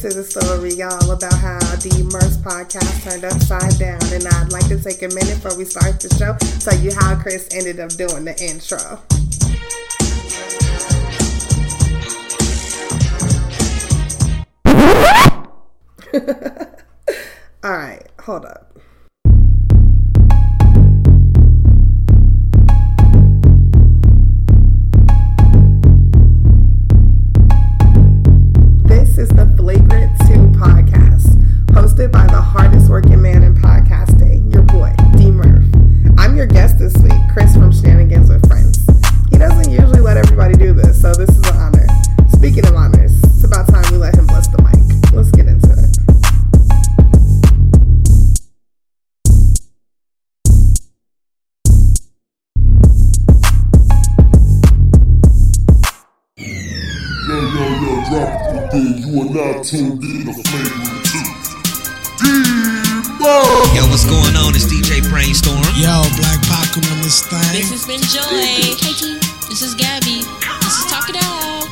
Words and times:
This 0.00 0.16
is 0.16 0.36
a 0.36 0.40
story, 0.40 0.74
y'all, 0.74 1.10
about 1.10 1.34
how 1.34 1.58
the 1.58 2.08
Murphs 2.12 2.36
podcast 2.36 3.02
turned 3.02 3.24
upside 3.24 3.80
down. 3.80 4.00
And 4.14 4.24
I'd 4.28 4.52
like 4.52 4.68
to 4.68 4.80
take 4.80 5.02
a 5.02 5.08
minute 5.08 5.42
before 5.42 5.58
we 5.58 5.64
start 5.64 5.98
the 5.98 6.08
show 6.14 6.36
tell 6.60 6.78
you 6.80 6.94
how 6.94 7.20
Chris 7.20 7.48
ended 7.50 7.80
up 7.80 7.90
doing 7.90 8.24
the 8.24 8.40
intro. 8.40 8.78
All 17.64 17.76
right, 17.76 18.06
hold 18.20 18.44
up. 18.44 18.67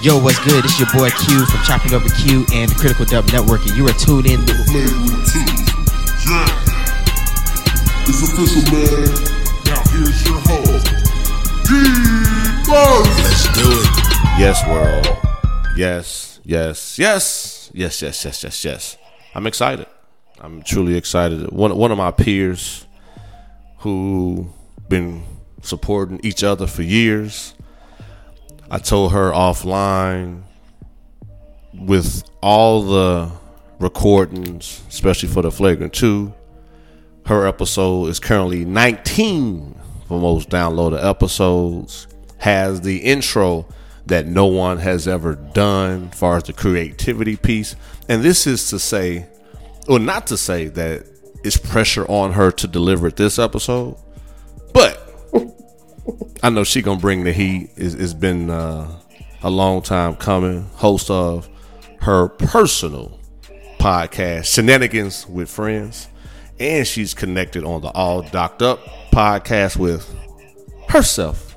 Yo, 0.06 0.16
what's 0.22 0.38
good? 0.44 0.64
It's 0.64 0.78
your 0.78 0.86
boy 0.94 1.10
Q 1.10 1.44
from 1.46 1.60
Chopping 1.64 1.92
Over 1.92 2.08
Q 2.08 2.46
and 2.54 2.70
the 2.70 2.76
Critical 2.78 3.04
Dub 3.04 3.26
Network, 3.32 3.66
and 3.66 3.76
you 3.76 3.88
are 3.88 3.92
tuned 3.94 4.26
in. 4.26 4.46
to- 4.46 4.54
Flavor 4.54 4.88
2. 5.26 5.40
Yeah. 6.30 6.46
It's 8.06 8.22
official, 8.22 8.62
man. 8.70 9.10
Now 9.66 9.82
here's 9.90 10.24
your 10.24 10.38
host, 10.46 10.86
D-Mo! 11.66 13.02
Let's 13.18 13.52
do 13.58 13.66
it. 13.66 13.88
Yes, 14.38 14.64
world. 14.68 15.08
Yes, 15.76 16.38
yes, 16.44 17.00
yes, 17.00 17.72
yes, 17.74 18.00
yes, 18.00 18.24
yes, 18.24 18.44
yes, 18.44 18.64
yes. 18.64 18.96
I'm 19.34 19.44
excited. 19.48 19.86
I'm 20.38 20.62
truly 20.62 20.94
excited. 20.96 21.50
One 21.50 21.76
one 21.76 21.90
of 21.90 21.98
my 21.98 22.12
peers 22.12 22.86
who 23.78 24.50
been 24.88 25.24
supporting 25.62 26.20
each 26.22 26.44
other 26.44 26.68
for 26.68 26.82
years. 26.82 27.54
I 28.70 28.78
told 28.78 29.12
her 29.12 29.30
offline 29.30 30.42
with 31.72 32.24
all 32.42 32.82
the 32.82 33.30
recordings, 33.78 34.82
especially 34.88 35.28
for 35.28 35.42
the 35.42 35.50
flagrant 35.50 35.92
two, 35.92 36.32
her 37.26 37.46
episode 37.46 38.06
is 38.06 38.18
currently 38.18 38.64
19 38.64 39.80
for 40.08 40.20
most 40.20 40.48
downloaded 40.50 41.04
episodes. 41.04 42.08
Has 42.38 42.80
the 42.80 42.98
intro 42.98 43.66
that 44.06 44.26
no 44.26 44.46
one 44.46 44.78
has 44.78 45.08
ever 45.08 45.34
done, 45.34 46.10
as 46.12 46.18
far 46.18 46.36
as 46.36 46.44
the 46.44 46.52
creativity 46.52 47.36
piece. 47.36 47.74
And 48.08 48.22
this 48.22 48.46
is 48.46 48.70
to 48.70 48.78
say, 48.78 49.26
or 49.88 49.98
not 49.98 50.28
to 50.28 50.36
say 50.36 50.68
that 50.68 51.06
it's 51.44 51.56
pressure 51.56 52.04
on 52.06 52.32
her 52.32 52.50
to 52.52 52.68
deliver 52.68 53.10
this 53.10 53.38
episode, 53.38 53.96
but 54.72 55.05
I 56.42 56.50
know 56.50 56.64
she 56.64 56.82
gonna 56.82 57.00
bring 57.00 57.24
the 57.24 57.32
heat. 57.32 57.70
It's, 57.76 57.94
it's 57.94 58.14
been 58.14 58.50
uh, 58.50 58.88
a 59.42 59.50
long 59.50 59.82
time 59.82 60.16
coming. 60.16 60.62
Host 60.74 61.10
of 61.10 61.48
her 62.02 62.28
personal 62.28 63.18
podcast, 63.78 64.44
Shenanigans 64.52 65.26
with 65.28 65.50
Friends, 65.50 66.08
and 66.60 66.86
she's 66.86 67.14
connected 67.14 67.64
on 67.64 67.80
the 67.80 67.88
All 67.88 68.22
Docked 68.22 68.62
Up 68.62 68.78
podcast 69.10 69.76
with 69.76 70.14
herself, 70.88 71.56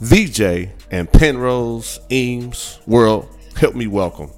VJ 0.00 0.70
and 0.90 1.12
Penrose 1.12 1.98
Eames. 2.10 2.78
World, 2.86 3.28
help 3.56 3.74
me 3.74 3.86
welcome 3.86 4.30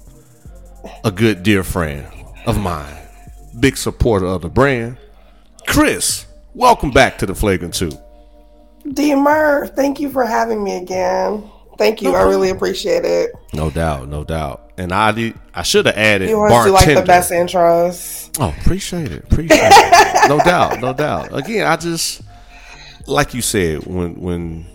a 1.03 1.11
good 1.11 1.43
dear 1.43 1.63
friend 1.63 2.05
of 2.45 2.59
mine, 2.59 2.97
big 3.59 3.77
supporter 3.77 4.25
of 4.25 4.41
the 4.41 4.49
brand, 4.49 4.97
Chris. 5.67 6.25
Welcome 6.53 6.91
back 6.91 7.17
to 7.19 7.25
the 7.25 7.35
Flagrant 7.35 7.75
Two. 7.75 7.91
D 8.93 9.15
Murph, 9.15 9.75
thank 9.75 9.99
you 9.99 10.09
for 10.09 10.25
having 10.25 10.63
me 10.63 10.77
again. 10.77 11.49
Thank 11.77 12.01
you. 12.01 12.13
I 12.13 12.23
really 12.23 12.49
appreciate 12.49 13.05
it. 13.05 13.31
No 13.53 13.69
doubt, 13.69 14.09
no 14.09 14.23
doubt. 14.25 14.73
And 14.77 14.91
I 14.91 15.11
did, 15.13 15.39
I 15.53 15.63
should 15.63 15.85
have 15.85 15.95
added 15.95 16.29
You 16.29 16.37
always 16.37 16.65
do 16.65 16.71
like 16.71 16.87
the 16.93 17.03
best 17.03 17.31
intros. 17.31 18.29
Oh, 18.39 18.53
appreciate 18.61 19.11
it. 19.11 19.23
Appreciate 19.23 19.59
it. 19.61 20.29
No 20.29 20.37
doubt, 20.43 20.81
no 20.81 20.93
doubt. 20.93 21.33
Again, 21.37 21.65
I 21.67 21.75
just 21.77 22.21
like 23.07 23.33
you 23.33 23.41
said 23.41 23.85
when 23.85 24.15
when 24.19 24.65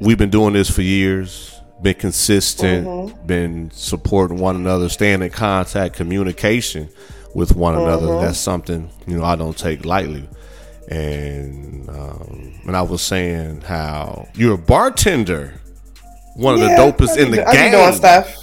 we've 0.00 0.18
been 0.18 0.30
doing 0.30 0.52
this 0.54 0.70
for 0.70 0.82
years, 0.82 1.60
been 1.82 1.94
consistent, 1.94 2.86
Mm-hmm. 2.86 3.26
been 3.26 3.70
supporting 3.72 4.38
one 4.38 4.54
another, 4.56 4.88
staying 4.88 5.22
in 5.22 5.30
contact, 5.30 5.96
communication 5.96 6.88
with 7.34 7.56
one 7.56 7.74
another. 7.74 8.06
Mm-hmm. 8.06 8.24
That's 8.26 8.38
something 8.38 8.90
you 9.06 9.18
know 9.18 9.24
I 9.24 9.34
don't 9.36 9.56
take 9.58 9.84
lightly. 9.84 10.28
And 10.88 11.88
um, 11.88 12.60
and 12.66 12.76
I 12.76 12.82
was 12.82 13.02
saying 13.02 13.62
how 13.62 14.28
you're 14.34 14.54
a 14.54 14.58
bartender, 14.58 15.54
one 16.34 16.58
Yeah, 16.58 16.64
of 16.86 16.96
the 16.98 17.04
dopest 17.04 17.16
in 17.18 17.30
the 17.30 17.38
do- 17.38 17.52
game. 17.52 17.70
be 17.72 17.76
doing 17.76 17.92
stuff. 17.94 18.38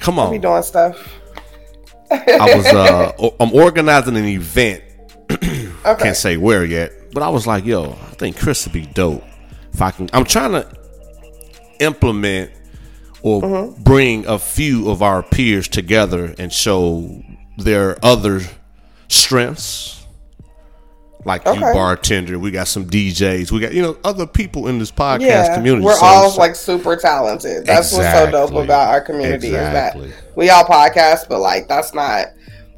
Come 0.00 0.18
on, 0.18 0.28
I 0.28 0.30
be 0.30 0.38
doing 0.38 0.62
stuff. 0.62 1.14
I 2.10 2.54
was 2.56 2.66
uh 2.66 3.12
o- 3.18 3.34
I'm 3.40 3.52
organizing 3.52 4.16
an 4.16 4.24
event. 4.26 4.82
Okay. 5.82 6.02
Can't 6.04 6.16
say 6.16 6.36
where 6.36 6.62
yet, 6.62 6.92
but 7.14 7.22
I 7.22 7.30
was 7.30 7.46
like, 7.46 7.64
yo, 7.64 7.92
I 7.92 8.14
think 8.16 8.38
Chris 8.38 8.66
would 8.66 8.74
be 8.74 8.84
dope. 8.84 9.24
If 9.72 9.80
I 9.80 9.90
can 9.90 10.10
I'm 10.12 10.24
trying 10.26 10.52
to 10.52 10.66
implement 11.80 12.50
or 13.22 13.40
Mm-hmm. 13.40 13.82
bring 13.82 14.26
a 14.26 14.38
few 14.38 14.90
of 14.90 15.00
our 15.02 15.22
peers 15.22 15.68
together 15.68 16.34
and 16.38 16.52
show 16.52 17.22
their 17.56 17.96
other 18.04 18.42
strengths. 19.08 19.99
Like 21.24 21.44
you 21.44 21.60
bartender, 21.60 22.38
we 22.38 22.50
got 22.50 22.66
some 22.66 22.86
DJs, 22.86 23.50
we 23.52 23.60
got 23.60 23.74
you 23.74 23.82
know 23.82 23.96
other 24.04 24.26
people 24.26 24.68
in 24.68 24.78
this 24.78 24.90
podcast 24.90 25.20
Yeah, 25.20 25.54
community. 25.54 25.84
we're 25.84 25.94
So- 25.96 26.04
all 26.06 26.30
so- 26.30 26.40
like 26.40 26.54
super 26.56 26.96
talented. 26.96 27.66
That's 27.66 27.92
what's 27.92 28.10
so 28.10 28.30
dope 28.30 28.52
about 28.52 28.88
our 28.88 29.00
community 29.02 29.48
Exactly. 29.48 30.06
is 30.08 30.14
that 30.14 30.36
we 30.36 30.48
all 30.50 30.64
podcast, 30.64 31.28
but 31.28 31.40
like 31.40 31.68
that's 31.68 31.92
not 31.94 32.28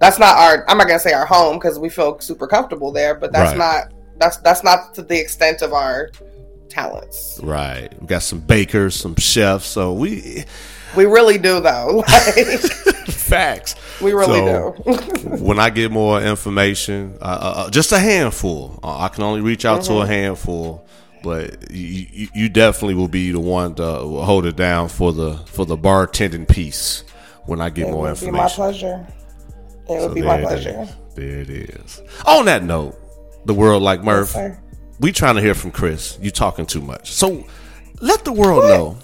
that's 0.00 0.18
not 0.18 0.36
our. 0.36 0.64
I'm 0.68 0.76
not 0.78 0.88
gonna 0.88 0.98
say 0.98 1.12
our 1.12 1.24
home 1.26 1.58
because 1.58 1.78
we 1.78 1.88
feel 1.88 2.18
super 2.18 2.48
comfortable 2.48 2.90
there, 2.90 3.14
but 3.14 3.32
that's 3.32 3.50
Right. 3.56 3.58
not 3.58 3.92
that's 4.18 4.38
that's 4.38 4.64
not 4.64 4.92
to 4.94 5.02
the 5.02 5.20
extent 5.20 5.62
of 5.62 5.72
our 5.72 6.10
talents. 6.68 7.38
right. 7.42 7.92
We 8.00 8.06
got 8.06 8.22
some 8.22 8.40
bakers, 8.40 8.94
some 8.96 9.14
chefs, 9.16 9.66
so 9.66 9.92
we 9.92 10.44
We 10.96 11.06
really 11.06 11.38
do 11.38 11.60
though. 11.60 12.04
Like, 12.06 12.34
facts. 13.06 13.74
we 14.00 14.12
really 14.12 14.40
So, 14.40 14.74
do. 14.84 14.92
when 15.44 15.58
I 15.58 15.70
get 15.70 15.90
more 15.90 16.20
information, 16.22 17.16
uh, 17.20 17.24
uh, 17.24 17.54
uh, 17.66 17.70
just 17.70 17.92
a 17.92 17.98
handful. 17.98 18.78
Uh, 18.82 18.98
I 18.98 19.08
can 19.08 19.22
only 19.24 19.40
reach 19.40 19.64
out 19.64 19.80
Mm-hmm. 19.80 19.92
to 19.94 20.00
a 20.02 20.06
handful, 20.06 20.86
but 21.22 21.70
you, 21.72 22.28
you, 22.34 22.48
definitely 22.48 22.94
will 22.94 23.08
be 23.08 23.30
the 23.32 23.40
one 23.40 23.74
to 23.76 23.84
hold 23.84 24.44
it 24.44 24.56
down 24.56 24.88
for 24.88 25.12
the 25.12 25.36
for 25.46 25.64
the 25.64 25.76
bartending 25.76 26.46
piece 26.48 27.04
when 27.46 27.60
I 27.60 27.70
get 27.70 27.88
It 27.88 27.92
more 27.92 28.08
would 28.10 28.20
be 28.20 28.30
my 28.30 28.48
pleasure. 28.48 29.06
It 29.88 30.00
would 30.00 30.14
be 30.14 30.22
my 30.22 30.40
pleasure. 30.40 30.82
is. 30.82 31.14
There 31.14 31.40
it 31.40 31.50
is. 31.50 32.02
On 32.26 32.44
that 32.46 32.62
note, 32.64 32.96
the 33.46 33.54
world 33.54 33.82
like 33.82 34.02
Murph, 34.04 34.30
sir. 34.30 34.58
we 35.00 35.10
trying 35.12 35.36
to 35.36 35.40
hear 35.42 35.54
from 35.54 35.70
Chris. 35.70 36.18
You 36.20 36.30
talking 36.30 36.66
too 36.66 36.80
much, 36.82 37.12
so 37.12 37.44
let 38.00 38.24
the 38.24 38.32
world 38.32 38.64
know. 38.64 38.98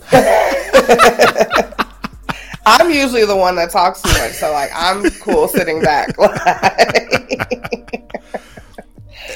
I'm 2.71 2.91
usually 2.91 3.25
the 3.25 3.37
one 3.37 3.57
that 3.57 3.71
talks 3.71 4.03
too 4.03 4.11
much, 4.11 4.33
so 4.33 4.53
like 4.53 4.71
I'm 4.75 5.09
cool 5.23 5.49
sitting 5.49 5.81
back. 5.81 6.15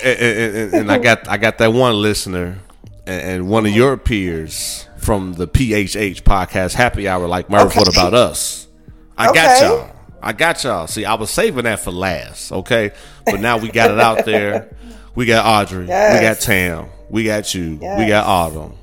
and, 0.04 0.18
and- 0.18 0.74
and- 0.74 0.92
I 0.92 0.98
got 0.98 1.28
I 1.28 1.36
got 1.36 1.58
that 1.58 1.72
one 1.72 1.94
listener 2.00 2.58
and, 3.06 3.48
one 3.48 3.66
of 3.66 3.72
your 3.72 3.96
peers 3.96 4.86
from 4.98 5.32
the 5.34 5.48
PHH 5.48 6.22
podcast 6.22 6.74
Happy 6.74 7.08
Hour, 7.08 7.26
like 7.26 7.50
Murph. 7.50 7.74
What 7.76 7.88
about 7.88 8.14
us? 8.14 8.68
I 9.16 9.32
got 9.32 9.62
y'all. 9.62 9.90
I 10.22 10.32
got 10.32 10.62
y'all. 10.62 10.86
See, 10.86 11.04
I 11.04 11.14
was 11.14 11.30
saving 11.30 11.64
that 11.64 11.80
for 11.80 11.90
last, 11.90 12.52
okay? 12.52 12.92
But 13.26 13.40
now 13.40 13.58
we 13.58 13.70
got 13.70 13.90
it 13.90 13.98
out 13.98 14.24
there. 14.24 14.72
We 15.16 15.26
got 15.26 15.44
Audrey. 15.44 15.82
We 15.82 15.86
got 15.88 16.38
Tam. 16.40 16.86
We 17.10 17.24
got 17.24 17.52
you. 17.54 17.72
We 17.76 17.80
Yes. 17.82 18.08
got 18.08 18.26
Autumn. 18.26 18.74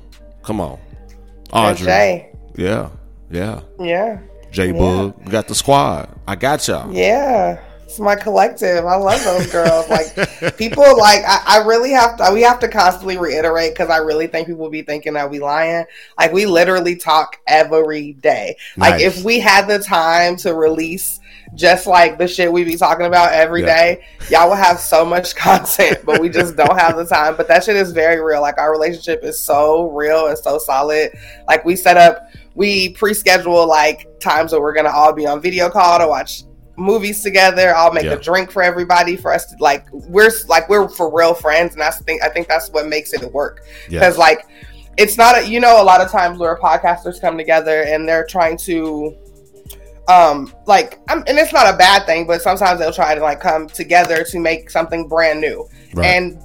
Come 0.42 0.60
on, 0.60 0.78
Audrey. 1.52 1.86
Yeah, 2.56 2.90
yeah. 3.30 3.60
Yeah. 3.78 4.18
J 4.50 4.72
Bug. 4.72 5.14
We 5.24 5.30
got 5.30 5.48
the 5.48 5.54
squad. 5.54 6.08
I 6.26 6.36
got 6.36 6.66
y'all. 6.68 6.92
Yeah. 6.92 7.62
It's 7.84 7.98
my 7.98 8.14
collective. 8.14 8.84
I 8.86 8.94
love 8.94 9.22
those 9.24 9.50
girls. 9.50 9.88
like 9.88 10.56
people 10.56 10.84
like 10.96 11.22
I, 11.26 11.42
I 11.44 11.64
really 11.66 11.90
have 11.90 12.16
to 12.18 12.30
we 12.32 12.42
have 12.42 12.60
to 12.60 12.68
constantly 12.68 13.18
reiterate 13.18 13.72
because 13.74 13.90
I 13.90 13.96
really 13.96 14.28
think 14.28 14.46
people 14.46 14.70
be 14.70 14.82
thinking 14.82 15.14
that 15.14 15.28
we 15.28 15.40
lying. 15.40 15.86
Like 16.16 16.32
we 16.32 16.46
literally 16.46 16.94
talk 16.94 17.38
every 17.48 18.12
day. 18.12 18.56
Like 18.76 19.00
if 19.00 19.24
we 19.24 19.40
had 19.40 19.66
the 19.66 19.80
time 19.80 20.36
to 20.36 20.54
release 20.54 21.18
just 21.56 21.88
like 21.88 22.16
the 22.16 22.28
shit 22.28 22.52
we 22.52 22.62
be 22.62 22.76
talking 22.76 23.06
about 23.06 23.32
every 23.32 23.62
Yeah. 23.62 23.76
day, 23.76 24.04
y'all 24.30 24.48
will 24.50 24.54
have 24.54 24.78
so 24.78 25.04
much 25.04 25.34
content, 25.48 25.98
but 26.04 26.20
we 26.20 26.28
just 26.28 26.54
don't 26.54 26.78
have 26.78 26.96
the 26.96 27.04
time. 27.04 27.34
But 27.36 27.48
that 27.48 27.64
shit 27.64 27.74
is 27.74 27.90
very 27.90 28.20
real. 28.22 28.40
Like 28.40 28.56
our 28.58 28.70
relationship 28.70 29.24
is 29.24 29.40
so 29.40 29.88
real 29.90 30.28
and 30.28 30.38
so 30.38 30.58
solid. 30.58 31.10
Like 31.48 31.64
we 31.64 31.74
set 31.74 31.96
up 31.96 32.28
we 32.54 32.90
pre-schedule 32.94 33.66
like 33.68 34.08
times 34.20 34.52
where 34.52 34.60
we're 34.60 34.74
gonna 34.74 34.90
all 34.90 35.12
be 35.12 35.26
on 35.26 35.40
video 35.40 35.68
call 35.70 35.98
to 35.98 36.06
watch 36.06 36.42
movies 36.76 37.22
together. 37.22 37.74
I'll 37.74 37.92
make 37.92 38.04
Yeah. 38.04 38.12
a 38.12 38.20
drink 38.20 38.50
for 38.50 38.62
everybody 38.62 39.16
for 39.16 39.32
us 39.32 39.46
to 39.46 39.56
like 39.60 39.86
we're 39.92 40.30
like 40.48 40.68
we're 40.68 40.88
for 40.88 41.14
real 41.14 41.34
friends, 41.34 41.72
and 41.72 41.80
that's 41.80 41.98
the 41.98 42.04
thing. 42.04 42.20
I 42.22 42.28
think 42.28 42.48
that's 42.48 42.68
what 42.70 42.86
makes 42.86 43.12
it 43.12 43.32
work 43.32 43.64
Yeah. 43.88 44.00
because 44.00 44.16
like 44.18 44.46
it's 44.96 45.16
not 45.16 45.38
a, 45.38 45.48
you 45.48 45.60
know 45.60 45.80
a 45.80 45.84
lot 45.84 46.00
of 46.00 46.10
times 46.10 46.38
where 46.38 46.56
podcasters 46.58 47.20
come 47.20 47.36
together 47.38 47.82
and 47.82 48.08
they're 48.08 48.26
trying 48.26 48.56
to 48.58 49.14
um 50.08 50.52
like 50.66 50.98
I'm, 51.08 51.18
and 51.28 51.38
it's 51.38 51.52
not 51.52 51.72
a 51.72 51.76
bad 51.76 52.04
thing 52.06 52.26
but 52.26 52.42
sometimes 52.42 52.80
they'll 52.80 52.92
try 52.92 53.14
to 53.14 53.20
like 53.20 53.40
come 53.40 53.68
together 53.68 54.24
to 54.24 54.38
make 54.40 54.68
something 54.70 55.06
brand 55.06 55.40
new 55.40 55.68
Right. 55.94 56.06
and 56.06 56.42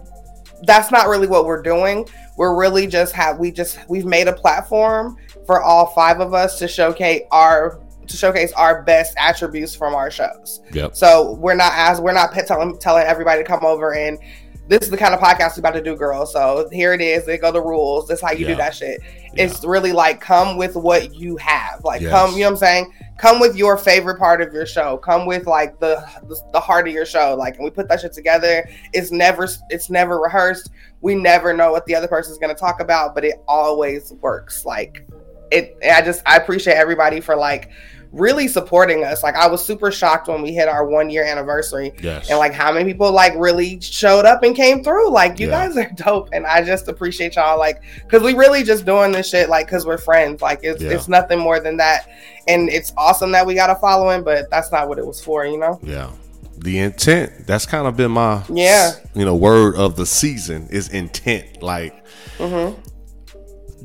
that's 0.63 0.91
not 0.91 1.07
really 1.07 1.27
what 1.27 1.45
we're 1.45 1.61
doing 1.63 2.07
we're 2.37 2.55
really 2.55 2.85
just 2.85 3.13
have 3.13 3.39
we 3.39 3.51
just 3.51 3.79
we've 3.89 4.05
made 4.05 4.27
a 4.27 4.33
platform 4.33 5.17
for 5.45 5.61
all 5.61 5.87
five 5.87 6.19
of 6.19 6.33
us 6.33 6.57
to 6.59 6.67
showcase 6.67 7.21
our 7.31 7.79
to 8.07 8.17
showcase 8.17 8.51
our 8.53 8.83
best 8.83 9.15
attributes 9.17 9.73
from 9.75 9.95
our 9.95 10.11
shows 10.11 10.61
Yep. 10.73 10.95
so 10.95 11.33
we're 11.35 11.55
not 11.55 11.71
as 11.75 11.99
we're 11.99 12.13
not 12.13 12.33
telling 12.45 12.77
telling 12.77 13.03
everybody 13.05 13.41
to 13.41 13.47
come 13.47 13.65
over 13.65 13.93
and 13.95 14.19
this 14.67 14.81
is 14.81 14.89
the 14.89 14.97
kind 14.97 15.13
of 15.13 15.19
podcast 15.19 15.55
we're 15.55 15.59
about 15.59 15.75
to 15.75 15.81
do, 15.83 15.95
girls. 15.95 16.33
So 16.33 16.67
here 16.71 16.91
it 16.93 16.99
is. 16.99 17.23
They 17.23 17.37
go 17.37 17.51
the 17.51 17.61
rules. 17.61 18.07
This 18.07 18.17
is 18.17 18.23
how 18.25 18.31
you 18.31 18.47
Yeah. 18.47 18.53
do 18.53 18.55
that 18.55 18.73
shit. 18.73 18.99
It's 19.35 19.63
really 19.63 19.91
like 19.91 20.19
come 20.19 20.57
with 20.57 20.75
what 20.75 21.13
you 21.13 21.37
have. 21.37 21.83
Like 21.83 22.01
Yes. 22.01 22.09
come, 22.09 22.31
you 22.33 22.39
know 22.39 22.45
what 22.45 22.51
I'm 22.53 22.57
saying? 22.57 22.93
Come 23.19 23.39
with 23.39 23.55
your 23.55 23.77
favorite 23.77 24.17
part 24.17 24.41
of 24.41 24.51
your 24.53 24.65
show. 24.65 24.97
Come 24.97 25.27
with 25.27 25.45
like 25.45 25.79
the 25.79 26.03
the, 26.27 26.35
the 26.51 26.59
heart 26.59 26.87
of 26.87 26.95
your 26.95 27.05
show. 27.05 27.35
Like 27.37 27.57
and 27.57 27.63
we 27.63 27.69
put 27.69 27.87
that 27.89 28.01
shit 28.01 28.13
together. 28.13 28.67
It's 28.91 29.11
never 29.11 29.47
it's 29.69 29.91
never 29.91 30.19
rehearsed. 30.19 30.71
We 31.01 31.13
never 31.13 31.53
know 31.53 31.71
what 31.71 31.85
the 31.85 31.93
other 31.93 32.07
person's 32.07 32.39
gonna 32.39 32.55
talk 32.55 32.79
about, 32.79 33.13
but 33.13 33.23
it 33.23 33.35
always 33.47 34.13
works. 34.19 34.65
Like 34.65 35.05
it 35.51 35.77
I 35.83 36.01
just 36.01 36.21
I 36.25 36.37
appreciate 36.37 36.75
everybody 36.75 37.19
for 37.21 37.35
like 37.35 37.69
really 38.11 38.47
supporting 38.47 39.03
us. 39.03 39.23
Like 39.23 39.35
I 39.35 39.47
was 39.47 39.65
super 39.65 39.91
shocked 39.91 40.29
when 40.29 40.41
we 40.41 40.53
hit 40.53 40.69
our 40.69 40.85
one 40.85 41.09
year 41.09 41.25
anniversary 41.25 41.91
Yes. 42.01 42.29
and 42.29 42.39
like 42.39 42.53
how 42.53 42.71
many 42.71 42.85
people 42.89 43.11
like 43.11 43.33
really 43.35 43.81
showed 43.81 44.23
up 44.25 44.41
and 44.43 44.55
came 44.55 44.83
through. 44.85 45.09
Like 45.11 45.37
you 45.39 45.49
Yeah. 45.49 45.67
guys 45.67 45.75
are 45.77 45.91
dope, 45.95 46.29
and 46.31 46.45
I 46.45 46.63
just 46.63 46.87
appreciate 46.87 47.35
y'all. 47.35 47.57
Like 47.59 47.81
because 48.03 48.23
we 48.23 48.33
really 48.33 48.63
just 48.63 48.85
doing 48.85 49.11
this 49.11 49.29
shit 49.29 49.49
like 49.49 49.65
because 49.67 49.85
we're 49.85 49.97
friends. 49.97 50.41
Like 50.41 50.61
it's 50.63 50.81
Yeah. 50.81 50.91
it's 50.91 51.07
nothing 51.09 51.39
more 51.39 51.59
than 51.59 51.75
that, 51.77 52.07
and 52.47 52.69
it's 52.69 52.93
awesome 52.97 53.31
that 53.33 53.45
we 53.45 53.53
got 53.53 53.69
a 53.69 53.75
following, 53.75 54.23
but 54.23 54.49
that's 54.49 54.71
not 54.71 54.87
what 54.87 54.97
it 54.97 55.05
was 55.05 55.21
for. 55.21 55.45
You 55.45 55.57
know? 55.57 55.79
Yeah. 55.83 56.09
The 56.57 56.79
intent. 56.79 57.45
That's 57.47 57.65
kind 57.65 57.85
of 57.85 57.97
been 57.97 58.11
my 58.11 58.41
Yeah. 58.49 58.93
you 59.13 59.25
know, 59.25 59.35
word 59.35 59.75
of 59.75 59.97
the 59.97 60.05
season 60.05 60.67
is 60.71 60.87
intent. 60.87 61.61
Like 61.61 61.93
Mm-hmm. 62.37 62.79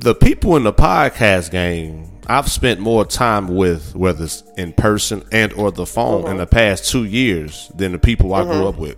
The 0.01 0.15
people 0.15 0.57
in 0.57 0.65
the 0.65 0.73
podcast 0.73 1.51
game, 1.51 2.11
I've 2.27 2.51
spent 2.51 2.81
more 2.81 3.05
time 3.05 3.49
with, 3.49 3.95
whether 3.95 4.25
it's 4.25 4.43
in 4.57 4.73
person 4.73 5.23
and 5.33 5.53
or 5.55 5.71
the 5.73 5.87
phone 5.87 6.23
Mm-hmm. 6.23 6.31
in 6.33 6.37
the 6.39 6.47
past 6.47 6.91
two 6.91 7.05
years 7.05 7.71
than 7.75 7.93
the 7.93 7.99
people 7.99 8.35
I 8.35 8.45
grew 8.45 8.67
up 8.69 8.77
with. 8.77 8.97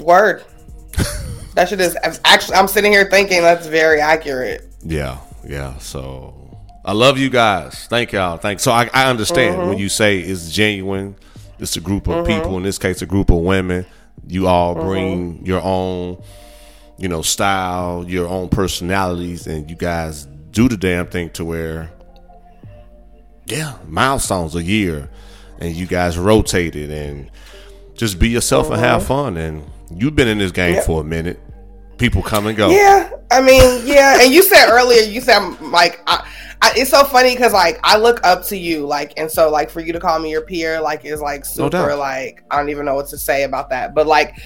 Word. 0.00 0.44
that 1.54 1.68
shit 1.68 1.80
is 1.80 1.96
actually. 2.24 2.54
I'm 2.56 2.68
sitting 2.68 2.92
here 2.92 3.08
thinking 3.10 3.42
that's 3.42 3.66
very 3.66 4.00
accurate. 4.00 4.66
Yeah, 4.84 5.18
yeah. 5.44 5.76
So 5.78 6.58
I 6.84 6.92
love 6.92 7.18
you 7.18 7.30
guys. 7.30 7.86
Thank 7.88 8.12
y'all. 8.12 8.36
Thank. 8.38 8.60
So 8.60 8.70
I, 8.72 8.88
I 8.94 9.10
understand 9.10 9.56
Mm-hmm. 9.56 9.68
when 9.68 9.78
you 9.78 9.88
say 9.88 10.20
it's 10.20 10.50
genuine. 10.52 11.16
It's 11.58 11.76
a 11.76 11.80
group 11.80 12.06
of 12.08 12.24
people. 12.26 12.56
In 12.56 12.62
this 12.62 12.78
case, 12.78 13.02
a 13.02 13.06
group 13.06 13.30
of 13.30 13.38
women. 13.40 13.84
You 14.26 14.46
all 14.46 14.74
Mm-hmm. 14.76 14.86
bring 14.86 15.46
your 15.46 15.60
own, 15.62 16.22
you 16.98 17.08
know, 17.08 17.22
style, 17.22 18.04
your 18.08 18.28
own 18.28 18.48
personalities, 18.48 19.46
and 19.46 19.70
you 19.70 19.76
guys 19.76 20.26
do 20.50 20.68
the 20.68 20.76
damn 20.76 21.06
thing 21.06 21.30
to 21.30 21.44
where, 21.44 21.90
yeah, 23.46 23.78
milestones 23.86 24.54
a 24.54 24.62
year, 24.62 25.08
and 25.60 25.74
you 25.74 25.86
guys 25.86 26.18
rotated 26.18 26.90
and 26.90 27.30
just 27.94 28.18
be 28.18 28.28
yourself 28.28 28.70
and 28.70 28.80
have 28.80 29.06
fun. 29.06 29.36
And 29.36 29.64
you've 29.94 30.14
been 30.16 30.28
in 30.28 30.38
this 30.38 30.52
game 30.52 30.70
Mm-hmm. 30.70 30.76
Yep. 30.76 30.84
for 30.86 31.00
a 31.00 31.04
minute. 31.04 31.40
People 31.98 32.22
come 32.22 32.46
and 32.46 32.56
go. 32.56 32.70
Yeah, 32.70 33.10
I 33.30 33.40
mean, 33.40 33.84
yeah. 33.84 34.20
And 34.22 34.32
you 34.32 34.42
said 34.42 34.70
earlier, 34.70 35.02
you 35.02 35.20
said 35.20 35.40
like, 35.60 36.00
I, 36.06 36.24
I, 36.62 36.72
it's 36.76 36.90
so 36.90 37.02
funny 37.04 37.34
because 37.34 37.52
like 37.52 37.80
I 37.82 37.96
look 37.98 38.20
up 38.24 38.44
to 38.46 38.56
you, 38.56 38.86
like, 38.86 39.14
and 39.16 39.28
so 39.28 39.50
like 39.50 39.68
for 39.68 39.80
you 39.80 39.92
to 39.92 39.98
call 39.98 40.18
me 40.20 40.30
your 40.30 40.42
peer, 40.42 40.80
like, 40.80 41.04
is 41.04 41.20
like 41.20 41.40
No 41.56 41.68
super, 41.68 41.96
like, 41.96 42.44
I 42.52 42.56
don't 42.56 42.68
even 42.68 42.84
know 42.84 42.94
what 42.94 43.08
to 43.08 43.18
say 43.18 43.44
about 43.44 43.70
that, 43.70 43.94
but 43.94 44.06
like. 44.06 44.36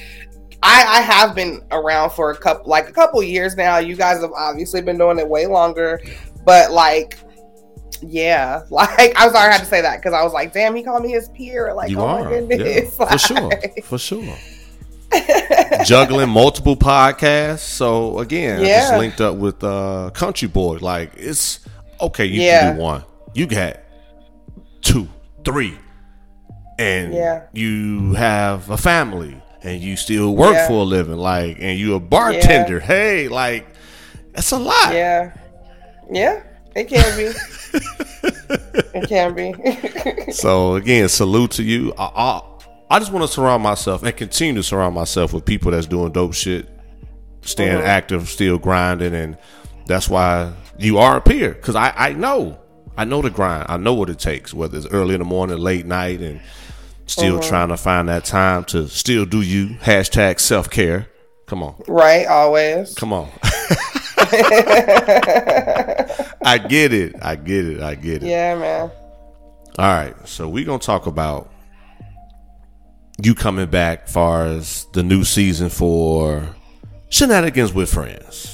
I, 0.63 0.85
I 0.99 1.01
have 1.01 1.35
been 1.35 1.61
around 1.73 2.11
for 2.11 2.31
a 2.31 2.37
couple 2.37 2.69
like 2.71 2.89
a 2.89 2.93
couple 2.93 3.23
years 3.23 3.57
now. 3.57 3.79
You 3.79 3.97
guys 3.97 4.21
have 4.21 4.33
obviously 4.33 4.81
been 4.83 4.97
doing 4.99 5.19
it 5.19 5.29
way 5.29 5.47
longer, 5.47 6.01
but 6.45 6.71
like 6.73 7.19
yeah, 8.01 8.63
like 8.71 9.13
I'm 9.17 9.31
sorry 9.33 9.49
I 9.49 9.53
had 9.53 9.61
to 9.61 9.67
say 9.67 9.81
that 9.83 9.97
because 9.99 10.13
I 10.15 10.23
was 10.23 10.33
like, 10.33 10.53
damn, 10.53 10.75
he 10.75 10.83
called 10.83 11.03
me 11.03 11.11
his 11.13 11.29
peer. 11.31 11.73
Like, 11.75 11.91
You 11.91 12.01
oh 12.01 12.07
are, 12.07 12.23
my 12.25 12.29
goodness, 12.29 12.97
yeah, 12.99 13.07
for 13.11 13.19
sure, 13.19 13.51
for 13.85 13.99
sure. 13.99 14.37
Juggling 15.85 16.31
multiple 16.31 16.77
podcasts, 16.77 17.59
so 17.61 18.19
again, 18.19 18.61
I 18.61 18.65
just 18.65 18.93
Yeah. 18.93 18.99
linked 18.99 19.21
up 19.21 19.37
with 19.37 19.63
uh, 19.63 20.11
Country 20.15 20.49
Boy. 20.49 20.79
Like 20.81 21.13
it's 21.17 21.61
okay, 22.01 22.25
you 22.27 22.41
Yeah. 22.43 22.61
can 22.61 22.75
do 22.77 22.81
one, 22.81 23.05
you 23.35 23.47
got 23.47 23.79
two, 24.81 25.09
three, 25.45 25.77
and 26.79 27.13
Yeah. 27.13 27.43
you 27.53 28.15
have 28.15 28.71
a 28.71 28.77
family, 28.77 29.41
and 29.63 29.81
you 29.81 29.97
still 29.97 30.35
work 30.35 30.55
Yeah. 30.55 30.67
for 30.69 30.75
a 30.81 30.85
living, 30.85 31.17
like, 31.17 31.59
and 31.61 31.79
you 31.79 31.95
a 31.95 32.01
bartender. 32.01 32.81
Hey, 32.81 33.29
like 33.29 33.67
that's 34.33 34.51
a 34.53 34.59
lot. 34.59 34.93
Yeah. 34.95 35.37
Yeah. 36.11 36.43
It 36.75 36.85
can 36.89 37.17
be. 37.17 37.33
it 38.95 39.09
can 39.09 39.35
be. 39.35 39.53
So 40.33 40.77
again, 40.77 41.09
salute 41.09 41.53
to 41.53 41.63
you. 41.63 41.93
I, 41.99 42.05
I, 42.05 42.43
I 42.91 42.99
just 42.99 43.13
want 43.13 43.23
to 43.27 43.33
surround 43.33 43.63
myself 43.63 44.03
and 44.03 44.17
continue 44.17 44.55
to 44.55 44.63
surround 44.63 44.95
myself 44.95 45.33
with 45.33 45.45
people 45.45 45.71
that's 45.73 45.87
doing 45.87 46.13
dope 46.13 46.33
shit, 46.35 46.69
staying 47.43 47.77
Uh-huh. 47.77 47.87
active, 47.87 48.29
still 48.29 48.59
grinding, 48.59 49.15
and 49.15 49.37
that's 49.87 50.09
why 50.09 50.53
you 50.79 50.99
are 50.99 51.19
a 51.19 51.21
peer. 51.21 51.53
Because 51.53 51.75
I, 51.77 51.93
I 51.97 52.13
know, 52.15 52.59
I 52.97 53.05
know 53.05 53.21
the 53.21 53.31
grind. 53.31 53.67
I 53.69 53.77
know 53.77 53.93
what 53.95 54.09
it 54.09 54.19
takes, 54.19 54.55
whether 54.55 54.79
it's 54.79 54.87
early 54.87 55.15
in 55.15 55.19
the 55.21 55.27
morning, 55.27 55.59
late 55.59 55.85
night, 55.87 56.21
and 56.21 56.41
still 57.07 57.39
Uh-huh. 57.39 57.49
trying 57.49 57.69
to 57.69 57.77
find 57.77 58.09
that 58.09 58.25
time 58.25 58.65
to 58.67 58.89
still 58.89 59.25
do 59.25 59.41
you. 59.43 59.77
Hashtag 59.83 60.41
self 60.41 60.69
care. 60.71 61.09
Come 61.47 61.63
on, 61.63 61.75
right, 61.87 62.27
always. 62.27 62.95
come 62.95 63.13
on. 63.13 63.29
I 66.45 66.59
get 66.69 66.93
it. 66.93 67.15
I 67.23 67.37
get 67.37 67.67
it. 67.67 67.81
I 67.83 67.95
get 67.95 68.23
it. 68.23 68.29
Yeah, 68.29 68.55
man. 68.57 68.91
All 69.79 69.87
right, 69.87 70.15
so 70.29 70.49
we're 70.49 70.65
gonna 70.65 70.79
talk 70.79 71.07
about 71.07 71.51
you 73.23 73.35
coming 73.35 73.67
back 73.71 74.09
far 74.09 74.47
as 74.47 74.87
the 74.93 75.03
new 75.03 75.25
season 75.25 75.69
for 75.69 76.55
shenanigans 77.09 77.73
with 77.73 77.93
friends. 77.93 78.52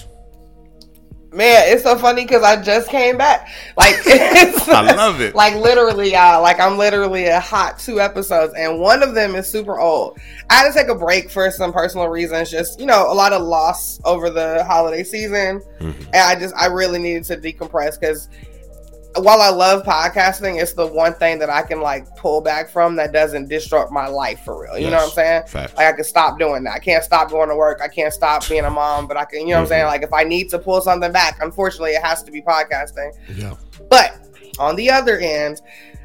Man, 1.30 1.64
it's 1.66 1.82
so 1.82 1.96
funny 1.98 2.24
because 2.24 2.42
I 2.42 2.60
just 2.62 2.88
came 2.88 3.18
back. 3.18 3.48
Like, 3.76 3.94
I 4.06 4.94
love 4.96 5.20
it. 5.20 5.34
Like 5.34 5.54
literally, 5.56 6.12
y'all. 6.12 6.40
Like 6.42 6.58
I'm 6.58 6.78
literally 6.78 7.26
a 7.26 7.38
hot 7.38 7.78
two 7.78 8.00
episodes, 8.00 8.54
and 8.56 8.80
one 8.80 9.02
of 9.02 9.14
them 9.14 9.34
is 9.34 9.46
super 9.46 9.78
old. 9.78 10.18
I 10.48 10.54
had 10.54 10.68
to 10.72 10.78
take 10.78 10.88
a 10.88 10.94
break 10.94 11.30
for 11.30 11.50
some 11.50 11.70
personal 11.72 12.08
reasons. 12.08 12.50
Just 12.50 12.80
you 12.80 12.86
know, 12.86 13.12
a 13.12 13.14
lot 13.14 13.34
of 13.34 13.42
loss 13.42 14.00
over 14.04 14.30
the 14.30 14.64
holiday 14.64 15.04
season, 15.04 15.60
Mm-hmm. 15.80 16.02
and 16.12 16.16
I 16.16 16.34
just 16.38 16.54
I 16.56 16.66
really 16.66 16.98
needed 16.98 17.24
to 17.24 17.36
decompress 17.36 18.00
because 18.00 18.28
while 19.20 19.40
I 19.40 19.50
love 19.50 19.84
podcasting, 19.84 20.60
it's 20.60 20.72
the 20.72 20.86
one 20.86 21.14
thing 21.14 21.38
that 21.38 21.50
I 21.50 21.62
can 21.62 21.80
like 21.80 22.06
pull 22.16 22.40
back 22.40 22.68
from 22.70 22.96
that 22.96 23.12
doesn't 23.12 23.48
disrupt 23.48 23.92
my 23.92 24.06
life 24.06 24.40
for 24.44 24.62
real. 24.62 24.78
You 24.78 24.90
know 24.90 24.96
what 24.96 25.04
I'm 25.06 25.10
saying? 25.10 25.42
Facts. 25.46 25.74
Like 25.76 25.86
I 25.86 25.92
can 25.92 26.04
stop 26.04 26.38
doing 26.38 26.64
that. 26.64 26.74
I 26.74 26.78
can't 26.78 27.04
stop 27.04 27.30
going 27.30 27.48
to 27.48 27.56
work. 27.56 27.80
I 27.82 27.88
can't 27.88 28.12
stop 28.12 28.48
being 28.48 28.64
a 28.64 28.70
mom, 28.70 29.06
but 29.06 29.16
I 29.16 29.24
can. 29.24 29.40
You 29.40 29.48
know 29.48 29.54
what 29.56 29.60
I'm 29.62 29.66
saying? 29.68 29.84
Mhm. 29.84 29.88
Like 29.88 30.02
if 30.02 30.12
I 30.12 30.24
need 30.24 30.48
to 30.50 30.58
pull 30.58 30.80
something 30.80 31.12
back, 31.12 31.38
unfortunately, 31.40 31.92
it 31.92 32.02
has 32.02 32.22
to 32.24 32.30
be 32.30 32.42
podcasting. 32.42 33.12
Yeah. 33.34 33.54
But 33.90 34.18
on 34.58 34.76
the 34.76 34.90
other 34.90 35.18
end, 35.18 35.60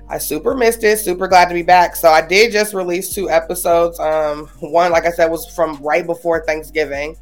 I 0.10 0.18
super 0.18 0.54
missed 0.54 0.84
it. 0.84 1.00
Super 1.00 1.28
glad 1.28 1.48
to 1.48 1.54
be 1.54 1.64
back. 1.64 1.96
So 1.96 2.10
I 2.10 2.22
did 2.22 2.52
just 2.52 2.74
release 2.74 3.14
two 3.14 3.30
episodes. 3.30 4.00
Um, 4.00 4.48
one, 4.60 4.92
like 4.92 5.06
I 5.06 5.12
said, 5.12 5.28
was 5.32 5.48
from 5.48 5.82
right 5.82 6.06
before 6.06 6.46
Thanksgiving. 6.46 7.16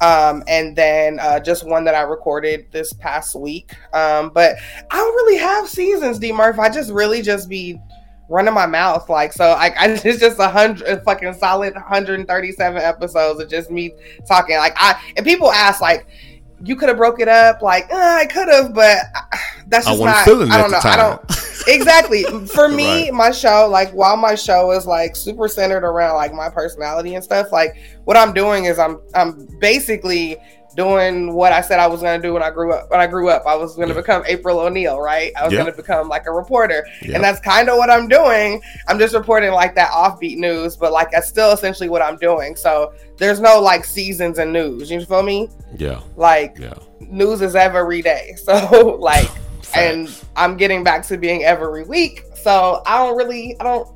Um, 0.00 0.42
and 0.46 0.76
then 0.76 1.18
uh, 1.20 1.40
just 1.40 1.66
one 1.66 1.84
that 1.84 1.94
I 1.94 2.02
recorded 2.02 2.66
this 2.70 2.92
past 2.92 3.34
week. 3.34 3.72
Um, 3.92 4.30
but 4.30 4.56
I 4.90 4.96
don't 4.96 5.14
really 5.14 5.38
have 5.38 5.68
seasons, 5.68 6.18
D 6.18 6.32
Murph. 6.32 6.58
I 6.58 6.68
just 6.68 6.92
really 6.92 7.22
just 7.22 7.48
be 7.48 7.80
running 8.28 8.54
my 8.54 8.66
mouth 8.66 9.08
like 9.08 9.32
so. 9.32 9.52
I, 9.52 9.68
I 9.76 9.88
it's 10.04 10.20
just 10.20 10.38
a 10.38 10.48
hundred 10.48 11.02
fucking 11.04 11.34
solid 11.34 11.74
137 11.74 12.80
episodes 12.80 13.40
of 13.40 13.48
just 13.48 13.70
me 13.70 13.92
talking. 14.26 14.56
Like 14.56 14.74
I 14.76 15.00
and 15.16 15.26
people 15.26 15.50
ask 15.50 15.80
like. 15.80 16.06
You 16.62 16.74
could 16.76 16.88
have 16.88 16.98
broke 16.98 17.20
it 17.20 17.28
up, 17.28 17.62
like 17.62 17.84
uh, 17.92 17.96
I 17.96 18.26
could 18.26 18.48
have, 18.48 18.74
but 18.74 18.98
that's 19.68 19.86
I 19.86 19.90
just 19.96 20.00
wasn't 20.26 20.48
not. 20.48 20.58
I 20.58 20.60
don't 20.60 20.70
know. 20.70 20.80
I 20.82 20.96
don't 20.96 21.20
exactly 21.68 22.22
for 22.46 22.68
me 22.80 23.04
Right. 23.04 23.12
my 23.14 23.30
show 23.30 23.68
like 23.70 23.90
while 23.90 24.16
my 24.16 24.34
show 24.34 24.70
is 24.70 24.86
like 24.86 25.14
super 25.16 25.48
centered 25.48 25.84
around 25.84 26.14
like 26.16 26.32
my 26.32 26.48
personality 26.48 27.14
and 27.14 27.22
stuff 27.22 27.52
like 27.52 27.76
what 28.04 28.16
i'm 28.16 28.32
doing 28.32 28.64
is 28.64 28.78
i'm 28.78 29.00
i'm 29.14 29.46
basically 29.60 30.38
doing 30.78 31.34
what 31.34 31.52
i 31.52 31.60
said 31.60 31.78
i 31.80 31.86
was 31.86 32.00
going 32.00 32.18
to 32.22 32.26
do 32.26 32.32
when 32.32 32.42
i 32.42 32.50
grew 32.50 32.72
up 32.72 32.88
when 32.90 33.00
i 33.00 33.06
grew 33.06 33.28
up. 33.28 33.42
I 33.46 33.54
was 33.56 33.74
going 33.76 33.88
to 33.88 33.94
Yeah. 33.94 34.00
become 34.00 34.22
april 34.26 34.60
o'neil 34.60 35.00
right? 35.00 35.32
I 35.36 35.44
was 35.44 35.52
Yeah. 35.52 35.60
going 35.62 35.72
to 35.72 35.76
become 35.76 36.08
like 36.08 36.26
a 36.26 36.32
reporter. 36.32 36.86
Yeah. 37.02 37.16
and 37.16 37.24
that's 37.24 37.40
kind 37.40 37.68
of 37.68 37.76
what 37.76 37.90
i'm 37.90 38.06
doing. 38.08 38.62
I'm 38.86 38.98
just 38.98 39.12
reporting 39.14 39.50
like 39.52 39.74
that 39.74 39.90
offbeat 39.90 40.38
news 40.38 40.76
but 40.76 40.92
like 40.92 41.10
that's 41.10 41.28
still 41.28 41.50
essentially 41.52 41.88
what 41.88 42.00
i'm 42.00 42.16
doing. 42.16 42.54
So 42.56 42.92
there's 43.18 43.40
no 43.40 43.60
like 43.60 43.84
seasons 43.84 44.38
and 44.38 44.52
news. 44.52 44.90
You 44.90 45.04
feel 45.04 45.22
me? 45.24 45.48
Yeah, 45.76 46.00
like 46.16 46.56
news 47.00 47.42
is 47.42 47.56
every 47.56 48.00
day. 48.02 48.36
So 48.46 48.96
like 49.00 49.28
and 49.74 50.08
I'm 50.36 50.56
getting 50.56 50.82
back 50.84 51.04
to 51.08 51.16
being 51.18 51.44
every 51.44 51.82
week. 51.84 52.22
So 52.42 52.82
I 52.86 52.98
don't 52.98 53.16
really, 53.18 53.54
I 53.60 53.64
don't 53.64 53.88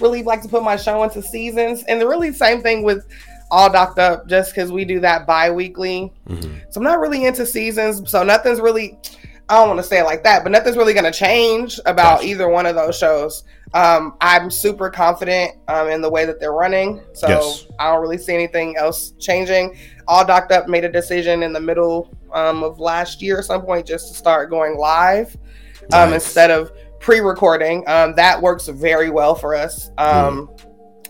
really 0.00 0.22
like 0.22 0.40
to 0.42 0.48
put 0.48 0.62
my 0.62 0.76
show 0.76 1.02
into 1.02 1.20
seasons. 1.22 1.82
And 1.88 2.00
the 2.00 2.06
really 2.08 2.32
same 2.32 2.62
thing 2.62 2.82
with 2.84 3.04
all 3.50 3.70
docked 3.70 3.98
up, 3.98 4.26
just 4.28 4.54
because 4.54 4.70
we 4.70 4.84
do 4.84 5.00
that 5.00 5.26
bi-weekly. 5.26 6.12
Mhm. 6.28 6.60
So 6.70 6.78
I'm 6.80 6.84
not 6.84 7.00
really 7.00 7.24
into 7.24 7.44
seasons. 7.44 8.08
So 8.10 8.22
nothing's 8.22 8.60
really, 8.60 8.98
I 9.48 9.56
don't 9.56 9.68
want 9.68 9.80
to 9.80 9.84
say 9.86 9.98
it 9.98 10.04
like 10.04 10.22
that, 10.24 10.42
but 10.44 10.52
nothing's 10.52 10.76
really 10.76 10.94
going 10.94 11.10
to 11.10 11.12
change 11.12 11.78
about 11.86 12.18
Gotcha. 12.18 12.26
either 12.28 12.48
one 12.48 12.66
of 12.66 12.76
those 12.76 12.96
shows. 12.96 13.42
Um, 13.74 14.14
I'm 14.20 14.50
super 14.50 14.90
confident 14.90 15.52
um, 15.68 15.88
in 15.88 16.00
the 16.00 16.10
way 16.10 16.24
that 16.24 16.40
they're 16.40 16.52
running. 16.52 17.00
So 17.12 17.28
Yes. 17.28 17.66
I 17.78 17.90
don't 17.92 18.00
really 18.00 18.18
see 18.18 18.34
anything 18.34 18.76
else 18.76 19.12
changing. 19.18 19.76
All 20.08 20.24
docked 20.24 20.50
up 20.52 20.68
made 20.68 20.84
a 20.84 20.88
decision 20.90 21.42
in 21.42 21.52
the 21.52 21.60
middle 21.60 22.10
um, 22.32 22.62
of 22.64 22.78
last 22.80 23.22
year 23.22 23.38
at 23.38 23.44
some 23.44 23.62
point 23.62 23.86
just 23.86 24.08
to 24.08 24.14
start 24.14 24.50
going 24.50 24.76
live 24.76 25.36
um, 25.92 26.10
Nice. 26.10 26.24
instead 26.24 26.50
of 26.50 26.72
pre-recording. 27.00 27.82
Um, 27.88 28.14
that 28.16 28.40
works 28.42 28.66
very 28.68 29.08
well 29.10 29.34
for 29.34 29.54
us. 29.54 29.90
Um, 29.98 30.50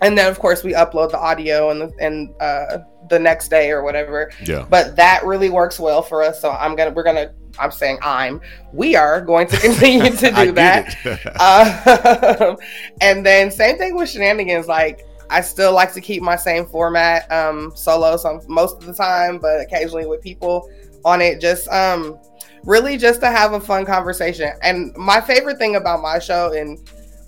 And 0.03 0.17
then 0.17 0.31
of 0.31 0.39
course 0.39 0.63
we 0.63 0.73
upload 0.73 1.11
the 1.11 1.19
audio 1.19 1.71
and 1.71 1.81
the, 1.83 1.93
and 2.01 2.35
uh, 2.41 2.79
the 3.09 3.19
next 3.19 3.49
day 3.49 3.71
or 3.71 3.83
whatever. 3.83 4.31
Yeah, 4.45 4.67
But 4.69 4.97
that 4.97 5.25
really 5.25 5.51
works 5.51 5.79
well 5.79 6.03
for 6.03 6.23
us. 6.23 6.41
So 6.41 6.51
I'm 6.51 6.77
gonna 6.77 6.91
we're 6.91 7.03
gonna 7.03 7.33
I'm 7.59 7.71
saying 7.71 7.99
I'm 8.03 8.41
we 8.73 8.97
are 8.97 9.21
going 9.21 9.47
to 9.49 9.57
continue 9.61 10.11
to 10.11 10.31
do 10.45 10.53
that. 10.53 10.97
Um, 12.41 12.57
and 13.01 13.25
then 13.25 13.51
same 13.51 13.77
thing 13.79 13.97
with 13.97 14.09
shenanigans. 14.09 14.69
Like 14.69 15.07
I 15.31 15.41
still 15.41 15.73
like 15.73 15.93
to 15.95 16.01
keep 16.01 16.23
my 16.23 16.37
same 16.37 16.67
format, 16.67 17.31
um, 17.31 17.73
solo 17.75 18.17
some 18.17 18.41
most 18.49 18.77
of 18.79 18.87
the 18.87 18.93
time, 18.93 19.39
but 19.39 19.61
occasionally 19.61 20.07
with 20.07 20.23
people 20.23 20.69
on 21.05 21.21
it. 21.21 21.41
Just 21.41 21.69
um, 21.69 22.19
really 22.65 22.97
just 22.97 23.21
to 23.21 23.31
have 23.31 23.53
a 23.53 23.61
fun 23.61 23.87
conversation. 23.87 24.53
And 24.63 24.95
my 24.97 25.21
favorite 25.21 25.59
thing 25.59 25.77
about 25.77 26.03
my 26.03 26.19
show, 26.19 26.53
and 26.53 26.79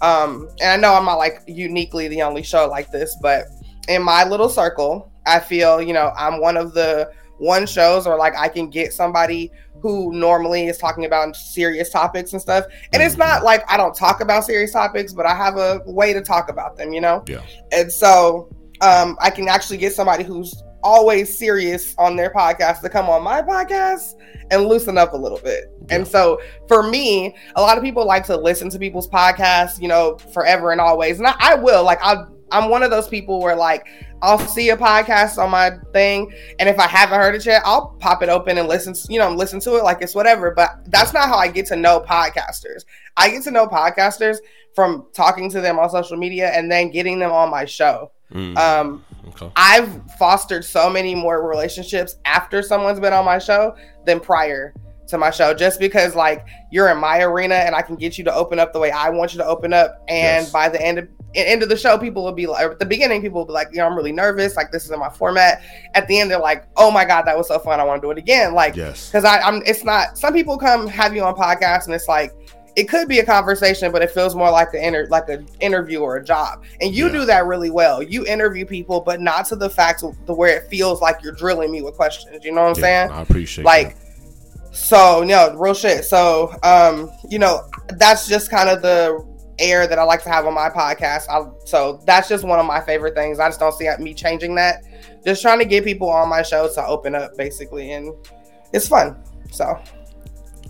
um, 0.03 0.49
and 0.61 0.71
I 0.71 0.77
know 0.77 0.95
I'm 0.95 1.05
not 1.05 1.15
like 1.15 1.43
uniquely 1.47 2.09
the 2.09 2.23
only 2.23 2.43
show 2.43 2.69
like 2.69 2.91
this, 2.91 3.17
but 3.23 3.47
in 3.89 4.03
my 4.03 4.25
little 4.25 4.49
circle, 4.49 5.11
I 5.27 5.41
feel 5.41 5.81
you 5.81 5.95
know 5.95 6.13
I'm 6.17 6.41
one 6.41 6.57
of 6.57 6.75
the 6.75 7.11
one 7.39 7.67
shows 7.67 8.07
or 8.07 8.17
like 8.17 8.37
I 8.37 8.49
can 8.49 8.71
get 8.71 8.93
somebody 8.93 9.51
who 9.81 10.13
normally 10.13 10.67
is 10.67 10.79
talking 10.79 11.05
about 11.05 11.35
serious 11.35 11.91
topics 11.91 12.33
and 12.33 12.41
stuff. 12.41 12.65
And 12.93 13.03
it's 13.03 13.17
not 13.17 13.43
like 13.43 13.69
I 13.71 13.77
don't 13.77 13.95
talk 13.95 14.21
about 14.21 14.45
serious 14.45 14.73
topics, 14.73 15.13
but 15.13 15.27
I 15.27 15.35
have 15.35 15.57
a 15.57 15.81
way 15.87 16.13
to 16.13 16.23
talk 16.23 16.49
about 16.49 16.77
them, 16.77 16.93
you 16.93 17.01
know? 17.01 17.25
Yeah. 17.27 17.43
And 17.73 17.91
so 17.91 18.49
um, 18.81 19.19
I 19.21 19.31
can 19.31 19.49
actually 19.49 19.79
get 19.79 19.93
somebody 19.93 20.23
who's 20.23 20.63
always 20.83 21.37
serious 21.37 21.95
on 21.99 22.17
their 22.17 22.31
podcast 22.31 22.81
to 22.83 22.89
come 22.89 23.09
on 23.09 23.23
my 23.23 23.43
podcast 23.43 24.15
and 24.51 24.67
loosen 24.67 24.99
up 24.99 25.15
a 25.15 25.17
little 25.17 25.39
bit. 25.39 25.65
And 25.91 26.07
so 26.07 26.41
for 26.69 26.83
me, 26.83 27.37
a 27.57 27.61
lot 27.61 27.79
of 27.79 27.85
people 27.85 28.07
like 28.07 28.27
to 28.27 28.37
listen 28.37 28.69
to 28.71 28.79
people's 28.79 29.09
podcasts, 29.09 29.81
you 29.81 29.89
know, 29.89 30.19
forever 30.33 30.73
and 30.73 30.81
always. 30.81 31.19
And 31.19 31.27
I, 31.27 31.35
I 31.39 31.55
will, 31.55 31.85
like, 31.85 31.99
I, 32.03 32.25
I'm 32.53 32.71
one 32.71 32.83
of 32.83 32.91
those 32.91 33.09
people 33.09 33.41
where, 33.41 33.57
like, 33.57 33.87
I'll 34.23 34.39
see 34.39 34.71
a 34.71 34.77
podcast 34.77 35.37
on 35.43 35.51
my 35.51 35.73
thing, 35.93 36.33
and 36.61 36.69
if 36.69 36.79
I 36.79 36.87
haven't 36.87 37.19
heard 37.19 37.35
it 37.35 37.45
yet, 37.45 37.63
I'll 37.65 37.89
pop 37.99 38.23
it 38.23 38.29
open 38.29 38.57
and 38.59 38.69
listen, 38.69 38.95
you 39.09 39.19
know, 39.19 39.31
listen 39.31 39.59
to 39.61 39.77
it 39.77 39.83
like 39.85 40.01
it's 40.01 40.15
whatever. 40.15 40.53
But 40.53 40.71
that's 40.87 41.13
not 41.13 41.29
how 41.29 41.37
I 41.39 41.49
get 41.49 41.67
to 41.67 41.77
know 41.77 41.99
podcasters. 42.01 42.85
I 43.17 43.31
get 43.31 43.43
to 43.45 43.51
know 43.51 43.67
podcasters 43.67 44.37
from 44.75 45.07
talking 45.13 45.51
to 45.51 45.61
them 45.61 45.79
on 45.79 45.91
social 45.91 46.17
media 46.17 46.51
and 46.51 46.71
then 46.71 46.91
getting 46.91 47.19
them 47.19 47.33
on 47.33 47.51
my 47.51 47.65
show. 47.65 48.13
Mm, 48.33 48.57
Um, 48.57 49.05
okay. 49.29 49.51
I've 49.57 50.01
fostered 50.19 50.65
so 50.65 50.89
many 50.89 51.15
more 51.15 51.47
relationships 51.47 52.17
after 52.25 52.63
someone's 52.63 53.01
been 53.01 53.13
on 53.13 53.25
my 53.25 53.39
show 53.39 53.75
than 54.07 54.21
prior 54.21 54.73
to 55.09 55.19
my 55.19 55.31
show, 55.31 55.53
just 55.53 55.79
because 55.79 56.15
like 56.15 56.47
you're 56.71 56.89
in 56.89 56.97
my 56.97 57.21
arena 57.23 57.57
and 57.57 57.75
I 57.75 57.83
can 57.83 57.97
get 57.97 58.17
you 58.17 58.25
to 58.25 58.35
open 58.35 58.59
up 58.59 58.73
the 58.73 58.79
way 58.79 58.91
I 58.91 59.11
want 59.11 59.35
you 59.35 59.39
to 59.39 59.47
open 59.47 59.73
up. 59.75 59.99
And 60.09 60.45
Yes. 60.45 60.51
by 60.53 60.69
the 60.71 60.81
end 60.81 60.99
of 60.99 61.09
end 61.41 61.63
of 61.63 61.69
the 61.69 61.77
show, 61.77 61.97
people 61.99 62.25
will 62.25 62.33
be 62.33 62.47
like, 62.47 62.65
at 62.71 62.79
the 62.79 62.85
beginning, 62.87 63.23
people 63.23 63.41
will 63.41 63.47
be 63.47 63.53
like, 63.53 63.69
you 63.73 63.79
know, 63.79 63.87
I'm 63.87 63.97
really 63.97 64.13
nervous. 64.13 64.57
Like 64.57 64.71
this 64.71 64.85
is 64.85 64.91
in 64.91 64.99
my 64.99 65.09
format. 65.11 65.63
At 65.95 66.07
the 66.09 66.21
end, 66.21 66.31
they're 66.31 66.39
like, 66.39 66.67
oh 66.77 66.91
my 66.91 67.05
god, 67.05 67.23
that 67.23 67.37
was 67.37 67.49
so 67.49 67.59
fun. 67.59 67.81
I 67.81 67.85
want 67.85 68.03
to 68.03 68.07
do 68.07 68.11
it 68.11 68.19
again. 68.19 68.55
Like 68.55 68.77
Yes. 68.77 69.09
because 69.09 69.25
I, 69.25 69.41
I'm. 69.41 69.63
It's 69.67 69.85
not. 69.85 70.19
Some 70.19 70.33
people 70.35 70.59
come 70.59 70.87
have 70.87 71.15
you 71.15 71.23
on 71.23 71.35
podcasts, 71.35 71.87
and 71.87 71.95
it's 71.95 72.09
like 72.09 72.33
it 72.75 72.85
could 72.89 73.07
be 73.07 73.19
a 73.19 73.25
conversation, 73.27 73.93
but 73.93 74.01
it 74.03 74.11
feels 74.11 74.35
more 74.35 74.51
like 74.51 74.73
an 74.73 74.83
inter, 74.83 75.07
like 75.11 75.29
an 75.29 75.47
interview 75.61 76.01
or 76.01 76.17
a 76.17 76.25
job. 76.25 76.63
And 76.81 76.95
you 76.95 77.07
Yeah. 77.07 77.13
do 77.13 77.25
that 77.27 77.45
really 77.47 77.69
well. 77.71 78.03
You 78.03 78.25
interview 78.27 78.65
people, 78.65 79.01
but 79.01 79.21
not 79.21 79.45
to 79.47 79.57
the 79.57 79.69
facts 79.69 80.03
of 80.03 80.17
the 80.27 80.33
where 80.33 80.57
it 80.57 80.69
feels 80.71 81.01
like 81.03 81.23
you're 81.23 81.35
drilling 81.35 81.71
me 81.71 81.83
with 81.83 81.95
questions. 81.97 82.43
You 82.45 82.53
know 82.53 82.63
what 82.63 82.79
I'm 82.79 82.83
Yeah, 82.83 83.07
saying? 83.07 83.11
I 83.13 83.23
appreciate 83.23 83.65
like 83.65 83.89
that. 83.91 84.75
so 84.75 85.23
no 85.23 85.55
real 85.57 85.75
shit 85.75 86.03
so 86.03 86.55
um 86.63 87.11
you 87.29 87.39
know 87.39 87.61
that's 87.99 88.27
just 88.27 88.51
kind 88.51 88.71
of 88.71 88.81
the 88.81 89.23
air 89.59 89.87
that 89.87 89.99
i 89.99 90.03
like 90.03 90.23
to 90.23 90.29
have 90.29 90.47
on 90.47 90.55
my 90.55 90.69
podcast 90.69 91.29
I, 91.29 91.49
so 91.65 92.01
that's 92.07 92.29
just 92.29 92.45
one 92.45 92.59
of 92.59 92.67
my 92.67 92.81
favorite 92.81 93.15
things 93.15 93.39
i 93.39 93.49
just 93.49 93.61
don't 93.61 93.75
see 93.75 93.89
me 93.99 94.15
changing 94.15 94.55
that 94.57 94.83
just 95.25 95.43
trying 95.43 95.59
to 95.59 95.65
get 95.65 95.85
people 95.85 96.09
on 96.11 96.29
my 96.29 96.43
show 96.43 96.73
to 96.73 96.87
open 96.87 97.15
up 97.15 97.37
basically 97.37 97.93
and 97.93 98.13
it's 98.73 98.89
fun 98.89 99.17
so 99.51 99.79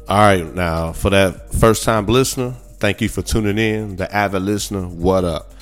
All 0.09 0.19
right, 0.19 0.53
now 0.55 0.93
for 0.93 1.11
that 1.11 1.53
first 1.55 1.85
time 1.85 2.07
listener, 2.07 2.51
thank 2.79 3.01
you 3.01 3.09
for 3.09 3.23
tuning 3.23 3.57
in. 3.57 3.97
The 3.97 4.13
avid 4.13 4.43
listener, 4.43 4.89
what 4.89 5.25
up? 5.25 5.53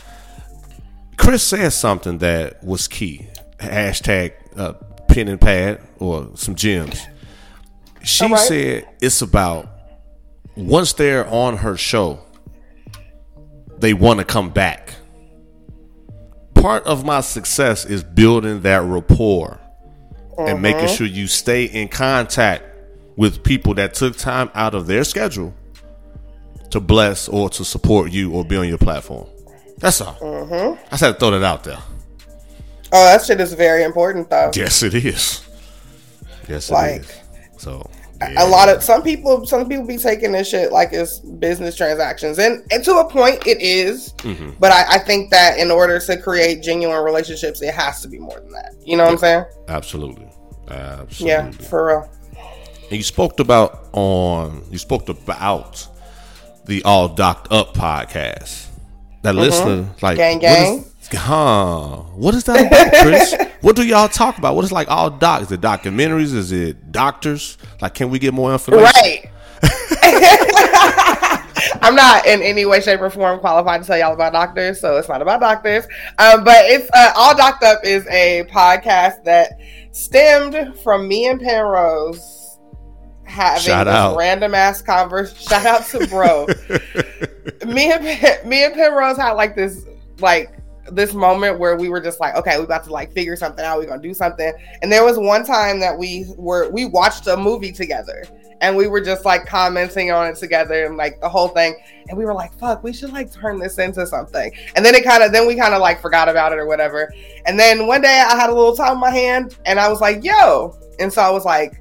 Chris 1.19 1.43
said 1.43 1.71
something 1.75 2.17
that 2.19 2.65
was 2.65 2.89
key. 2.89 3.29
Hashtag 3.59 4.33
uh, 4.57 4.73
pen 5.09 5.29
and 5.29 5.39
pad 5.39 5.83
or 5.99 6.31
some 6.35 6.55
gems. 6.55 7.07
She 8.03 8.25
right. 8.25 8.39
said 8.39 8.89
it's 9.03 9.21
about 9.21 9.69
once 10.57 10.95
they're 10.95 11.29
on 11.29 11.59
her 11.59 11.77
show, 11.77 12.21
they 13.81 13.95
want 13.95 14.19
to 14.19 14.25
come 14.25 14.51
back. 14.51 14.95
Part 16.55 16.85
of 16.85 17.05
my 17.05 17.21
success 17.23 17.85
is 17.85 18.05
building 18.05 18.63
that 18.63 18.83
rapport 18.83 19.59
and 20.37 20.49
mm-hmm. 20.49 20.63
making 20.63 20.89
sure 20.89 21.07
you 21.07 21.27
stay 21.27 21.65
in 21.65 21.89
contact 21.89 22.65
with 23.17 23.43
people 23.43 23.75
that 23.75 23.95
took 23.95 24.17
time 24.17 24.51
out 24.55 24.75
of 24.75 24.87
their 24.87 25.05
schedule 25.05 25.55
to 26.71 26.81
bless 26.81 27.29
or 27.29 27.51
to 27.51 27.65
support 27.65 28.11
you 28.11 28.33
or 28.33 28.45
be 28.45 28.57
on 28.57 28.69
your 28.69 28.79
platform. 28.79 29.27
That's 29.79 30.01
all. 30.01 30.15
Mm-hmm. 30.15 30.85
I 30.87 30.91
just 30.91 31.03
had 31.03 31.13
to 31.15 31.19
throw 31.19 31.31
that 31.31 31.43
out 31.43 31.65
there. 31.65 31.79
oh 32.93 33.05
that 33.05 33.25
shit 33.25 33.41
is 33.41 33.55
very 33.55 33.83
important 33.83 34.29
though 34.31 34.51
Yes, 34.55 34.83
it 34.83 34.95
is. 34.95 35.47
Yes, 36.49 36.49
it 36.49 36.55
is. 36.55 36.71
Like, 36.71 37.05
So 38.21 38.29
a 38.37 38.47
lot 38.47 38.69
of 38.69 38.83
some 38.83 39.03
people 39.03 39.47
some 39.47 39.69
people 39.69 39.87
be 39.87 39.97
taking 39.97 40.33
this 40.33 40.49
shit 40.49 40.73
like 40.73 40.91
it's 40.93 41.19
business 41.21 41.75
transactions 41.77 42.39
and, 42.39 42.65
and 42.71 42.85
to 42.85 42.97
a 42.99 43.09
point 43.09 43.47
it 43.47 43.61
is, 43.63 44.13
Mm-hmm. 44.19 44.51
but 44.61 44.71
I, 44.73 44.97
I 44.97 44.99
think 44.99 45.31
that 45.31 45.59
in 45.59 45.71
order 45.71 45.99
to 45.99 46.17
create 46.21 46.63
genuine 46.63 47.03
relationships 47.03 47.63
it 47.63 47.73
has 47.75 48.03
to 48.03 48.09
be 48.09 48.19
more 48.19 48.39
than 48.41 48.51
that 48.53 48.75
you 48.85 48.97
know 48.99 49.05
what 49.05 49.13
i'm 49.13 49.19
saying 49.19 49.45
absolutely, 49.69 50.29
absolutely. 50.69 51.27
yeah 51.29 51.51
for 51.69 51.87
real 51.87 52.11
And 52.91 52.93
you 52.99 53.03
spoke 53.03 53.41
about 53.41 53.87
on 53.93 54.65
you 54.71 54.79
spoke 54.79 55.09
about 55.09 55.87
the 56.67 56.83
All 56.85 57.09
Docked 57.09 57.51
Up 57.51 57.75
podcast. 57.75 58.67
That 59.23 59.35
listener, 59.35 59.89
like 60.03 60.19
Mm-hmm. 60.19 60.39
Gang, 60.41 60.79
is- 60.79 60.90
huh? 61.13 61.97
What 62.15 62.35
is 62.35 62.45
that 62.45 62.67
about, 62.67 62.93
Chris? 63.03 63.35
what 63.61 63.77
do 63.77 63.87
y'all 63.87 64.09
talk 64.09 64.39
about? 64.39 64.57
What 64.57 64.65
is 64.65 64.73
like 64.73 64.89
all 64.89 65.11
docs? 65.11 65.47
Is 65.47 65.53
it 65.53 65.61
documentaries? 65.61 66.35
Is 66.35 66.53
it 66.53 66.93
doctors? 66.93 67.59
Like, 67.81 67.95
can 67.95 68.11
we 68.11 68.19
get 68.19 68.35
more 68.35 68.53
information? 68.53 68.85
Right. 68.85 69.31
I'm 71.83 71.95
not 71.95 72.27
in 72.27 72.43
any 72.43 72.67
way, 72.67 72.81
shape, 72.81 73.01
or 73.01 73.11
form 73.11 73.41
qualified 73.41 73.83
to 73.83 73.87
tell 73.87 73.99
y'all 73.99 74.15
about 74.15 74.33
doctors, 74.33 74.81
so 74.81 74.97
it's 74.97 75.09
not 75.09 75.23
about 75.23 75.41
doctors. 75.41 75.85
Um, 76.19 76.45
but 76.45 76.65
it's 76.67 76.89
uh, 76.95 77.13
all 77.17 77.37
docked 77.37 77.63
up 77.63 77.81
is 77.85 78.07
a 78.09 78.45
podcast 78.51 79.25
that 79.25 79.59
stemmed 79.93 80.79
from 80.81 81.09
me 81.09 81.27
and 81.27 81.41
Penrose 81.41 82.59
having 83.25 83.63
Shout 83.63 83.87
this 83.87 83.95
out. 83.95 84.17
random 84.17 84.55
ass 84.55 84.83
converse. 84.83 85.37
Shout 85.41 85.67
out 85.67 85.85
to 85.87 86.07
bro. 86.09 86.47
me 87.67 87.93
and 87.93 88.49
me 88.49 88.65
and 88.65 88.75
Penrose 88.75 89.17
had 89.17 89.33
like 89.33 89.55
this 89.55 89.85
like 90.19 90.60
this 90.91 91.15
moment 91.15 91.59
where 91.59 91.77
we 91.77 91.89
were 91.89 92.01
just 92.01 92.21
like, 92.21 92.35
okay, 92.37 92.59
we 92.59 92.65
about 92.65 92.85
to 92.85 92.93
like 92.93 93.13
figure 93.13 93.37
something 93.37 93.65
out. 93.65 93.79
We're 93.79 93.87
gonna 93.87 94.03
do 94.03 94.15
something. 94.15 94.53
And 94.83 94.91
there 94.91 95.05
was 95.05 95.19
one 95.19 95.45
time 95.45 95.81
that 95.81 95.97
we 95.97 96.27
were 96.37 96.71
we 96.71 96.87
watched 96.87 97.27
a 97.27 97.37
movie 97.37 97.73
together, 97.73 98.25
and 98.61 98.77
we 98.77 98.89
were 98.89 99.01
just 99.01 99.25
like 99.25 99.47
commenting 99.47 100.11
on 100.11 100.29
it 100.29 100.37
together 100.37 100.87
and 100.87 100.97
like 100.97 101.21
the 101.21 101.29
whole 101.29 101.49
thing. 101.49 101.77
And 102.09 102.19
we 102.19 102.25
were 102.25 102.35
like, 102.35 102.53
fuck, 102.59 102.83
we 102.83 102.93
should 102.93 103.13
like 103.13 103.33
turn 103.33 103.59
this 103.59 103.79
into 103.79 104.07
something. 104.07 104.53
And 104.77 104.85
then 104.85 104.95
it 104.95 105.05
kind 105.05 105.23
of 105.23 105.33
then 105.33 105.47
we 105.47 105.57
kind 105.57 105.75
of 105.75 105.81
like 105.81 106.01
forgot 106.01 106.29
about 106.29 106.53
it 106.53 106.59
or 106.59 106.67
whatever. 106.67 107.13
And 107.47 107.59
then 107.59 107.87
one 107.87 108.03
day 108.03 108.23
I 108.27 108.37
had 108.37 108.51
a 108.51 108.55
little 108.55 108.77
time 108.77 108.95
in 108.95 109.01
my 109.01 109.11
hand, 109.11 109.57
and 109.67 109.81
I 109.81 109.89
was 109.89 110.01
like, 110.01 110.25
yo. 110.25 110.79
And 110.99 111.13
so 111.13 111.23
I 111.23 111.31
was 111.31 111.45
like. 111.45 111.81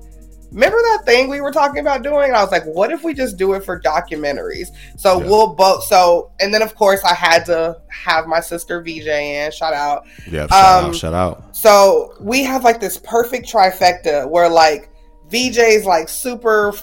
Remember 0.51 0.77
that 0.77 1.03
thing 1.05 1.29
we 1.29 1.41
were 1.41 1.51
talking 1.51 1.79
about 1.79 2.01
doing? 2.01 2.29
And 2.29 2.35
I 2.35 2.41
was 2.41 2.51
like, 2.51 2.65
what 2.65 2.91
if 2.91 3.03
we 3.03 3.13
just 3.13 3.37
do 3.37 3.53
it 3.53 3.63
for 3.63 3.79
documentaries? 3.79 4.67
So 4.97 5.19
Yeah. 5.19 5.27
we'll 5.27 5.53
both. 5.53 5.83
So, 5.83 6.31
and 6.39 6.51
then 6.53 6.61
of 6.63 6.73
course 6.75 7.03
I 7.03 7.13
had 7.13 7.45
to 7.45 7.77
have 7.89 8.25
my 8.27 8.39
sister 8.39 8.81
VJ 8.81 9.07
in. 9.07 9.51
Shout 9.51 9.73
out. 9.73 10.05
Yeah, 10.29 10.47
shout 10.47 10.83
Um, 10.83 10.89
out, 10.89 10.95
shout 10.95 11.13
out. 11.13 11.55
So 11.55 12.15
we 12.19 12.43
have 12.43 12.63
like 12.63 12.79
this 12.79 12.97
perfect 12.97 13.47
trifecta 13.51 14.27
where 14.29 14.49
like 14.49 14.89
VJ's 15.29 15.85
like 15.85 16.09
super 16.09 16.73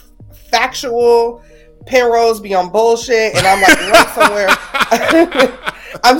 factual, 0.50 1.42
Penrose 1.86 2.40
be 2.40 2.54
on 2.54 2.70
bullshit, 2.70 3.34
and 3.36 3.46
I'm 3.46 3.60
like 3.60 3.78
right 3.90 4.08
somewhere. 4.14 4.48
I'm 6.04 6.16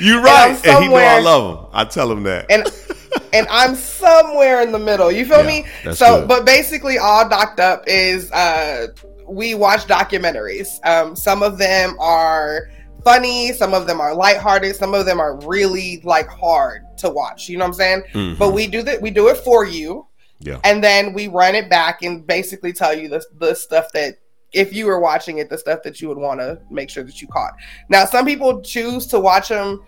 You 0.00 0.22
right, 0.22 0.58
and, 0.66 0.82
he 0.84 0.88
know 0.88 0.96
I 0.96 1.20
love 1.20 1.58
him. 1.58 1.66
I 1.72 1.84
tell 1.84 2.10
him 2.10 2.22
that. 2.24 2.46
and 2.50 2.64
and 3.32 3.46
I'm 3.50 3.74
somewhere 3.74 4.62
in 4.62 4.72
the 4.72 4.78
middle. 4.78 5.10
You 5.10 5.26
feel 5.26 5.42
Yeah, 5.44 5.62
me? 5.84 5.94
So, 5.94 6.20
good. 6.20 6.28
but 6.28 6.44
basically, 6.46 6.98
all 6.98 7.28
docked 7.28 7.60
up 7.60 7.84
is 7.86 8.30
uh, 8.32 8.88
we 9.26 9.54
watch 9.54 9.86
documentaries. 9.86 10.84
Um, 10.86 11.16
some 11.16 11.42
of 11.42 11.58
them 11.58 11.96
are 12.00 12.68
funny, 13.04 13.52
some 13.52 13.74
of 13.74 13.86
them 13.86 14.00
are 14.00 14.14
lighthearted, 14.14 14.76
some 14.76 14.94
of 14.94 15.06
them 15.06 15.18
are 15.20 15.36
really 15.46 16.00
like 16.04 16.28
hard 16.28 16.82
to 16.98 17.10
watch. 17.10 17.48
You 17.48 17.58
know 17.58 17.64
what 17.64 17.68
I'm 17.68 17.74
saying? 17.74 18.02
Mhm. 18.12 18.38
But 18.38 18.52
we 18.52 18.66
do 18.66 18.82
that. 18.82 19.00
We 19.00 19.10
do 19.10 19.28
it 19.28 19.38
for 19.38 19.64
you, 19.64 20.06
yeah, 20.40 20.58
and 20.64 20.82
then 20.84 21.12
we 21.12 21.28
run 21.28 21.54
it 21.54 21.68
back 21.68 22.02
and 22.02 22.26
basically 22.26 22.72
tell 22.72 22.94
you 22.96 23.08
the 23.08 23.22
the 23.38 23.54
stuff 23.54 23.92
that. 23.92 24.16
If 24.54 24.74
you 24.74 24.84
were 24.84 25.00
watching 25.00 25.38
it, 25.38 25.48
the 25.48 25.56
stuff 25.56 25.82
that 25.84 26.02
you 26.02 26.08
would 26.08 26.18
want 26.18 26.40
to 26.40 26.58
make 26.70 26.90
sure 26.90 27.02
that 27.04 27.22
you 27.22 27.26
caught. 27.28 27.54
Now, 27.88 28.04
some 28.04 28.26
people 28.26 28.60
choose 28.60 29.06
to 29.06 29.18
watch 29.18 29.48
them 29.48 29.80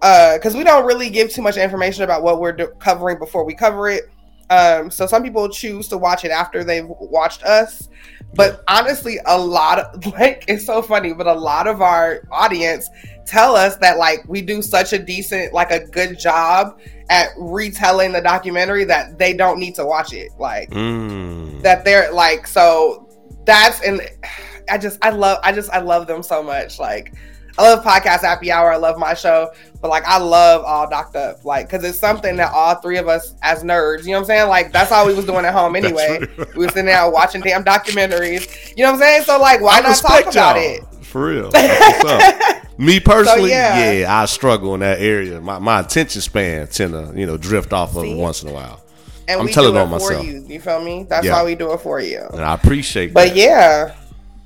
because 0.00 0.54
we 0.54 0.62
don't 0.64 0.84
really 0.86 1.10
give 1.10 1.30
too 1.30 1.42
much 1.42 1.56
information 1.56 2.02
about 2.04 2.22
what 2.22 2.40
we're 2.40 2.52
do- 2.52 2.72
covering 2.78 3.18
before 3.18 3.44
we 3.44 3.54
cover 3.54 3.88
it. 3.88 4.04
Um, 4.48 4.90
so 4.90 5.06
some 5.06 5.22
people 5.24 5.48
choose 5.48 5.88
to 5.88 5.98
watch 5.98 6.24
it 6.24 6.30
after 6.30 6.62
they've 6.62 6.86
watched 6.86 7.42
us. 7.42 7.88
But 8.34 8.62
honestly, 8.68 9.18
a 9.26 9.36
lot 9.38 9.78
of 9.78 10.06
like 10.12 10.44
it's 10.48 10.64
so 10.66 10.82
funny, 10.82 11.12
but 11.12 11.26
a 11.26 11.32
lot 11.34 11.66
of 11.66 11.80
our 11.82 12.22
audience 12.30 12.88
tell 13.26 13.56
us 13.56 13.76
that 13.78 13.98
like 13.98 14.20
we 14.28 14.42
do 14.42 14.62
such 14.62 14.92
a 14.92 14.98
decent, 14.98 15.52
like 15.52 15.70
a 15.72 15.84
good 15.88 16.18
job 16.18 16.78
at 17.08 17.30
retelling 17.38 18.12
the 18.12 18.20
documentary 18.20 18.84
that 18.84 19.18
they 19.18 19.32
don't 19.32 19.58
need 19.58 19.74
to 19.76 19.84
watch 19.86 20.12
it. 20.12 20.30
Like 20.38 20.70
Mm. 20.70 21.62
that 21.62 21.84
they're 21.84 22.12
like 22.12 22.46
so 22.46 23.08
that's 23.46 23.80
and 23.82 24.00
I 24.70 24.78
just 24.78 24.98
I 25.02 25.10
love 25.10 25.38
I 25.42 25.52
just 25.52 25.70
I 25.70 25.78
love 25.80 26.06
them 26.06 26.22
so 26.22 26.42
much. 26.42 26.78
Like 26.78 27.14
I 27.58 27.62
love 27.62 27.84
podcast 27.84 28.20
happy 28.20 28.50
hour. 28.52 28.70
I 28.72 28.76
love 28.76 28.98
my 28.98 29.14
show, 29.14 29.50
but 29.80 29.88
like 29.88 30.04
I 30.04 30.18
love 30.18 30.64
all 30.64 30.88
docked 30.88 31.16
up, 31.16 31.44
like 31.44 31.66
because 31.66 31.84
it's 31.84 31.98
something 31.98 32.36
that 32.36 32.52
all 32.52 32.74
three 32.76 32.98
of 32.98 33.08
us 33.08 33.34
as 33.42 33.62
nerds, 33.62 34.00
you 34.04 34.08
know 34.08 34.12
what 34.14 34.18
I'm 34.20 34.24
saying? 34.26 34.48
Like 34.48 34.72
that's 34.72 34.92
all 34.92 35.06
we 35.06 35.14
was 35.14 35.24
doing 35.24 35.44
at 35.44 35.54
home 35.54 35.74
anyway. 35.76 36.20
we 36.54 36.64
were 36.66 36.68
sitting 36.68 36.86
there 36.86 37.10
watching 37.10 37.40
damn 37.40 37.64
documentaries. 37.64 38.76
You 38.76 38.84
know 38.84 38.92
what 38.92 38.96
I'm 38.96 39.00
saying? 39.00 39.22
So 39.24 39.38
like, 39.40 39.60
why 39.60 39.78
I 39.78 39.80
not 39.80 39.96
talk 39.96 40.22
about 40.22 40.34
y'all, 40.34 40.54
it? 40.56 40.82
For 41.04 41.26
real. 41.26 41.50
Me 42.78 43.00
personally, 43.00 43.48
yeah. 43.50 43.92
yeah. 43.92 44.20
I 44.20 44.26
struggle 44.26 44.74
in 44.74 44.80
that 44.80 45.00
area. 45.00 45.40
My 45.40 45.58
my 45.58 45.80
attention 45.80 46.20
span 46.20 46.66
tend 46.66 46.92
to, 46.92 47.18
you 47.18 47.24
know, 47.26 47.38
drift 47.38 47.72
off 47.72 47.96
of 47.96 48.02
See? 48.02 48.14
once 48.14 48.42
in 48.42 48.50
a 48.50 48.52
while. 48.52 48.82
And 49.28 49.40
I'm 49.40 49.46
we 49.46 49.52
telling 49.52 49.72
do 49.72 49.78
it 49.78 49.80
on 49.80 49.88
for 49.88 49.92
myself. 50.10 50.26
you. 50.26 50.44
You 50.46 50.60
feel 50.60 50.84
me? 50.84 51.04
That's 51.08 51.24
Yeah. 51.26 51.32
why 51.32 51.44
we 51.44 51.54
do 51.54 51.72
it 51.72 51.80
for 51.80 52.00
you. 52.00 52.20
And 52.32 52.42
I 52.42 52.52
appreciate 52.54 53.08
that. 53.08 53.14
But 53.14 53.28
that. 53.30 53.36
yeah, 53.36 53.94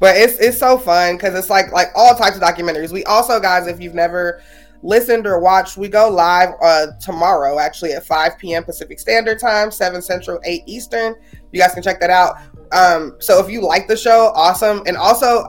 but 0.01 0.17
it's 0.17 0.39
it's 0.39 0.59
so 0.59 0.77
fun 0.77 1.17
because 1.17 1.39
it's 1.39 1.51
like 1.51 1.71
like 1.73 1.89
all 1.95 2.17
types 2.17 2.37
of 2.37 2.43
documentaries. 2.43 2.91
We 2.91 3.05
also, 3.05 3.39
guys, 3.39 3.69
if 3.69 3.81
you've 3.81 3.95
never 3.95 4.43
listened 4.83 5.27
or 5.27 5.39
watched, 5.39 5.77
we 5.77 5.89
go 5.89 6.09
live 6.09 6.55
uh 6.63 6.87
tomorrow 7.01 7.59
actually 7.59 7.93
at 7.93 8.05
5 8.05 8.39
p.m. 8.39 8.65
Pacific 8.65 8.99
Standard 8.99 9.39
Time, 9.39 9.71
7 9.71 10.03
Central, 10.03 10.41
8 10.45 10.63
Eastern. 10.67 11.15
You 11.53 11.61
guys 11.61 11.75
can 11.75 11.83
check 11.83 12.01
that 12.01 12.11
out. 12.11 12.37
Um, 12.73 13.17
so 13.21 13.45
if 13.45 13.51
you 13.51 13.61
like 13.61 13.89
the 13.89 13.97
show, 13.97 14.33
awesome. 14.35 14.83
And 14.87 14.97
also, 14.97 15.49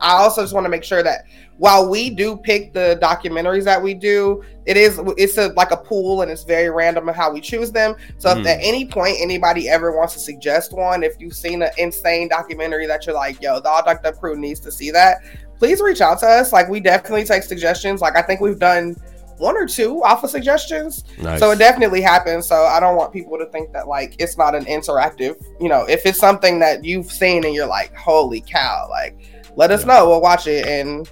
I 0.00 0.12
also 0.12 0.42
just 0.42 0.52
want 0.52 0.64
to 0.64 0.70
make 0.70 0.84
sure 0.84 1.02
that 1.02 1.24
while 1.58 1.88
we 1.88 2.08
do 2.08 2.36
pick 2.36 2.72
the 2.72 2.98
documentaries 3.02 3.64
that 3.64 3.82
we 3.82 3.92
do, 3.92 4.42
it 4.64 4.76
is 4.76 5.00
it's 5.16 5.36
a 5.38 5.48
like 5.48 5.70
a 5.72 5.76
pool 5.76 6.22
and 6.22 6.30
it's 6.30 6.44
very 6.44 6.70
random 6.70 7.08
of 7.08 7.16
how 7.16 7.32
we 7.32 7.40
choose 7.40 7.70
them. 7.72 7.94
So 8.18 8.30
if 8.30 8.38
Mm. 8.38 8.46
at 8.46 8.58
any 8.60 8.86
point 8.86 9.16
anybody 9.20 9.68
ever 9.68 9.96
wants 9.96 10.14
to 10.14 10.20
suggest 10.20 10.72
one, 10.72 11.02
if 11.02 11.14
you've 11.18 11.34
seen 11.34 11.62
an 11.62 11.70
insane 11.76 12.28
documentary 12.28 12.86
that 12.86 13.04
you're 13.06 13.14
like, 13.14 13.42
yo, 13.42 13.60
the 13.60 13.68
All 13.68 13.84
Docked 13.84 14.06
Up 14.06 14.18
crew 14.20 14.36
needs 14.38 14.60
to 14.60 14.70
see 14.72 14.90
that, 14.92 15.18
please 15.58 15.80
reach 15.80 16.00
out 16.00 16.20
to 16.20 16.26
us. 16.26 16.52
Like 16.52 16.68
we 16.68 16.78
definitely 16.80 17.24
take 17.24 17.42
suggestions. 17.42 18.00
Like 18.00 18.16
I 18.16 18.22
think 18.22 18.40
we've 18.40 18.58
done 18.58 18.94
one 19.38 19.56
or 19.56 19.66
two 19.66 20.02
off 20.04 20.22
of 20.24 20.30
suggestions. 20.30 21.04
Nice. 21.20 21.38
So 21.40 21.50
it 21.52 21.58
definitely 21.58 22.00
happens. 22.02 22.46
So 22.46 22.56
I 22.66 22.78
don't 22.80 22.96
want 22.96 23.12
people 23.12 23.36
to 23.38 23.46
think 23.46 23.72
that 23.72 23.88
like 23.88 24.14
it's 24.20 24.36
not 24.38 24.54
an 24.54 24.64
interactive, 24.66 25.40
you 25.60 25.68
know, 25.68 25.82
if 25.88 26.06
it's 26.06 26.18
something 26.18 26.58
that 26.60 26.84
you've 26.84 27.10
seen 27.10 27.44
and 27.44 27.54
you're 27.54 27.66
like, 27.66 27.94
holy 27.96 28.40
cow, 28.42 28.86
like 28.90 29.16
let 29.56 29.70
us 29.72 29.84
know. 29.84 30.08
We'll 30.08 30.20
watch 30.20 30.46
it 30.46 30.66
and 30.66 31.08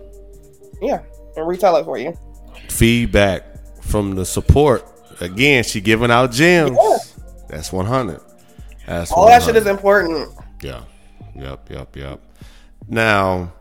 yeah, 0.80 1.00
and 1.36 1.46
retell 1.46 1.76
it 1.76 1.84
for 1.84 1.98
you. 1.98 2.16
Feedback 2.68 3.44
from 3.82 4.14
the 4.14 4.24
support. 4.24 4.84
Again, 5.20 5.64
she 5.64 5.80
giving 5.80 6.10
out 6.10 6.32
gems. 6.32 6.76
Yeah. 6.76 6.96
That's 7.48 7.72
100. 7.72 8.20
That's 8.86 9.10
All 9.12 9.26
that 9.26 9.42
shit 9.42 9.56
is 9.56 9.66
important. 9.66 10.30
Yeah. 10.62 10.82
Yep, 11.34 11.70
yep, 11.70 11.96
yep. 11.96 12.20
Now, 12.88 13.52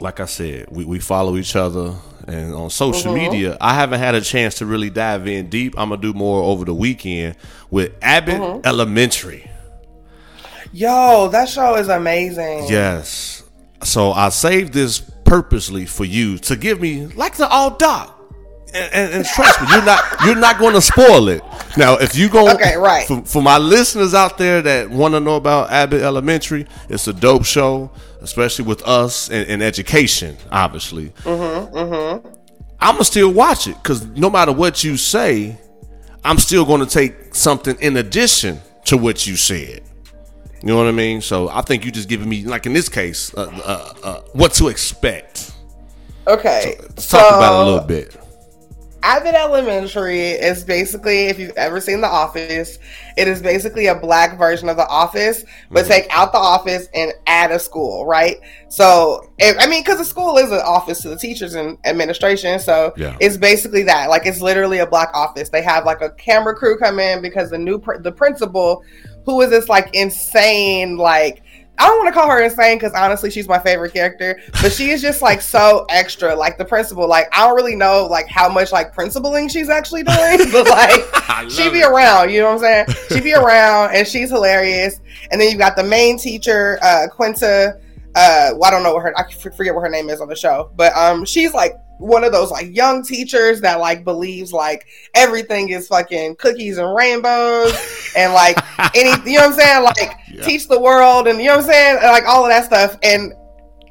like 0.00 0.20
I 0.20 0.26
said, 0.26 0.66
we, 0.70 0.84
we 0.84 0.98
follow 0.98 1.36
each 1.36 1.54
other 1.56 1.94
and 2.26 2.54
on 2.54 2.70
social 2.70 3.12
Mhm. 3.12 3.30
media. 3.30 3.56
I 3.60 3.74
haven't 3.74 3.98
had 4.00 4.14
a 4.14 4.20
chance 4.20 4.56
to 4.56 4.66
really 4.66 4.90
dive 4.90 5.26
in 5.26 5.48
deep. 5.48 5.74
I'm 5.76 5.88
gonna 5.90 6.00
do 6.00 6.12
more 6.12 6.42
over 6.42 6.64
the 6.64 6.74
weekend 6.74 7.36
with 7.70 7.92
Abbott 8.02 8.40
Mhm. 8.40 8.66
Elementary. 8.66 9.50
Yo, 10.72 11.28
that 11.28 11.48
show 11.48 11.74
is 11.76 11.88
amazing. 11.88 12.66
Yes. 12.68 13.42
So 13.82 14.12
I 14.12 14.28
saved 14.30 14.72
this 14.72 15.02
purposely 15.32 15.86
for 15.86 16.04
you 16.04 16.36
to 16.36 16.54
give 16.56 16.78
me 16.78 17.06
like 17.06 17.34
the 17.38 17.48
all 17.48 17.70
doc. 17.70 18.18
And, 18.74 18.92
and, 18.92 19.14
and 19.14 19.24
trust 19.24 19.62
me, 19.62 19.66
you're 19.70 19.82
not 19.82 20.04
you're 20.26 20.36
not 20.36 20.58
going 20.58 20.74
to 20.74 20.82
spoil 20.82 21.28
it. 21.28 21.42
Now, 21.78 21.94
if 21.96 22.14
you 22.14 22.28
go 22.28 22.50
Okay, 22.52 22.76
right. 22.76 23.06
for, 23.08 23.22
for 23.24 23.40
my 23.42 23.56
listeners 23.56 24.12
out 24.12 24.36
there 24.36 24.60
that 24.60 24.90
want 24.90 25.14
to 25.14 25.20
know 25.20 25.36
about 25.36 25.70
Abbott 25.70 26.02
Elementary, 26.02 26.66
it's 26.90 27.08
a 27.08 27.14
dope 27.14 27.46
show, 27.46 27.90
especially 28.20 28.66
with 28.66 28.86
us 28.86 29.30
in, 29.30 29.46
in 29.46 29.62
education. 29.62 30.36
Obviously, 30.50 31.08
Mm-hmm. 31.24 31.76
Mm-hmm. 31.78 32.28
I'm 32.78 32.94
gonna 32.96 33.04
still 33.04 33.32
watch 33.32 33.66
it 33.68 33.76
because 33.82 34.04
no 34.08 34.28
matter 34.28 34.52
what 34.52 34.84
you 34.84 34.98
say, 34.98 35.56
I'm 36.24 36.36
still 36.36 36.66
going 36.66 36.80
to 36.80 36.86
take 36.86 37.34
something 37.34 37.76
in 37.80 37.96
addition 37.96 38.60
to 38.86 38.98
what 38.98 39.26
you 39.26 39.36
said. 39.36 39.82
You 40.62 40.68
know 40.68 40.76
what 40.76 40.86
I 40.86 40.92
mean? 40.92 41.20
So 41.20 41.48
I 41.48 41.62
think 41.62 41.84
you 41.84 41.90
just 41.90 42.08
giving 42.08 42.28
me, 42.28 42.44
like 42.44 42.66
in 42.66 42.72
this 42.72 42.88
case, 42.88 43.34
uh, 43.34 43.50
uh, 43.64 43.94
uh, 44.04 44.20
what 44.32 44.52
to 44.54 44.68
expect. 44.68 45.52
Okay. 46.26 46.76
Let's 46.80 47.08
talk 47.08 47.34
about 47.34 47.60
it 47.60 47.62
a 47.62 47.70
little 47.72 47.86
bit. 47.86 48.16
Abbott 49.04 49.34
Elementary 49.34 50.20
is 50.28 50.62
basically, 50.62 51.24
if 51.26 51.36
you've 51.36 51.56
ever 51.56 51.80
seen 51.80 52.00
The 52.00 52.06
Office, 52.06 52.78
it 53.16 53.26
is 53.26 53.42
basically 53.42 53.88
a 53.88 53.96
black 53.96 54.38
version 54.38 54.68
of 54.68 54.76
The 54.76 54.86
Office, 54.86 55.44
but 55.72 55.80
Mm-hmm. 55.80 55.90
take 55.90 56.06
out 56.16 56.30
the 56.30 56.38
office 56.38 56.86
and 56.94 57.12
add 57.26 57.50
a 57.50 57.58
school, 57.58 58.06
right? 58.06 58.36
So, 58.68 59.32
if, 59.38 59.56
I 59.58 59.66
mean, 59.66 59.82
because 59.82 59.98
the 59.98 60.04
school 60.04 60.38
is 60.38 60.52
an 60.52 60.60
office 60.64 61.00
to 61.00 61.08
the 61.08 61.16
teachers 61.16 61.56
and 61.56 61.76
administration, 61.84 62.60
so 62.60 62.92
Yeah. 62.96 63.16
it's 63.20 63.36
basically 63.36 63.82
that. 63.82 64.08
Like, 64.08 64.24
it's 64.24 64.40
literally 64.40 64.78
a 64.78 64.86
black 64.86 65.10
office. 65.14 65.48
They 65.48 65.62
have 65.62 65.84
like 65.84 66.00
a 66.00 66.10
camera 66.10 66.54
crew 66.54 66.78
come 66.78 67.00
in 67.00 67.20
because 67.22 67.50
the 67.50 67.58
new 67.58 67.80
pr- 67.80 67.98
the 67.98 68.12
principal, 68.12 68.84
who 69.24 69.40
is 69.42 69.50
this 69.50 69.68
like 69.68 69.90
insane 69.94 70.96
like. 70.96 71.42
I 71.78 71.86
don't 71.86 71.98
want 71.98 72.14
to 72.14 72.20
call 72.20 72.30
her 72.30 72.42
insane 72.42 72.76
because 72.76 72.92
honestly, 72.92 73.30
she's 73.30 73.48
my 73.48 73.58
favorite 73.58 73.94
character. 73.94 74.38
But 74.60 74.72
she 74.72 74.90
is 74.90 75.00
just 75.00 75.22
like 75.22 75.40
so 75.40 75.86
extra, 75.88 76.36
like 76.36 76.58
the 76.58 76.66
principal. 76.66 77.08
Like 77.08 77.26
I 77.32 77.46
don't 77.46 77.56
really 77.56 77.74
know 77.74 78.06
like 78.08 78.28
how 78.28 78.48
much 78.48 78.70
like 78.70 78.94
principaling 78.94 79.50
she's 79.50 79.70
actually 79.70 80.02
doing, 80.04 80.38
but 80.52 80.68
like 80.68 81.50
she 81.50 81.70
be 81.70 81.82
around. 81.82 82.30
You 82.30 82.40
know 82.40 82.54
what 82.54 82.64
I'm 82.64 82.86
saying? 82.86 82.98
She 83.08 83.20
be 83.20 83.32
around 83.34 83.96
and 83.96 84.06
she's 84.06 84.28
hilarious. 84.28 85.00
And 85.30 85.40
then 85.40 85.50
you 85.50 85.56
got 85.56 85.74
the 85.74 85.82
main 85.82 86.18
teacher, 86.18 86.78
uh, 86.82 87.06
Quinta. 87.10 87.80
Uh, 88.14 88.50
well, 88.52 88.64
I 88.64 88.70
don't 88.70 88.82
know 88.82 88.92
what 88.92 89.02
her 89.02 89.18
I 89.18 89.32
forget 89.32 89.74
what 89.74 89.80
her 89.80 89.88
name 89.88 90.10
is 90.10 90.20
on 90.20 90.28
the 90.28 90.36
show, 90.36 90.70
but 90.76 90.94
um, 90.94 91.24
she's 91.24 91.54
like 91.54 91.74
one 92.02 92.24
of 92.24 92.32
those 92.32 92.50
like 92.50 92.74
young 92.74 93.04
teachers 93.04 93.60
that 93.60 93.78
like 93.78 94.04
believes 94.04 94.52
like 94.52 94.86
everything 95.14 95.68
is 95.68 95.86
fucking 95.86 96.34
cookies 96.36 96.78
and 96.78 96.94
rainbows 96.94 97.72
and 98.16 98.32
like 98.34 98.58
any 98.94 99.10
you 99.30 99.38
know 99.38 99.46
what 99.46 99.52
I'm 99.52 99.58
saying? 99.58 99.84
Like 99.84 100.18
Yeah. 100.32 100.42
teach 100.44 100.68
the 100.68 100.80
world 100.80 101.28
and 101.28 101.38
you 101.38 101.46
know 101.46 101.56
what 101.56 101.64
I'm 101.64 101.70
saying? 101.70 101.96
Like 102.02 102.24
all 102.26 102.44
of 102.44 102.50
that 102.50 102.64
stuff. 102.64 102.98
And 103.02 103.32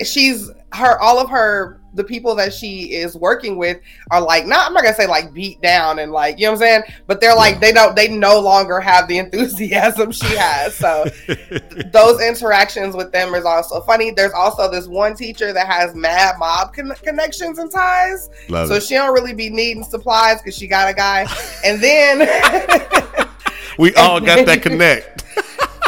she's 0.04 0.50
her 0.74 1.00
all 1.02 1.20
of 1.20 1.30
her 1.30 1.81
the 1.94 2.04
people 2.04 2.36
that 2.36 2.54
she 2.54 2.94
is 2.94 3.16
working 3.16 3.58
with 3.58 3.80
are 4.12 4.22
like 4.22 4.46
not 4.46 4.68
I'm 4.68 4.74
not 4.74 4.84
gonna 4.84 4.96
say 4.96 5.08
like 5.08 5.34
beat 5.34 5.62
down 5.62 6.00
and 6.00 6.12
like 6.12 6.40
you 6.40 6.46
know 6.46 6.54
what 6.54 6.62
I'm 6.62 6.84
saying? 6.84 6.84
But 7.08 7.22
they're 7.22 7.36
like 7.36 7.60
they 7.60 7.72
don't 7.72 7.96
they 7.96 8.08
no 8.08 8.40
longer 8.40 8.80
have 8.80 9.08
the 9.08 9.18
enthusiasm 9.18 10.12
she 10.12 10.36
has. 10.36 10.76
So 10.76 11.06
those 11.92 12.22
interactions 12.22 12.96
with 12.96 13.12
them 13.12 13.34
is 13.36 13.46
also 13.46 13.82
funny. 13.82 14.12
There's 14.12 14.34
also 14.34 14.70
this 14.70 14.88
one 14.88 15.16
teacher 15.16 15.54
that 15.54 15.68
has 15.68 15.96
mad 15.96 16.36
mob 16.40 16.74
con- 16.74 16.94
connections 17.02 17.60
and 17.60 17.72
ties. 17.72 18.30
Love 18.50 18.68
so 18.68 18.76
it. 18.76 18.84
she 18.84 18.96
don't 18.96 19.14
really 19.14 19.34
be 19.34 19.50
needing 19.50 19.84
supplies 19.84 20.38
because 20.42 20.56
she 20.56 20.68
got 20.68 20.90
a 20.90 20.94
guy. 20.94 21.26
And 21.64 21.82
then 21.82 22.20
we 23.78 23.94
all 23.96 24.20
got 24.20 24.46
that 24.46 24.62
connect. 24.62 25.24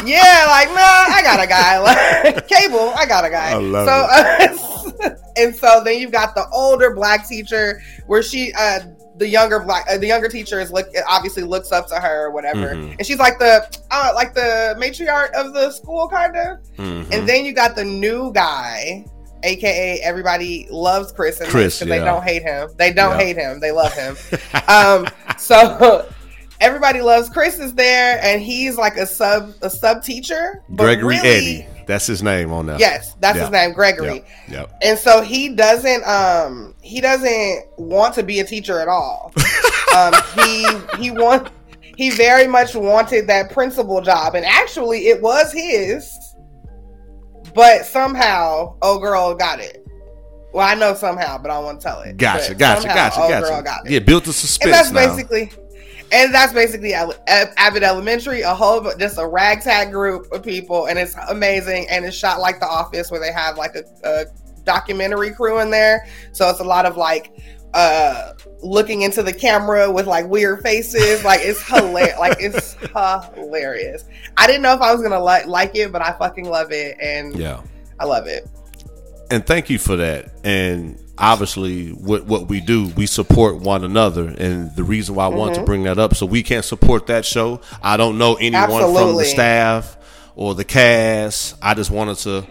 Yeah, 0.07 0.45
like 0.49 0.69
nah, 0.69 1.15
I 1.15 1.21
got 1.23 1.43
a 1.43 1.47
guy. 1.47 1.79
Like 1.79 2.47
cable, 2.47 2.93
I 2.95 3.05
got 3.05 3.25
a 3.25 3.29
guy. 3.29 3.51
I 3.51 3.55
love 3.55 3.87
so, 3.87 5.05
uh, 5.05 5.09
and 5.37 5.55
so 5.55 5.81
then 5.83 5.99
you've 5.99 6.11
got 6.11 6.35
the 6.35 6.45
older 6.53 6.93
black 6.93 7.27
teacher 7.27 7.81
where 8.07 8.21
she, 8.23 8.51
uh, 8.57 8.79
the 9.17 9.27
younger 9.27 9.59
black, 9.59 9.85
uh, 9.89 9.97
the 9.97 10.07
younger 10.07 10.27
teacher 10.27 10.59
is 10.59 10.71
look 10.71 10.87
obviously 11.07 11.43
looks 11.43 11.71
up 11.71 11.87
to 11.87 11.95
her 11.95 12.25
or 12.25 12.31
whatever, 12.31 12.75
Mhm. 12.75 12.95
and 12.97 13.05
she's 13.05 13.19
like 13.19 13.37
the, 13.39 13.65
uh, 13.91 14.11
like 14.15 14.33
the 14.33 14.75
matriarch 14.79 15.31
of 15.33 15.53
the 15.53 15.71
school, 15.71 16.07
kind 16.07 16.35
of. 16.35 16.57
Mhm. 16.77 17.11
And 17.11 17.29
then 17.29 17.45
you 17.45 17.53
got 17.53 17.75
the 17.75 17.83
new 17.85 18.31
guy. 18.33 19.05
AKA 19.45 19.99
everybody 19.99 20.67
loves 20.71 21.11
Chris 21.11 21.41
and 21.41 21.49
Chris, 21.49 21.77
because 21.77 21.89
they 21.89 21.99
don't 21.99 22.23
hate 22.23 22.43
him. 22.43 22.69
They 22.77 22.93
don't 22.93 23.19
Yeah. 23.19 23.25
hate 23.25 23.35
him. 23.35 23.59
They 23.59 23.71
love 23.71 23.91
him. 23.93 24.15
um, 24.69 25.05
so 25.37 26.05
everybody 26.59 27.01
loves 27.01 27.29
Chris 27.29 27.59
is 27.59 27.73
there, 27.73 28.19
and 28.23 28.41
he's 28.41 28.77
like 28.77 28.97
a 28.97 29.05
sub 29.05 29.53
a 29.61 29.69
sub 29.69 30.03
teacher. 30.03 30.61
Gregory 30.75 31.17
really- 31.17 31.29
Eddie. 31.29 31.67
That's 31.85 32.07
his 32.07 32.23
name 32.23 32.53
on 32.53 32.65
there. 32.65 32.77
Yes, 32.79 33.13
that's 33.19 33.35
Yeah. 33.35 33.41
his 33.43 33.51
name, 33.51 33.73
Gregory. 33.73 34.15
Yep. 34.15 34.25
Yep. 34.47 34.71
And 34.83 34.97
so 34.97 35.21
he 35.21 35.49
doesn't 35.49 36.07
um 36.07 36.73
he 36.81 37.01
doesn't 37.01 37.65
want 37.77 38.13
to 38.15 38.23
be 38.23 38.39
a 38.39 38.45
teacher 38.45 38.79
at 38.79 38.87
all. 38.87 39.33
um 39.97 40.13
he 40.37 40.65
he 40.97 41.11
want 41.11 41.49
he 41.97 42.09
very 42.09 42.47
much 42.47 42.73
wanted 42.73 43.27
that 43.27 43.51
principal 43.51 43.99
job 44.01 44.33
and 44.33 44.45
actually 44.45 45.07
it 45.07 45.21
was 45.21 45.51
his 45.51 46.09
but 47.53 47.85
somehow 47.85 48.75
old 48.81 49.01
girl 49.01 49.35
got 49.35 49.59
it. 49.59 49.85
Well, 50.53 50.67
I 50.67 50.75
know 50.75 50.93
somehow, 50.93 51.37
but 51.39 51.49
I 51.51 51.55
don't 51.55 51.65
want 51.65 51.81
to 51.81 51.87
tell 51.87 52.01
it. 52.01 52.15
Gotcha. 52.17 52.49
But 52.49 52.57
Gotcha. 52.59 52.81
somehow 52.81 52.95
Gotcha. 52.95 53.19
old 53.21 53.29
Gotcha. 53.29 53.45
girl 53.47 53.61
got 53.61 53.85
it 53.87 53.91
Yeah, 53.91 53.99
built 53.99 54.23
the 54.25 54.33
suspense. 54.33 54.65
and 54.65 54.73
that's 54.73 54.91
now. 54.91 55.15
basically 55.15 55.51
and 56.11 56.33
that's 56.33 56.53
basically 56.53 56.93
Ab- 56.93 57.15
Ab- 57.27 57.53
Abbott 57.57 57.83
Elementary, 57.83 58.41
a 58.41 58.53
whole 58.53 58.81
just 58.99 59.17
a 59.17 59.25
ragtag 59.27 59.91
group 59.91 60.31
of 60.31 60.43
people, 60.43 60.85
and 60.87 60.99
it's 60.99 61.15
amazing. 61.29 61.87
And 61.89 62.05
it's 62.05 62.15
shot 62.15 62.39
like 62.39 62.59
The 62.59 62.67
Office, 62.67 63.09
where 63.11 63.19
they 63.19 63.31
have 63.31 63.57
like 63.57 63.75
a, 63.75 63.83
a 64.03 64.25
documentary 64.63 65.31
crew 65.31 65.59
in 65.59 65.69
there. 65.69 66.07
So 66.31 66.49
it's 66.49 66.59
a 66.59 66.63
lot 66.63 66.85
of 66.85 66.97
like 66.97 67.31
uh 67.73 68.33
looking 68.61 69.01
into 69.01 69.23
the 69.23 69.33
camera 69.33 69.91
with 69.91 70.05
like 70.05 70.27
weird 70.27 70.61
faces. 70.61 71.23
Like 71.23 71.39
it's 71.43 71.61
hilarious. 71.67 72.15
like 72.19 72.37
it's 72.39 72.73
hilarious. 73.35 74.05
I 74.37 74.45
didn't 74.47 74.61
know 74.61 74.73
if 74.73 74.81
I 74.81 74.93
was 74.93 75.01
gonna 75.01 75.19
like 75.19 75.47
like 75.47 75.75
it, 75.75 75.91
but 75.91 76.01
I 76.01 76.11
fucking 76.17 76.45
love 76.45 76.71
it, 76.71 76.97
and 77.01 77.35
Yeah. 77.37 77.61
I 77.99 78.05
love 78.05 78.27
it. 78.27 78.47
and 79.31 79.45
thank 79.45 79.69
you 79.69 79.79
for 79.79 79.95
that. 79.95 80.31
And 80.43 80.99
obviously, 81.17 81.89
what 81.89 82.25
what 82.25 82.47
we 82.49 82.59
do, 82.61 82.87
we 82.95 83.05
support 83.05 83.57
one 83.61 83.83
another. 83.83 84.27
And 84.37 84.75
the 84.75 84.83
reason 84.83 85.15
why 85.15 85.25
I 85.25 85.27
want 85.29 85.51
Mm-hmm. 85.53 85.61
to 85.61 85.65
bring 85.65 85.83
that 85.83 85.99
up, 85.99 86.15
so 86.15 86.25
we 86.25 86.43
can't 86.43 86.65
support 86.65 87.07
that 87.07 87.25
show. 87.25 87.61
I 87.81 87.97
don't 87.97 88.17
know 88.17 88.35
anyone 88.35 88.67
from 88.93 89.15
the 89.17 89.25
staff 89.25 89.97
or 90.35 90.55
the 90.55 90.63
cast. 90.65 91.55
I 91.61 91.73
just 91.75 91.91
wanted 91.91 92.17
to, 92.19 92.45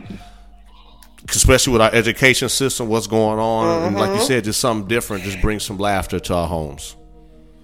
especially 1.28 1.72
with 1.72 1.82
our 1.82 1.92
education 1.92 2.48
system, 2.48 2.88
what's 2.88 3.06
going 3.06 3.38
on, 3.38 3.84
and 3.88 3.96
like 3.96 4.10
you 4.10 4.16
Mm-hmm. 4.16 4.24
said, 4.26 4.44
just 4.44 4.60
something 4.60 4.88
different, 4.88 5.24
just 5.24 5.40
bring 5.40 5.58
some 5.60 5.78
laughter 5.78 6.18
to 6.20 6.34
our 6.34 6.46
homes. 6.48 6.96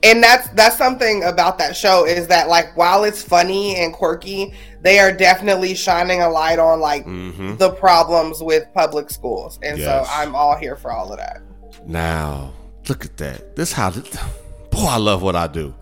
And 0.02 0.22
that's 0.22 0.48
that's 0.50 0.76
something 0.78 1.24
about 1.24 1.58
that 1.58 1.76
show 1.76 2.04
is 2.06 2.26
that 2.28 2.48
like 2.48 2.76
while 2.76 3.04
it's 3.04 3.22
funny 3.22 3.74
and 3.76 3.92
quirky 3.92 4.54
they 4.80 4.98
are 5.00 5.10
definitely 5.12 5.74
shining 5.74 6.20
a 6.22 6.28
light 6.28 6.58
on 6.60 6.78
like 6.80 7.04
the 7.04 7.74
problems 7.80 8.40
with 8.40 8.64
public 8.74 9.10
schools 9.10 9.58
and 9.62 9.76
Mm-hmm. 9.78 9.82
Yes. 9.88 10.06
so 10.06 10.12
i'm 10.14 10.34
all 10.36 10.56
here 10.56 10.76
for 10.76 10.92
all 10.92 11.10
of 11.12 11.18
that 11.18 11.42
Now, 11.86 12.52
look 12.88 13.04
at 13.04 13.16
that. 13.16 13.56
This 13.56 13.72
how, 13.72 13.90
boy, 13.90 14.86
I 14.86 14.98
love 14.98 15.22
what 15.22 15.34
I 15.36 15.46
do. 15.46 15.74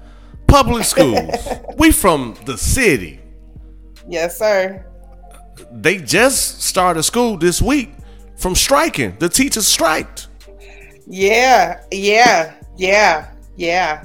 Public 0.47 0.85
schools. 0.95 1.35
we 1.79 1.93
from 1.93 2.37
the 2.47 2.57
city. 2.57 3.21
yes 4.09 4.39
sir 4.39 4.85
they 5.73 5.97
just 5.99 6.63
started 6.63 7.03
school 7.03 7.37
this 7.39 7.61
week 7.63 7.91
from 8.37 8.55
striking. 8.55 9.17
The 9.19 9.29
teachers 9.29 9.67
striked. 9.67 10.29
yeah 11.07 11.81
yeah 11.91 12.55
yeah 12.77 13.29
yeah 13.57 14.05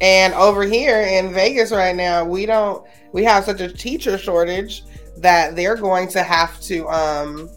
and 0.00 0.34
over 0.34 0.64
here 0.64 1.00
in 1.02 1.32
vegas 1.32 1.70
right 1.70 1.96
now 1.96 2.24
we 2.24 2.46
don't 2.46 2.86
we 3.12 3.24
have 3.24 3.44
such 3.44 3.60
a 3.60 3.72
teacher 3.72 4.18
shortage 4.18 4.84
that 5.16 5.54
they're 5.56 5.76
going 5.76 6.08
to 6.08 6.22
have 6.22 6.60
to 6.60 6.88
um 6.88 7.48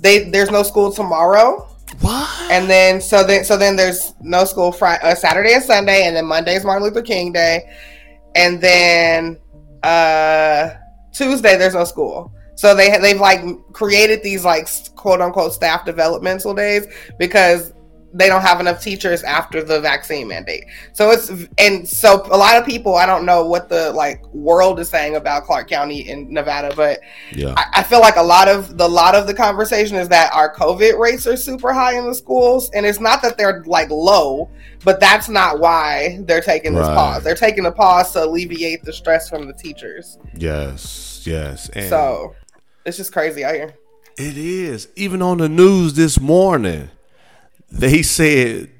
they 0.00 0.28
there's 0.30 0.50
no 0.50 0.62
school 0.62 0.92
tomorrow 0.92 1.68
What? 2.00 2.50
and 2.50 2.68
then 2.68 3.00
so 3.00 3.24
then 3.24 3.44
so 3.44 3.56
then 3.56 3.76
there's 3.76 4.14
no 4.20 4.44
school 4.44 4.72
Friday, 4.72 5.02
uh, 5.02 5.14
Saturday 5.14 5.54
and 5.54 5.62
Sunday, 5.62 6.06
and 6.06 6.16
then 6.16 6.26
Monday's 6.26 6.64
Martin 6.64 6.84
Luther 6.84 7.02
King 7.02 7.32
Day, 7.32 7.70
and 8.34 8.60
then 8.60 9.38
uh 9.82 10.70
Tuesday 11.12 11.56
there's 11.56 11.74
no 11.74 11.84
school. 11.84 12.32
So 12.56 12.74
they 12.74 12.98
they've 12.98 13.20
like 13.20 13.40
created 13.72 14.22
these 14.22 14.44
like 14.44 14.68
quote 14.96 15.20
unquote 15.20 15.52
staff 15.52 15.84
developmental 15.84 16.54
days 16.54 16.86
because 17.18 17.72
they 18.16 18.28
don't 18.28 18.42
have 18.42 18.60
enough 18.60 18.80
teachers 18.80 19.22
after 19.24 19.62
the 19.62 19.80
vaccine 19.80 20.28
mandate. 20.28 20.64
So 20.92 21.10
it's 21.10 21.30
and 21.58 21.86
so 21.86 22.22
a 22.30 22.36
lot 22.36 22.56
of 22.56 22.64
people 22.64 22.94
I 22.94 23.06
don't 23.06 23.26
know 23.26 23.44
what 23.44 23.68
the 23.68 23.92
like 23.92 24.24
world 24.32 24.78
is 24.78 24.88
saying 24.88 25.16
about 25.16 25.44
Clark 25.44 25.68
County 25.68 26.08
in 26.08 26.32
Nevada, 26.32 26.72
but 26.76 27.00
Yeah. 27.32 27.54
I, 27.56 27.80
I 27.80 27.82
feel 27.82 28.00
like 28.00 28.16
a 28.16 28.22
lot 28.22 28.46
of 28.46 28.78
the 28.78 28.88
lot 28.88 29.14
of 29.16 29.26
the 29.26 29.34
conversation 29.34 29.96
is 29.96 30.08
that 30.10 30.32
our 30.32 30.54
COVID 30.54 30.98
rates 30.98 31.26
are 31.26 31.36
super 31.36 31.72
high 31.72 31.98
in 31.98 32.06
the 32.06 32.14
schools, 32.14 32.70
and 32.70 32.86
it's 32.86 33.00
not 33.00 33.20
that 33.22 33.36
they're 33.36 33.62
like 33.66 33.90
low, 33.90 34.48
but 34.84 35.00
that's 35.00 35.28
not 35.28 35.58
why 35.58 36.20
they're 36.22 36.40
taking 36.40 36.72
this 36.74 36.86
Right. 36.86 36.94
pause. 36.94 37.24
They're 37.24 37.34
taking 37.34 37.66
a 37.66 37.72
pause 37.72 38.12
to 38.12 38.24
alleviate 38.24 38.84
the 38.84 38.92
stress 38.92 39.28
from 39.28 39.46
the 39.48 39.52
teachers. 39.54 40.18
Yes. 40.36 41.22
Yes. 41.26 41.68
And 41.70 41.88
So 41.88 42.34
it's 42.84 42.96
just 42.96 43.12
crazy 43.12 43.44
out 43.44 43.54
here. 43.54 43.74
it 44.16 44.36
is. 44.38 44.86
Even 44.94 45.20
on 45.22 45.38
the 45.38 45.48
news 45.48 45.94
this 45.94 46.20
morning, 46.20 46.90
they 47.74 48.02
said 48.02 48.70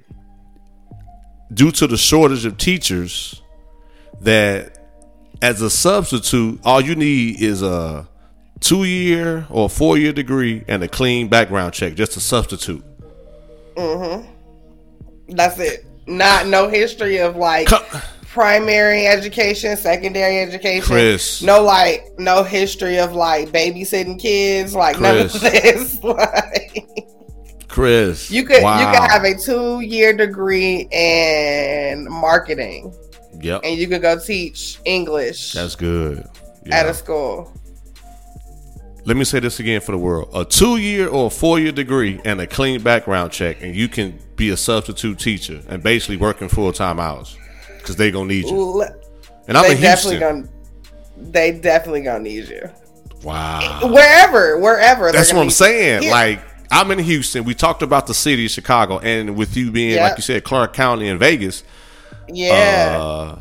due 1.53 1.71
to 1.73 1.87
the 1.87 1.97
shortage 1.97 2.47
of 2.47 2.57
teachers 2.57 3.43
that 4.21 4.79
as 5.43 5.61
a 5.61 5.69
substitute, 5.69 6.61
all 6.65 6.81
you 6.81 6.95
need 6.95 7.41
is 7.41 7.63
a 7.63 8.09
two 8.61 8.85
year 8.85 9.47
or 9.51 9.69
four 9.69 9.99
year 9.99 10.13
degree 10.13 10.65
and 10.69 10.83
a 10.83 10.89
clean 10.89 11.29
background 11.29 11.75
check, 11.75 11.95
just 11.95 12.17
a 12.17 12.21
substitute. 12.21 12.85
Mm-hmm. 13.77 15.35
That's 15.35 15.59
it. 15.59 15.85
Not 16.07 16.47
no 16.47 16.69
history 16.69 17.19
of 17.19 17.37
like 17.37 17.67
Co- 17.67 17.85
primary 18.29 19.07
education, 19.07 19.77
secondary 19.77 20.39
education. 20.39 20.85
Chris. 20.85 21.43
No 21.43 21.63
like 21.63 22.07
no 22.19 22.45
history 22.45 22.99
of 22.99 23.15
like 23.15 23.51
babysitting 23.51 24.21
kids, 24.21 24.75
like 24.75 25.01
none 25.01 25.19
of 25.19 25.33
this. 25.33 26.03
like 26.05 26.87
Chris. 27.75 28.31
You 28.31 28.45
could 28.45 28.63
wow. 28.63 28.79
you 28.79 28.87
could 28.87 29.11
have 29.11 29.25
a 29.25 29.35
two 29.37 29.81
year 29.81 30.13
degree 30.13 30.87
in 30.93 32.07
marketing, 32.09 32.95
Yep. 33.41 33.63
and 33.65 33.77
you 33.77 33.89
could 33.89 34.01
go 34.01 34.17
teach 34.17 34.79
English 34.85 35.55
That's 35.55 35.75
good. 35.75 36.25
at 36.71 36.87
a 36.87 36.95
school. 36.95 37.53
Let 39.05 39.17
me 39.17 39.25
say 39.25 39.41
this 39.41 39.59
again 39.59 39.81
for 39.81 39.91
the 39.91 39.99
world: 39.99 40.31
a 40.33 40.45
two-year 40.45 41.09
or 41.09 41.33
four-year 41.33 41.73
degree 41.73 42.21
and 42.25 42.41
a 42.41 42.47
clean 42.47 42.81
background 42.81 43.33
check, 43.33 43.61
and 43.61 43.75
you 43.75 43.89
can 43.89 44.21
be 44.37 44.51
a 44.51 44.57
substitute 44.57 45.19
teacher 45.19 45.61
and 45.69 45.83
basically 45.83 46.17
working 46.17 46.49
full-time 46.49 47.01
hours 47.01 47.37
because 47.79 47.97
they're 47.97 48.13
gonna 48.13 48.29
need 48.29 48.45
you. 48.45 48.85
And 49.49 49.59
I'm 49.59 49.65
they 49.65 49.75
in 49.75 49.81
definitely 49.83 50.19
Houston. 50.19 50.43
gonna 50.43 51.31
they 51.33 51.51
definitely 51.59 52.03
gonna 52.03 52.23
need 52.23 52.49
you 52.49 52.71
wow, 53.25 53.81
wherever 53.83 54.59
wherever. 54.61 55.11
that's 55.11 55.33
what 55.33 55.43
I'm 55.43 55.51
saying. 55.51 56.09
Like 56.09 56.41
I'm 56.75 56.91
in 56.91 56.99
Houston. 56.99 57.45
We 57.45 57.55
talked 57.55 57.83
about 57.83 58.07
the 58.07 58.15
city 58.15 58.45
of 58.47 58.51
Chicago, 58.51 58.99
and 58.99 59.37
with 59.37 59.57
you 59.57 59.71
being 59.71 59.91
Yep. 59.93 60.01
like 60.03 60.19
you 60.19 60.23
said, 60.23 60.45
Clark 60.45 60.73
County 60.75 61.09
and 61.09 61.19
Vegas. 61.21 61.63
yeah. 62.29 62.99
Uh, 63.01 63.39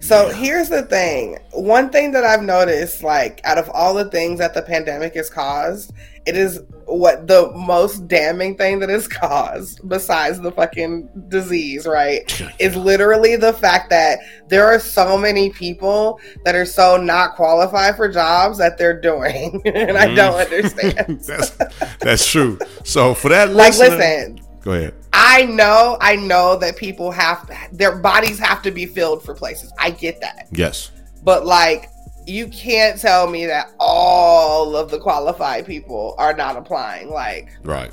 So 0.00 0.28
here's 0.28 0.68
the 0.68 0.82
thing. 0.82 1.38
One 1.52 1.90
thing 1.90 2.12
that 2.12 2.22
I've 2.22 2.42
noticed, 2.42 3.02
like 3.02 3.40
out 3.44 3.58
of 3.58 3.68
all 3.70 3.94
the 3.94 4.04
things 4.10 4.38
that 4.38 4.54
the 4.54 4.62
pandemic 4.62 5.14
has 5.14 5.28
caused, 5.30 5.92
it 6.26 6.36
is 6.36 6.60
what 6.86 7.26
the 7.26 7.52
most 7.52 8.08
damning 8.08 8.56
thing 8.56 8.78
that 8.80 8.90
is 8.90 9.06
caused 9.08 9.86
besides 9.88 10.40
the 10.40 10.50
fucking 10.52 11.08
disease, 11.28 11.86
right? 11.86 12.42
Is 12.58 12.76
literally 12.76 13.36
the 13.36 13.52
fact 13.52 13.90
that 13.90 14.20
there 14.48 14.66
are 14.66 14.78
so 14.78 15.16
many 15.16 15.50
people 15.50 16.20
that 16.44 16.54
are 16.54 16.64
so 16.64 16.96
not 16.96 17.34
qualified 17.34 17.96
for 17.96 18.08
jobs 18.08 18.58
that 18.58 18.78
they're 18.78 19.00
doing. 19.00 19.60
and 19.66 19.96
I 19.96 20.14
don't 20.14 20.34
mm. 20.34 20.44
understand. 20.52 21.20
that's 21.20 21.50
that's 21.98 22.30
true. 22.30 22.58
So 22.84 23.14
for 23.14 23.28
that, 23.28 23.50
like, 23.50 23.76
listener- 23.76 23.96
listen, 23.96 24.40
go 24.60 24.72
ahead. 24.72 24.94
I 25.12 25.46
know, 25.46 25.96
I 26.00 26.16
know 26.16 26.56
that 26.58 26.76
people 26.76 27.10
have 27.10 27.50
their 27.72 27.96
bodies 27.96 28.38
have 28.38 28.62
to 28.62 28.70
be 28.70 28.84
filled 28.86 29.24
for 29.24 29.34
places. 29.34 29.72
I 29.78 29.90
get 29.90 30.20
that. 30.20 30.48
Yes, 30.52 30.90
But 31.22 31.46
like 31.46 31.88
you 32.26 32.48
can't 32.48 33.00
tell 33.00 33.28
me 33.28 33.46
that 33.46 33.72
all 33.78 34.76
of 34.76 34.90
the 34.90 34.98
qualified 34.98 35.64
people 35.66 36.14
are 36.18 36.34
not 36.34 36.56
applying. 36.56 37.08
Like 37.10 37.48
right. 37.62 37.92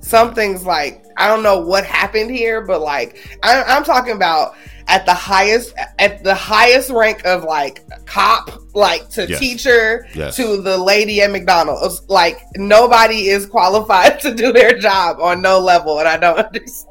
something's 0.00 0.64
like 0.66 1.04
I 1.16 1.26
don't 1.28 1.42
know 1.42 1.60
what 1.60 1.84
happened 1.84 2.30
here, 2.30 2.60
but 2.64 2.80
like 2.80 3.38
I, 3.42 3.62
I'm 3.62 3.84
talking 3.84 4.14
about 4.14 4.56
at 4.88 5.04
the 5.04 5.14
highest 5.14 5.74
at 5.98 6.24
the 6.24 6.34
highest 6.34 6.90
rank 6.90 7.24
of 7.24 7.44
like 7.44 7.84
cop, 8.06 8.50
like 8.74 9.08
to 9.10 9.26
Yes. 9.28 9.38
teacher, 9.38 10.06
Yes. 10.14 10.36
to 10.36 10.60
the 10.62 10.76
lady 10.78 11.20
at 11.20 11.30
McDonald's. 11.30 12.02
Like 12.08 12.40
nobody 12.56 13.28
is 13.28 13.46
qualified 13.46 14.18
to 14.22 14.34
do 14.34 14.52
their 14.52 14.78
job 14.78 15.20
on 15.20 15.42
no 15.42 15.58
level, 15.60 15.98
and 15.98 16.08
I 16.08 16.16
don't 16.16 16.38
understand. 16.46 16.84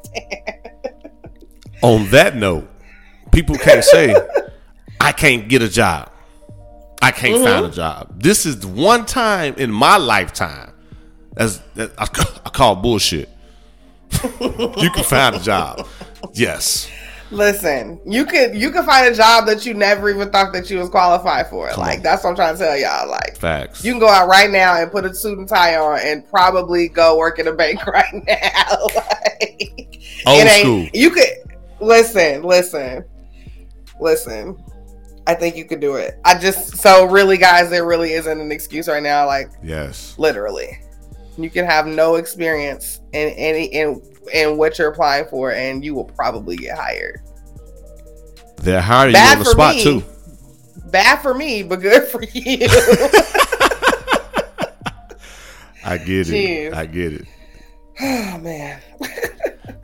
On 1.82 2.08
that 2.10 2.36
note, 2.36 2.68
people 3.32 3.56
can't 3.56 3.84
say 3.84 4.14
I 5.00 5.12
can't 5.12 5.48
get 5.48 5.62
a 5.62 5.68
job. 5.68 6.10
I 7.00 7.10
can't 7.12 7.34
Mm-hmm. 7.36 7.44
find 7.44 7.66
a 7.66 7.70
job. 7.70 8.20
This 8.22 8.44
is 8.46 8.60
the 8.60 8.68
one 8.68 9.06
time 9.06 9.54
in 9.56 9.70
my 9.70 9.96
lifetime 9.96 10.72
as 11.36 11.60
that 11.74 11.92
I, 11.98 12.04
I 12.44 12.50
call 12.50 12.76
bullshit. 12.76 13.28
you 14.40 14.90
can 14.90 15.04
find 15.04 15.36
a 15.36 15.40
job. 15.40 15.86
Yes. 16.32 16.90
Listen, 17.30 18.00
you 18.06 18.24
could 18.24 18.56
you 18.56 18.70
could 18.70 18.86
find 18.86 19.06
a 19.06 19.14
job 19.14 19.46
that 19.46 19.66
you 19.66 19.74
never 19.74 20.08
even 20.08 20.30
thought 20.30 20.50
that 20.54 20.70
you 20.70 20.78
was 20.78 20.88
qualified 20.88 21.46
for. 21.48 21.70
like 21.76 21.98
on. 21.98 22.02
that's 22.02 22.24
what 22.24 22.30
I'm 22.30 22.36
trying 22.36 22.56
to 22.56 22.58
tell 22.64 22.76
y'all. 22.78 23.08
Like 23.08 23.36
Facts. 23.36 23.84
you 23.84 23.92
can 23.92 24.00
go 24.00 24.08
out 24.08 24.28
right 24.28 24.50
now 24.50 24.80
and 24.80 24.90
put 24.90 25.04
a 25.04 25.14
suit 25.14 25.38
and 25.38 25.46
tie 25.46 25.76
on 25.76 26.00
and 26.02 26.26
probably 26.30 26.88
go 26.88 27.18
work 27.18 27.38
in 27.38 27.46
a 27.46 27.52
bank 27.52 27.86
right 27.86 28.14
now. 28.14 28.78
like, 28.96 30.00
Old 30.26 30.40
it 30.40 30.48
ain't- 30.48 30.60
school. 30.62 30.88
You 30.94 31.10
could 31.10 31.28
listen, 31.80 32.42
listen, 32.44 33.04
listen. 34.00 34.56
I 35.28 35.34
think 35.34 35.56
you 35.56 35.66
could 35.66 35.80
do 35.80 35.96
it. 35.96 36.18
I 36.24 36.38
just 36.38 36.78
so 36.78 37.04
really, 37.04 37.36
guys, 37.36 37.68
there 37.68 37.84
really 37.84 38.12
isn't 38.12 38.40
an 38.40 38.50
excuse 38.50 38.88
right 38.88 39.02
now. 39.02 39.26
Like 39.26 39.50
yes. 39.62 40.18
literally, 40.18 40.80
you 41.36 41.50
can 41.50 41.66
have 41.66 41.86
no 41.86 42.14
experience 42.14 43.02
in 43.12 43.28
any 43.30 43.66
in 43.66 44.02
in 44.32 44.56
what 44.56 44.78
you're 44.78 44.90
applying 44.90 45.26
for, 45.26 45.52
and 45.52 45.84
you 45.84 45.94
will 45.94 46.06
probably 46.06 46.56
get 46.56 46.78
hired. 46.78 47.20
They're 48.56 48.80
hiring 48.80 49.14
you 49.14 49.20
on 49.20 49.38
the 49.40 49.44
spot 49.44 49.74
me. 49.76 49.82
too. 49.82 50.02
Bad 50.86 51.20
for 51.20 51.34
me, 51.34 51.62
but 51.62 51.82
good 51.82 52.08
for 52.08 52.22
you. 52.22 52.32
I 55.84 55.98
get 55.98 56.28
it. 56.28 56.72
Jeez. 56.72 56.74
I 56.74 56.86
get 56.86 57.12
it. 57.12 57.26
oh 58.00 58.38
man. 58.42 58.80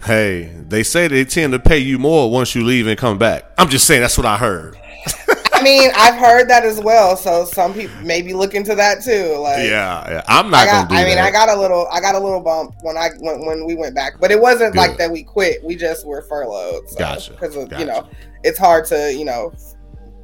Hey, 0.04 0.52
they 0.68 0.83
say 0.83 1.09
they 1.09 1.24
tend 1.24 1.54
to 1.54 1.59
pay 1.59 1.78
you 1.78 1.98
more 1.98 2.30
once 2.30 2.54
you 2.54 2.62
leave 2.62 2.87
and 2.87 2.98
come 2.98 3.16
back. 3.16 3.50
I'm 3.57 3.70
just 3.70 3.87
saying 3.87 4.02
that's 4.02 4.18
what 4.18 4.26
I 4.26 4.37
heard. 4.37 4.76
I 5.64 5.66
mean, 5.66 5.90
I've 5.96 6.14
heard 6.16 6.48
that 6.50 6.64
as 6.64 6.81
well. 6.81 7.16
So 7.16 7.44
some 7.46 7.72
people 7.74 7.96
maybe 8.03 8.35
look 8.35 8.55
into 8.55 8.74
that 8.74 9.03
too. 9.03 9.37
Like, 9.38 9.61
Yeah, 9.68 10.09
yeah. 10.11 10.22
I'm 10.29 10.46
I 10.46 10.50
not 10.50 10.66
got. 10.66 10.72
gonna 10.72 10.88
do 10.88 10.94
I 10.94 11.05
mean, 11.09 11.16
that. 11.16 11.24
I 11.27 11.31
got 11.31 11.48
a 11.48 11.59
little. 11.59 11.88
I 11.90 12.00
got 12.00 12.14
a 12.14 12.18
little 12.18 12.40
bump 12.40 12.74
when 12.83 12.96
I 12.96 13.09
when, 13.20 13.44
when 13.46 13.64
we 13.64 13.74
went 13.74 13.94
back, 13.94 14.20
but 14.20 14.31
it 14.31 14.40
wasn't 14.40 14.77
like 14.77 14.98
that. 14.98 15.11
We 15.11 15.22
quit. 15.22 15.64
We 15.64 15.74
just 15.77 16.07
were 16.07 16.22
furloughed. 16.22 16.88
So, 16.90 16.98
Gotcha, 16.98 17.31
Because 17.33 17.57
of 17.57 17.70
gotcha. 17.70 17.81
you 17.83 17.87
know, 17.87 18.09
it's 18.42 18.59
hard 18.59 18.85
to 18.87 19.12
you 19.14 19.24
know 19.24 19.53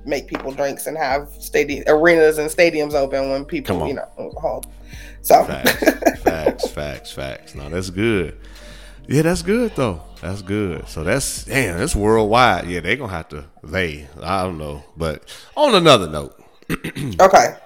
make 0.05 0.27
people 0.29 0.53
drinks 0.53 0.87
and 0.87 0.97
have 0.97 1.29
stadium 1.39 1.85
arenas 1.87 2.39
and 2.39 2.49
stadiums 2.51 2.95
open 2.95 3.31
when 3.31 3.45
people 3.45 3.87
you 3.89 3.95
know 3.95 4.09
hold. 4.37 4.67
So 5.23 5.45
Facts, 5.45 6.21
facts, 6.23 6.69
facts, 6.71 7.13
facts. 7.13 7.55
No, 7.55 7.69
that's 7.69 7.91
good. 7.91 8.39
Yeah, 9.11 9.23
that's 9.23 9.43
good 9.43 9.75
though. 9.75 10.03
That's 10.21 10.41
good. 10.41 10.89
So 10.89 11.03
that's 11.03 11.45
damn. 11.45 11.79
That's 11.79 11.97
worldwide. 11.97 12.69
Yeah, 12.69 12.79
they 12.79 12.95
gonna 12.95 13.11
have 13.11 13.29
to. 13.31 13.45
They. 13.65 14.07
I 14.23 14.45
don't 14.45 14.57
know. 14.57 14.85
But 14.97 15.25
on 15.57 15.75
another 15.75 16.09
note, 16.09 16.41
okay. 17.21 17.57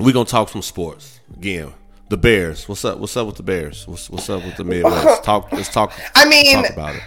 we 0.00 0.14
gonna 0.14 0.24
talk 0.24 0.48
some 0.48 0.62
sports 0.62 1.20
again. 1.36 1.74
The 2.08 2.16
Bears. 2.16 2.66
What's 2.66 2.86
up? 2.86 2.98
What's 2.98 3.18
up 3.18 3.26
with 3.26 3.36
the 3.36 3.42
Bears? 3.42 3.86
What's 3.86 4.08
What's 4.08 4.30
up 4.30 4.44
with 4.44 4.56
the 4.56 4.64
Midwest? 4.64 5.24
Talk. 5.24 5.52
Let's 5.52 5.68
talk. 5.68 5.92
I 6.14 6.26
mean, 6.26 6.62
talk 6.62 6.70
about 6.70 6.94
it. 6.94 7.02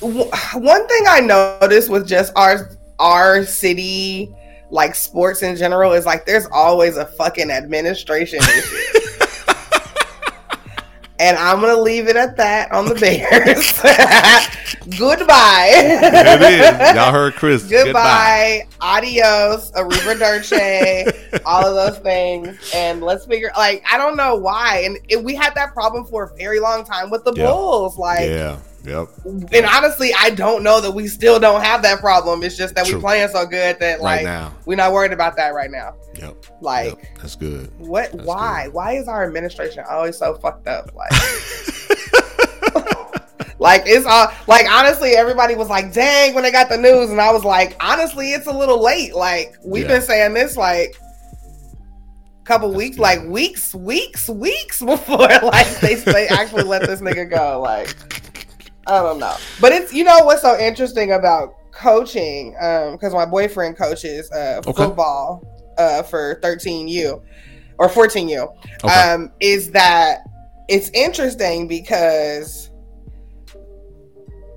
w- 0.00 0.30
one 0.54 0.86
thing 0.86 1.04
I 1.08 1.20
noticed 1.20 1.88
with 1.88 2.06
just 2.06 2.34
our 2.36 2.76
our 2.98 3.44
city, 3.44 4.30
like 4.70 4.94
sports 4.94 5.42
in 5.42 5.56
general, 5.56 5.94
is 5.94 6.04
like 6.04 6.26
there's 6.26 6.46
always 6.52 6.98
a 6.98 7.06
fucking 7.06 7.50
administration 7.50 8.40
issue. 8.40 8.97
And 11.20 11.36
I'm 11.36 11.60
gonna 11.60 11.80
leave 11.80 12.08
it 12.08 12.16
at 12.16 12.36
that 12.36 12.70
on 12.72 12.86
the 12.86 12.94
Bears. 12.94 13.72
Goodbye. 14.98 15.70
There 16.00 16.36
it 16.36 16.42
is. 16.90 16.96
Y'all 16.96 17.12
heard 17.12 17.34
Chris. 17.34 17.64
Goodbye. 17.64 18.66
Adios. 18.80 19.70
Arrivederci. 19.72 21.42
all 21.46 21.66
of 21.66 21.74
those 21.74 21.98
things. 22.02 22.70
And 22.74 23.02
let's 23.02 23.26
figure 23.26 23.50
like 23.56 23.82
I 23.90 23.98
don't 23.98 24.16
know 24.16 24.36
why. 24.36 24.82
And 24.84 24.98
it, 25.08 25.22
we 25.22 25.34
had 25.34 25.54
that 25.56 25.72
problem 25.74 26.04
for 26.06 26.24
a 26.24 26.36
very 26.36 26.60
long 26.60 26.84
time 26.84 27.10
with 27.10 27.24
the 27.24 27.32
Yeah. 27.34 27.46
Bulls. 27.46 27.98
Like 27.98 28.28
Yeah. 28.28 28.58
Yep. 28.84 29.08
and 29.52 29.66
honestly, 29.66 30.12
I 30.18 30.30
don't 30.30 30.62
know 30.62 30.80
that 30.80 30.92
we 30.92 31.08
still 31.08 31.38
don't 31.40 31.62
have 31.62 31.82
that 31.82 32.00
problem. 32.00 32.42
It's 32.42 32.56
just 32.56 32.74
that 32.76 32.86
True. 32.86 32.96
we're 32.96 33.00
playing 33.02 33.28
so 33.28 33.44
good 33.44 33.78
that 33.80 34.00
Right 34.00 34.16
like 34.16 34.24
now. 34.24 34.54
we're 34.66 34.76
not 34.76 34.92
worried 34.92 35.12
about 35.12 35.36
that 35.36 35.50
right 35.54 35.70
now. 35.70 35.94
Yep. 36.14 36.46
Like 36.60 36.86
yep. 36.96 37.18
That's 37.20 37.34
good. 37.36 37.70
what? 37.78 38.12
That's 38.12 38.24
why? 38.24 38.68
Why 38.70 38.92
is 38.92 39.08
our 39.08 39.26
administration 39.26 39.84
always 39.90 40.16
so 40.16 40.34
fucked 40.36 40.68
up? 40.68 40.90
Like, 40.94 41.10
like 43.58 43.82
it's 43.86 44.06
all 44.06 44.28
like 44.46 44.66
honestly, 44.70 45.10
everybody 45.10 45.54
was 45.56 45.68
like, 45.68 45.92
"Dang!" 45.92 46.34
when 46.34 46.44
they 46.44 46.52
got 46.52 46.68
the 46.68 46.78
news, 46.78 47.10
and 47.10 47.20
I 47.20 47.32
was 47.32 47.44
like, 47.44 47.76
honestly, 47.80 48.32
it's 48.32 48.46
a 48.46 48.52
little 48.52 48.82
late. 48.82 49.14
Like 49.14 49.54
we've 49.64 49.82
Yeah. 49.82 49.88
been 49.98 50.02
saying 50.02 50.34
this 50.34 50.56
like 50.56 50.96
a 52.40 52.44
couple 52.44 52.72
weeks, 52.72 52.96
good. 52.96 53.02
like 53.02 53.24
weeks, 53.24 53.74
weeks, 53.74 54.28
weeks 54.28 54.80
before 54.84 55.18
like 55.18 55.80
they 55.80 55.96
they 55.96 56.28
actually 56.28 56.62
let 56.64 56.82
this 56.82 57.00
nigga 57.00 57.28
go. 57.28 57.60
Like 57.60 57.94
I 58.88 59.02
don't 59.02 59.18
know, 59.20 59.36
but 59.60 59.72
it's 59.72 59.92
you 59.92 60.02
know 60.04 60.18
what's 60.24 60.42
so 60.42 60.58
interesting 60.58 61.12
about 61.12 61.54
coaching 61.72 62.52
because 62.52 63.12
my 63.12 63.26
boyfriend 63.26 63.76
coaches 63.76 64.30
uh, 64.32 64.62
Okay. 64.66 64.72
football 64.72 65.42
uh, 65.76 66.02
for 66.02 66.40
13U 66.42 67.22
or 67.78 67.88
14U 67.88 68.48
Okay. 68.82 69.12
um, 69.12 69.30
is 69.40 69.70
that 69.72 70.20
it's 70.68 70.90
interesting 70.90 71.68
because 71.68 72.70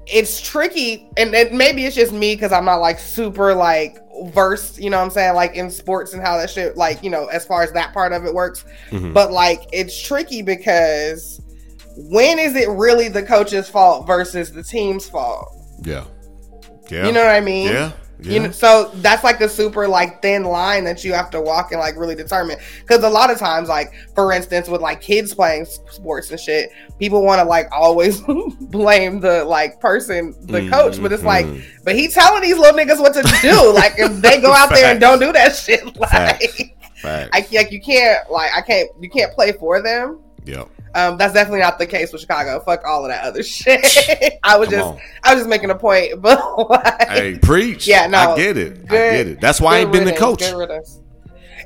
it's 0.08 0.42
tricky 0.42 1.08
and, 1.18 1.34
and 1.36 1.56
maybe 1.56 1.86
it's 1.86 1.96
just 1.96 2.12
me 2.12 2.34
because 2.36 2.52
i'm 2.52 2.66
not 2.66 2.78
like 2.78 2.98
super 3.00 3.54
like 3.54 3.98
versed 4.34 4.80
you 4.80 4.90
know 4.90 4.98
what 4.98 5.04
i'm 5.06 5.10
saying 5.12 5.36
like 5.36 5.56
in 5.56 5.70
sports 5.70 6.14
and 6.14 6.22
how 6.22 6.36
that 6.38 6.50
shit 6.50 6.76
like 6.76 7.02
you 7.04 7.10
know 7.10 7.28
as 7.28 7.46
far 7.46 7.62
as 7.62 7.72
that 7.72 7.94
part 7.94 8.12
of 8.12 8.26
it 8.26 8.34
works 8.34 8.66
Mhm. 8.90 9.14
but 9.14 9.32
like 9.32 9.62
it's 9.72 9.98
tricky 10.02 10.42
because 10.42 11.40
when 11.96 12.40
is 12.40 12.56
it 12.56 12.70
really 12.70 13.08
the 13.08 13.24
coach's 13.24 13.68
fault 13.70 14.08
versus 14.08 14.52
the 14.52 14.64
team's 14.64 15.08
fault 15.10 15.56
yeah. 15.84 16.04
Yeah. 16.90 17.06
you 17.08 17.12
know 17.12 17.24
what 17.24 17.32
i 17.36 17.40
mean 17.42 17.68
Yeah. 17.68 17.92
Yeah. 18.24 18.34
you 18.34 18.40
know, 18.42 18.52
so 18.52 18.92
that's 18.98 19.24
like 19.24 19.40
the 19.40 19.50
super 19.50 19.88
like 19.88 20.22
thin 20.22 20.44
line 20.44 20.84
that 20.84 21.04
you 21.04 21.12
have 21.14 21.32
to 21.32 21.42
walk 21.42 21.72
and 21.72 21.80
like 21.82 21.98
really 21.98 22.14
determine. 22.14 22.58
Because 22.82 23.04
a 23.04 23.10
lot 23.10 23.32
of 23.32 23.40
times, 23.40 23.68
like 23.68 23.92
for 24.14 24.32
instance, 24.32 24.68
with 24.68 24.80
like 24.80 25.02
kids 25.02 25.34
playing 25.34 25.66
sports 25.66 26.30
and 26.30 26.40
shit, 26.40 26.70
people 27.00 27.24
want 27.24 27.40
to 27.42 27.46
like 27.46 27.68
always 27.72 28.22
blame 28.62 29.22
the 29.22 29.44
like 29.46 29.80
person, 29.80 30.36
the 30.42 30.70
coach, 30.70 31.02
but 31.02 31.12
it's 31.12 31.24
like, 31.24 31.48
Mhm. 31.48 31.64
but 31.84 31.96
he 31.96 32.08
telling 32.10 32.44
these 32.44 32.60
little 32.60 32.78
niggas 32.78 33.00
what 33.00 33.16
to 33.16 33.24
do. 33.42 33.74
like 33.74 33.94
if 33.98 34.22
they 34.22 34.40
go 34.40 34.54
out 34.54 34.70
there 34.70 34.92
and 34.92 35.00
don't 35.02 35.18
do 35.18 35.32
that 35.34 35.56
shit, 35.56 35.84
like 35.98 36.12
Facts. 36.12 36.62
Facts. 37.02 37.30
I 37.34 37.48
like 37.58 37.72
you 37.72 37.82
can't 37.82 38.30
like 38.30 38.52
I 38.56 38.62
can't 38.62 38.88
you 39.00 39.10
can't 39.10 39.34
play 39.34 39.52
for 39.54 39.82
them. 39.82 40.20
yep. 40.46 40.70
Um, 40.94 41.18
that's 41.18 41.34
definitely 41.34 41.62
not 41.62 41.80
the 41.80 41.88
case 41.88 42.12
with 42.12 42.22
Chicago. 42.22 42.60
Fuck 42.60 42.84
all 42.86 43.06
of 43.06 43.12
that 43.12 43.24
other 43.24 43.44
shit. 43.44 44.40
I 44.44 44.58
was 44.58 44.68
Come 44.70 44.78
just 44.78 44.88
on. 44.88 45.00
I 45.24 45.34
was 45.34 45.42
just 45.42 45.50
making 45.50 45.70
a 45.70 45.76
point, 45.76 46.22
but 46.22 46.70
like, 46.70 47.08
Hey, 47.08 47.40
preach. 47.42 47.88
Yeah, 47.88 48.08
no, 48.08 48.34
I 48.34 48.36
get 48.36 48.58
it. 48.58 48.80
I 48.84 48.88
get 48.88 49.28
it. 49.28 49.42
That's 49.42 49.62
why 49.62 49.76
I 49.76 49.80
ain't 49.80 49.92
Good 49.92 50.00
been 50.06 50.14
the 50.14 50.20
coach. 50.20 50.40
good 50.40 50.58
riddance. 50.58 51.00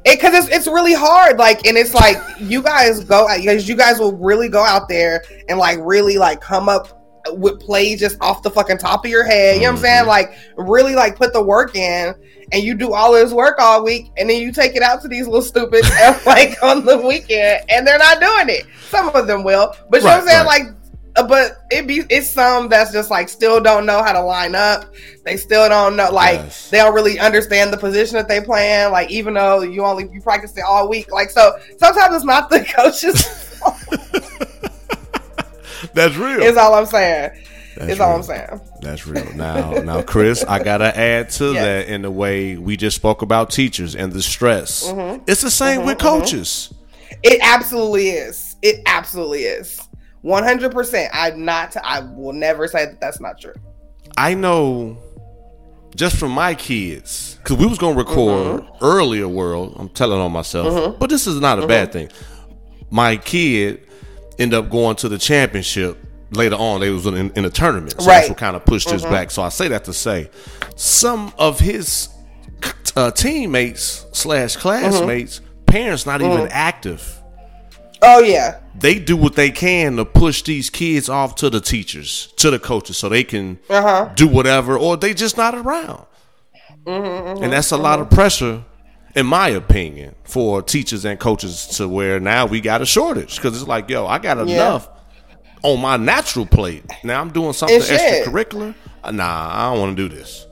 Because 0.03 0.35
it's 0.35 0.55
it's 0.55 0.67
really 0.67 0.93
hard, 0.93 1.39
like, 1.39 1.65
and 1.65 1.75
it's 1.77 1.95
like 1.95 2.17
you 2.39 2.61
guys 2.61 3.03
go, 3.03 3.27
because 3.35 3.67
you 3.67 3.75
guys 3.75 3.97
will 3.97 4.15
really 4.15 4.49
go 4.49 4.63
out 4.63 4.87
there 4.87 5.23
and 5.49 5.57
like 5.57 5.79
really 5.81 6.17
like 6.19 6.41
come 6.41 6.69
up 6.69 7.04
with 7.33 7.59
plays 7.59 7.99
just 7.99 8.17
off 8.21 8.43
the 8.43 8.49
fucking 8.51 8.77
top 8.77 9.05
of 9.05 9.11
your 9.11 9.23
head. 9.23 9.55
You 9.55 9.61
know 9.63 9.71
what 9.71 9.77
I'm 9.77 9.81
saying? 9.83 10.03
Mhm. 10.03 10.07
Like 10.07 10.33
really 10.57 10.95
like 10.95 11.15
put 11.15 11.33
the 11.33 11.41
work 11.43 11.75
in 11.75 12.13
and 12.51 12.63
you 12.63 12.75
do 12.75 12.93
all 12.93 13.13
this 13.13 13.31
work 13.31 13.55
all 13.59 13.83
week 13.83 14.11
and 14.17 14.29
then 14.29 14.39
you 14.41 14.51
take 14.51 14.75
it 14.75 14.83
out 14.83 15.01
to 15.01 15.07
these 15.07 15.25
little 15.25 15.41
stupids 15.41 15.89
like 16.25 16.61
on 16.63 16.85
the 16.85 16.97
weekend 16.97 17.63
and 17.69 17.85
they're 17.87 17.97
not 17.97 18.19
doing 18.19 18.49
it. 18.49 18.65
Some 18.89 19.09
of 19.09 19.27
them 19.27 19.43
will. 19.43 19.75
But 19.89 20.01
you 20.01 20.07
know 20.07 20.11
what 20.17 20.21
I'm 20.21 20.27
saying? 20.27 20.45
right. 20.45 20.61
Like 20.65 20.75
uh, 21.17 21.25
but 21.25 21.63
it 21.71 21.87
be 21.87 22.03
it's 22.09 22.29
some 22.29 22.67
that's 22.67 22.91
just 22.91 23.09
like 23.09 23.29
still 23.29 23.61
don't 23.61 23.85
know 23.85 24.03
how 24.03 24.11
to 24.11 24.21
line 24.21 24.53
up. 24.53 24.93
They 25.23 25.37
still 25.37 25.69
don't 25.69 25.95
know 25.95 26.11
like 26.11 26.39
Yes. 26.39 26.69
they 26.69 26.77
don't 26.79 26.93
really 26.93 27.17
understand 27.19 27.71
the 27.71 27.77
position 27.77 28.15
that 28.17 28.27
they 28.27 28.41
playing. 28.41 28.91
Like 28.91 29.09
even 29.09 29.33
though 29.33 29.61
you 29.61 29.83
only 29.85 30.09
you 30.11 30.21
practice 30.21 30.55
it 30.57 30.63
all 30.67 30.89
week, 30.89 31.09
like 31.13 31.29
so 31.31 31.57
sometimes 31.79 32.15
it's 32.17 32.25
not 32.25 32.49
the 32.49 32.63
coaches. 32.75 33.41
That's 35.93 36.15
real. 36.15 36.41
is 36.41 36.57
all 36.57 36.73
I'm 36.73 36.85
saying. 36.85 37.31
That's 37.77 37.91
is 37.93 37.99
all 37.99 38.09
real. 38.09 38.17
I'm 38.17 38.23
saying. 38.23 38.61
That's 38.81 39.05
real. 39.07 39.33
Now, 39.35 39.71
now, 39.81 40.01
Chris, 40.01 40.43
I 40.45 40.63
gotta 40.63 40.97
add 40.97 41.29
to 41.31 41.51
Yes. 41.53 41.63
that 41.87 41.93
in 41.93 42.01
the 42.03 42.11
way 42.11 42.57
we 42.57 42.77
just 42.77 42.95
spoke 42.95 43.21
about 43.21 43.49
teachers 43.51 43.95
and 43.95 44.13
the 44.13 44.21
stress. 44.21 44.85
Mm-hmm. 44.87 45.23
It's 45.27 45.41
the 45.41 45.51
same 45.51 45.85
with 45.85 45.97
coaches. 45.97 46.73
It 47.23 47.39
absolutely 47.41 48.09
is. 48.09 48.55
It 48.61 48.81
absolutely 48.85 49.43
is. 49.43 49.79
One 50.21 50.43
hundred 50.43 50.71
percent. 50.71 51.11
I'm 51.13 51.43
not. 51.45 51.75
I 51.83 51.99
will 51.99 52.33
never 52.33 52.67
say 52.67 52.85
that 52.85 52.99
that's 53.01 53.19
not 53.19 53.39
true. 53.39 53.53
I 54.17 54.33
know 54.33 54.97
just 55.95 56.17
from 56.17 56.31
my 56.31 56.55
kids 56.55 57.35
because 57.43 57.57
we 57.57 57.65
was 57.67 57.77
gonna 57.77 57.97
record 57.97 58.61
Mm-hmm. 58.63 58.85
earlier. 58.85 59.27
World, 59.27 59.75
I'm 59.77 59.89
telling 59.89 60.19
on 60.19 60.31
myself, 60.31 60.97
but 60.99 61.09
this 61.09 61.27
is 61.27 61.39
not 61.41 61.61
a 61.61 61.67
bad 61.67 61.91
thing. 61.91 62.09
My 62.89 63.17
kid 63.17 63.81
ended 64.39 64.57
up 64.59 64.69
going 64.69 64.95
to 64.97 65.09
the 65.09 65.17
championship 65.17 65.97
later 66.31 66.55
on. 66.55 66.81
They 66.81 66.89
was 66.89 67.05
in, 67.05 67.31
in 67.31 67.45
a 67.45 67.49
tournament, 67.49 67.91
so 67.91 67.97
that's 67.97 68.07
Right. 68.07 68.23
Mm-hmm. 68.23 68.31
what 68.31 68.37
kind 68.37 68.55
of 68.55 68.65
pushed 68.65 68.89
his 68.89 69.03
back. 69.03 69.31
So 69.31 69.41
I 69.43 69.49
say 69.49 69.67
that 69.69 69.85
to 69.85 69.93
say 69.93 70.29
some 70.75 71.33
of 71.37 71.59
his 71.59 72.09
uh, 72.95 73.11
teammates 73.11 74.05
slash 74.13 74.55
classmates, 74.55 75.39
Mm-hmm. 75.39 75.65
parents 75.65 76.05
not 76.05 76.21
even 76.21 76.47
active. 76.49 77.21
Oh 78.01 78.21
yeah. 78.21 78.59
They 78.77 78.99
do 78.99 79.15
what 79.17 79.35
they 79.35 79.51
can 79.51 79.95
to 79.95 80.05
push 80.05 80.41
these 80.43 80.69
kids 80.69 81.07
off 81.09 81.35
to 81.35 81.49
the 81.49 81.61
teachers, 81.61 82.33
to 82.37 82.51
the 82.51 82.59
coaches, 82.59 82.97
so 82.97 83.07
they 83.09 83.23
can 83.23 83.57
Uh-huh. 83.69 84.09
do 84.15 84.27
whatever, 84.27 84.77
or 84.77 84.97
they 84.97 85.13
just 85.13 85.37
not 85.37 85.55
around. 85.55 86.05
Mm-hmm, 86.85 87.43
and 87.43 87.53
that's 87.53 87.71
a 87.71 87.77
lot 87.77 87.99
of 87.99 88.09
pressure, 88.09 88.63
in 89.15 89.25
my 89.25 89.47
opinion, 89.49 90.13
for 90.23 90.61
teachers 90.61 91.05
and 91.05 91.19
coaches 91.19 91.67
to 91.77 91.87
where 91.87 92.19
now 92.19 92.45
we 92.45 92.59
got 92.59 92.81
a 92.81 92.85
shortage 92.85 93.37
because 93.37 93.59
it's 93.59 93.67
like, 93.67 93.89
yo, 93.89 94.05
I 94.05 94.19
got 94.19 94.37
enough 94.37 94.89
on 95.63 95.79
my 95.81 95.97
natural 95.97 96.45
plate. 96.45 96.83
Now 97.03 97.21
I'm 97.21 97.31
doing 97.31 97.53
something 97.53 97.79
extracurricular. 97.79 98.75
Uh, 99.03 99.11
Nah, 99.11 99.49
I 99.51 99.71
don't 99.71 99.79
want 99.79 99.97
to 99.97 100.09
do 100.09 100.13
this. 100.13 100.47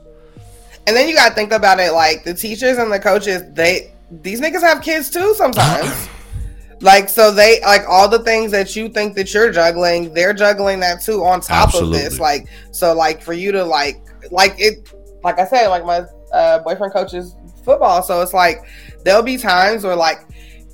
And 0.86 0.94
then 0.96 1.08
you 1.08 1.14
gotta 1.14 1.34
think 1.34 1.50
about 1.52 1.80
it 1.80 1.92
like 1.92 2.24
the 2.24 2.34
teachers 2.34 2.78
and 2.78 2.92
the 2.92 3.00
coaches, 3.00 3.42
they 3.52 3.92
these 4.10 4.40
niggas 4.40 4.60
have 4.60 4.80
kids 4.80 5.10
too 5.10 5.34
sometimes. 5.34 6.08
like 6.80 7.08
so 7.08 7.32
they 7.32 7.60
like 7.62 7.82
all 7.88 8.08
the 8.08 8.20
things 8.20 8.52
that 8.52 8.76
you 8.76 8.88
think 8.88 9.14
that 9.16 9.32
you're 9.34 9.50
juggling, 9.50 10.12
they're 10.14 10.34
juggling 10.34 10.80
that 10.80 11.02
too 11.02 11.24
on 11.24 11.40
top 11.40 11.68
Absolutely. 11.68 11.98
of 11.98 12.04
this. 12.04 12.20
Like 12.20 12.46
so 12.70 12.94
like 12.94 13.22
for 13.22 13.32
you 13.32 13.50
to 13.52 13.64
like 13.64 14.00
like 14.30 14.54
it 14.58 14.92
like 15.24 15.40
I 15.40 15.46
said, 15.46 15.68
like 15.68 15.84
my 15.84 16.04
uh, 16.32 16.58
boyfriend 16.60 16.92
coaches 16.92 17.34
football. 17.64 18.02
So 18.02 18.20
it's 18.22 18.32
like 18.34 18.64
there'll 19.04 19.22
be 19.22 19.36
times 19.36 19.84
where 19.84 19.96
like 19.96 20.20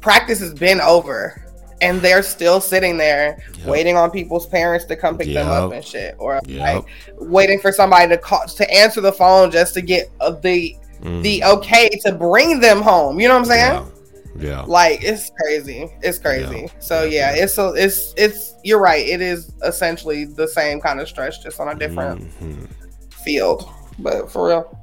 practice 0.01 0.41
has 0.41 0.55
been 0.55 0.81
over 0.81 1.43
and 1.83 2.01
they're 2.01 2.23
still 2.23 2.61
sitting 2.61 2.99
there 2.99 3.43
waiting 3.65 3.97
on 3.97 4.11
people's 4.11 4.47
parents 4.47 4.85
to 4.87 4.97
come 4.97 5.17
pick 5.17 5.33
them 5.33 5.49
up 5.49 5.73
and 5.73 5.85
shit 5.85 6.15
or 6.19 6.39
Yep. 6.47 6.61
like 6.61 6.85
waiting 7.19 7.59
for 7.59 7.73
somebody 7.73 8.09
to 8.09 8.19
call 8.19 8.47
to 8.47 8.71
answer 8.71 9.01
the 9.01 9.13
phone 9.13 9.51
just 9.51 9.73
to 9.75 9.81
get 9.81 10.11
uh, 10.21 10.33
the 10.33 10.77
the 11.23 11.43
okay 11.45 11.89
to 12.05 12.13
bring 12.13 12.61
them 12.61 12.83
home 12.83 13.19
you 13.19 13.27
know 13.29 13.35
what 13.35 13.41
i'm 13.41 13.47
saying 13.47 13.83
Mm-hmm. 13.83 14.43
Yeah. 14.45 14.51
yeah. 14.51 14.61
like 14.63 15.03
it's 15.03 15.31
crazy 15.43 15.89
it's 16.03 16.19
crazy 16.19 16.61
Yeah. 16.63 16.81
so 16.81 17.05
yeah, 17.05 17.33
it's 17.35 17.55
so 17.55 17.75
it's 17.75 18.13
it's 18.19 18.55
you're 18.63 18.79
right 18.81 19.07
it 19.07 19.21
is 19.23 19.51
essentially 19.65 20.25
the 20.27 20.47
same 20.47 20.81
kind 20.81 21.01
of 21.01 21.09
stress 21.09 21.39
just 21.43 21.59
on 21.61 21.69
a 21.69 21.75
different 21.75 22.21
Mhm. 22.41 22.69
field 23.25 23.69
but 23.99 24.31
for 24.31 24.49
real 24.49 24.79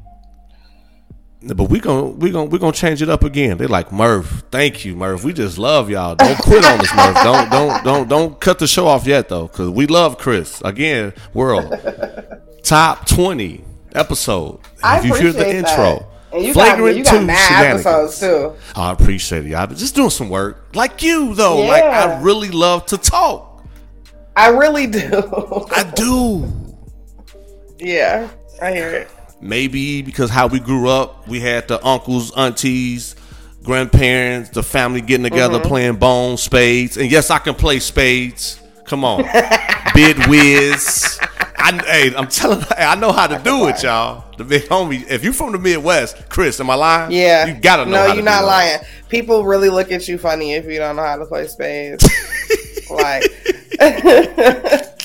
But 1.43 1.65
we 1.65 1.79
gon' 1.79 2.17
we 2.17 2.31
gon' 2.31 2.49
we 2.49 2.57
gonna 2.57 2.71
change 2.71 3.01
it 3.03 3.09
up 3.09 3.23
again. 3.23 3.57
They 3.57 3.67
like 3.67 3.91
Murph. 3.91 4.43
Thank 4.49 4.83
you, 4.85 4.95
Murph. 4.95 5.23
We 5.23 5.33
just 5.33 5.59
love 5.59 5.87
y'all. 5.87 6.15
Don't 6.15 6.37
quit 6.39 6.65
on 6.65 6.79
us, 6.79 6.95
Murph. 6.95 7.15
Don't 7.23 7.51
don't 7.51 7.83
don't 7.83 8.09
don't 8.09 8.39
cut 8.39 8.57
the 8.57 8.65
show 8.67 8.87
off 8.87 9.05
yet 9.05 9.29
though, 9.29 9.47
because 9.47 9.69
we 9.69 9.85
love 9.85 10.17
Chris. 10.17 10.61
Again, 10.65 11.13
world 11.35 11.79
top 12.63 13.07
twenty 13.07 13.63
episode. 13.93 14.59
I 14.83 14.97
if 14.97 15.05
you 15.05 15.13
hear 15.13 15.31
the 15.31 15.39
that. 15.43 15.55
intro, 15.55 16.07
and 16.33 16.43
you 16.43 16.55
got 16.55 16.79
you 16.95 17.03
got 17.03 17.23
mad 17.23 17.65
episodes 17.67 18.19
too 18.19 18.55
I 18.75 18.91
appreciate 18.91 19.45
it, 19.45 19.49
y'all. 19.49 19.67
Just 19.67 19.93
doing 19.93 20.09
some 20.09 20.29
work, 20.29 20.69
like 20.73 21.03
you 21.03 21.35
though. 21.35 21.59
Like 21.65 21.83
I 21.83 22.19
really 22.19 22.49
love 22.49 22.87
to 22.87 22.97
talk. 22.97 23.63
i 24.35 24.49
really 24.49 24.87
do 24.87 25.07
I 25.71 25.83
do. 25.95 26.51
yeah 27.79 28.27
i 28.59 28.73
hear 28.73 28.89
it 28.89 29.11
Maybe 29.41 30.01
because 30.01 30.29
how 30.29 30.47
we 30.47 30.59
grew 30.59 30.89
up, 30.89 31.27
we 31.27 31.39
had 31.39 31.67
the 31.67 31.83
uncles, 31.85 32.35
aunties, 32.35 33.15
grandparents, 33.63 34.49
the 34.51 34.63
family 34.63 35.01
getting 35.01 35.23
together 35.23 35.59
Mm-hmm. 35.59 35.67
playing 35.67 35.95
bones, 35.97 36.41
spades. 36.41 36.97
And 36.97 37.11
yes, 37.11 37.29
I 37.29 37.39
can 37.39 37.53
play 37.53 37.79
spades. 37.79 38.59
Come 38.85 39.03
on. 39.03 39.23
Bid 39.93 40.25
whist. 40.27 41.19
I, 41.59 41.71
hey, 41.85 42.15
I'm 42.15 42.27
telling 42.27 42.61
hey, 42.61 42.83
I 42.85 42.95
know 42.95 43.11
how 43.11 43.27
to 43.27 43.37
do 43.43 43.67
it, 43.67 43.83
y'all. 43.83 44.23
The 44.37 44.43
big 44.43 44.63
homie. 44.63 45.05
If 45.09 45.23
you 45.23 45.33
from 45.33 45.51
the 45.51 45.57
Midwest, 45.59 46.29
Chris, 46.29 46.59
am 46.59 46.69
I 46.69 46.75
lying? 46.75 47.11
Yeah. 47.11 47.47
You 47.47 47.55
gotta 47.59 47.85
know 47.85 47.91
No, 47.91 48.07
how 48.07 48.13
you're 48.13 48.23
not 48.23 48.41
that. 48.41 48.47
lying. 48.47 48.79
People 49.09 49.43
really 49.43 49.69
look 49.69 49.91
at 49.91 50.07
you 50.07 50.17
funny 50.17 50.53
if 50.53 50.65
you 50.65 50.77
don't 50.77 50.95
know 50.95 51.03
how 51.03 51.17
to 51.17 51.25
play 51.25 51.47
spades. 51.47 52.03
like 52.89 53.23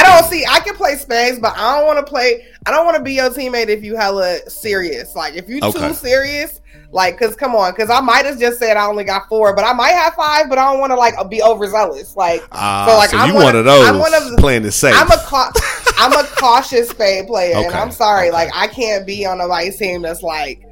I 0.00 0.20
don't 0.20 0.30
see 0.30 0.44
I 0.48 0.60
can 0.60 0.74
play 0.74 0.96
spades, 0.96 1.38
but 1.38 1.56
I 1.56 1.76
don't 1.78 1.86
want 1.86 2.04
to 2.04 2.10
play 2.10 2.44
I 2.66 2.70
don't 2.70 2.84
want 2.84 2.96
to 2.96 3.02
be 3.02 3.14
your 3.14 3.30
teammate 3.30 3.68
if 3.68 3.82
you 3.84 3.96
hella 3.96 4.38
serious. 4.48 5.14
Like 5.14 5.34
if 5.34 5.48
you 5.48 5.60
Okay. 5.62 5.88
too 5.88 5.94
serious, 5.94 6.60
like 6.92 7.18
cuz 7.18 7.36
come 7.36 7.54
on, 7.54 7.72
cuz 7.74 7.90
I 7.90 8.00
might 8.00 8.24
have 8.26 8.38
just 8.38 8.58
said 8.58 8.76
I 8.76 8.86
only 8.86 9.04
got 9.04 9.28
4, 9.28 9.54
but 9.54 9.64
I 9.64 9.72
might 9.72 9.92
have 9.92 10.14
5, 10.14 10.48
but 10.48 10.58
I 10.58 10.70
don't 10.70 10.80
want 10.80 10.90
to 10.92 10.96
like 10.96 11.14
be 11.30 11.42
overzealous. 11.42 12.16
Like 12.16 12.42
Ah, 12.52 12.86
so 12.88 12.96
like 12.96 13.10
so 13.10 13.16
I'm 13.18 13.28
you 13.28 13.34
one, 13.34 13.44
one 13.44 13.56
of 13.56 13.64
those 13.64 13.86
I'm 13.88 13.98
one 13.98 14.14
of 14.14 14.30
the, 14.30 14.36
playing 14.38 14.64
it 14.64 14.72
safe. 14.72 14.94
I'm 14.96 15.10
a 15.10 15.18
cau- 15.24 15.52
I'm 15.98 16.12
a 16.12 16.24
cautious 16.36 16.88
spade 16.88 17.26
player, 17.26 17.56
and 17.56 17.74
I'm 17.74 17.90
sorry, 17.90 18.28
okay. 18.28 18.32
like 18.32 18.50
I 18.54 18.66
can't 18.68 19.06
be 19.06 19.26
on 19.26 19.40
a 19.40 19.46
vice 19.48 19.76
team 19.78 20.02
that's 20.02 20.22
like, 20.22 20.62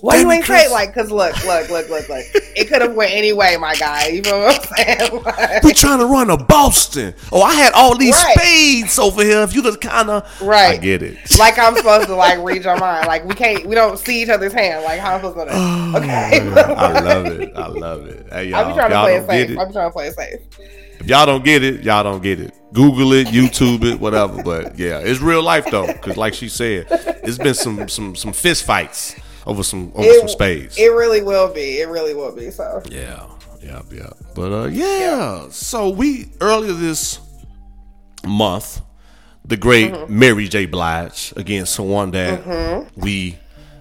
why 0.00 0.16
you 0.16 0.30
ain't 0.30 0.44
Chris. 0.44 0.70
Like, 0.70 0.94
cause 0.94 1.10
look, 1.10 1.34
look, 1.44 1.68
look, 1.70 1.88
look, 1.88 2.08
look, 2.08 2.24
it 2.34 2.68
could 2.68 2.82
have 2.82 2.94
went 2.94 3.12
any 3.12 3.32
way, 3.32 3.56
my 3.56 3.74
guy. 3.74 4.08
You 4.08 4.22
know 4.22 4.38
what 4.40 4.68
I'm 4.78 4.86
saying? 4.98 5.22
Like, 5.24 5.62
we 5.62 5.72
trying 5.72 5.98
to 6.00 6.06
run 6.06 6.30
a 6.30 6.36
Boston. 6.36 7.14
Oh, 7.32 7.42
I 7.42 7.54
had 7.54 7.72
all 7.74 7.96
these 7.96 8.14
Right. 8.14 8.36
spades 8.38 8.98
over 8.98 9.22
here. 9.22 9.42
If 9.42 9.54
you 9.54 9.62
just 9.62 9.80
kind 9.80 10.10
of, 10.10 10.40
Right. 10.40 10.74
I 10.74 10.76
get 10.76 11.02
it. 11.02 11.16
like 11.38 11.58
I'm 11.58 11.74
supposed 11.76 12.06
to 12.08 12.14
like 12.14 12.38
read 12.40 12.64
your 12.64 12.76
mind. 12.78 13.06
Like 13.06 13.24
we 13.24 13.34
can't, 13.34 13.66
we 13.66 13.74
don't 13.74 13.98
see 13.98 14.22
each 14.22 14.28
other's 14.28 14.52
hand. 14.52 14.84
Like 14.84 15.00
how 15.00 15.14
I'm 15.14 15.20
supposed 15.22 15.48
to? 15.48 15.54
Oh, 15.56 15.92
Okay, 15.96 16.40
I 16.50 17.00
love 17.00 17.26
it. 17.26 17.52
I 17.56 17.66
love 17.68 18.06
it. 18.06 18.26
Hey, 18.30 18.48
y'all, 18.48 18.64
I 18.64 18.68
be 18.68 18.74
trying 18.74 18.90
to 18.90 19.00
play 19.00 19.16
it 19.16 19.26
safe. 19.26 19.50
it. 19.50 19.58
I 19.58 19.64
be 19.64 19.72
trying 19.72 19.88
to 19.88 19.92
play 19.92 20.06
it 20.08 20.14
safe. 20.14 20.40
If 21.00 21.06
y'all 21.08 21.26
don't 21.26 21.44
get 21.44 21.62
it, 21.64 21.82
y'all 21.82 22.02
don't 22.04 22.22
get 22.22 22.40
it. 22.40 22.54
Google 22.72 23.12
it, 23.12 23.26
YouTube 23.28 23.84
it, 23.84 23.98
whatever. 24.00 24.42
But 24.42 24.78
yeah, 24.78 24.98
it's 24.98 25.20
real 25.20 25.42
life 25.42 25.66
though, 25.70 25.86
because 25.86 26.16
like 26.16 26.34
she 26.34 26.48
said, 26.48 26.86
it's 26.90 27.38
been 27.38 27.54
some 27.54 27.88
some 27.88 28.14
some 28.16 28.32
fist 28.32 28.64
fights 28.64 29.14
over 29.46 29.62
some 29.62 29.92
over 29.94 30.12
some 30.18 30.28
spades. 30.28 30.78
It 30.78 30.88
really 30.92 31.22
will 31.22 31.52
be. 31.52 31.80
It 31.80 31.88
really 31.88 32.14
will 32.14 32.34
be. 32.34 32.50
So 32.50 32.82
yeah, 32.90 33.26
yeah, 33.62 33.82
yeah. 33.90 34.10
But 34.34 34.52
uh, 34.52 34.66
yeah. 34.66 35.48
So 35.50 35.90
we 35.90 36.26
earlier 36.40 36.72
this 36.72 37.18
month, 38.26 38.80
the 39.44 39.56
great 39.56 39.92
Mm-hmm. 39.92 40.18
Mary 40.18 40.48
J. 40.48 40.66
Blige 40.66 41.32
again, 41.36 41.66
someone 41.66 42.10
that 42.12 42.90
we 42.96 43.38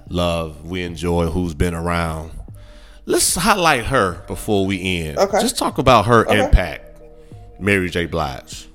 love, 0.09 0.65
we 0.65 0.83
enjoy, 0.83 1.27
who's 1.27 1.53
been 1.53 1.73
around. 1.73 2.31
Let's 3.05 3.35
highlight 3.35 3.85
her 3.85 4.23
before 4.27 4.65
we 4.65 4.99
end. 5.07 5.17
Okay. 5.17 5.41
Just 5.41 5.57
talk 5.57 5.77
about 5.77 6.05
her 6.05 6.25
impact, 6.25 7.01
Mary 7.59 7.89
J. 7.89 8.05
Blige. 8.05 8.67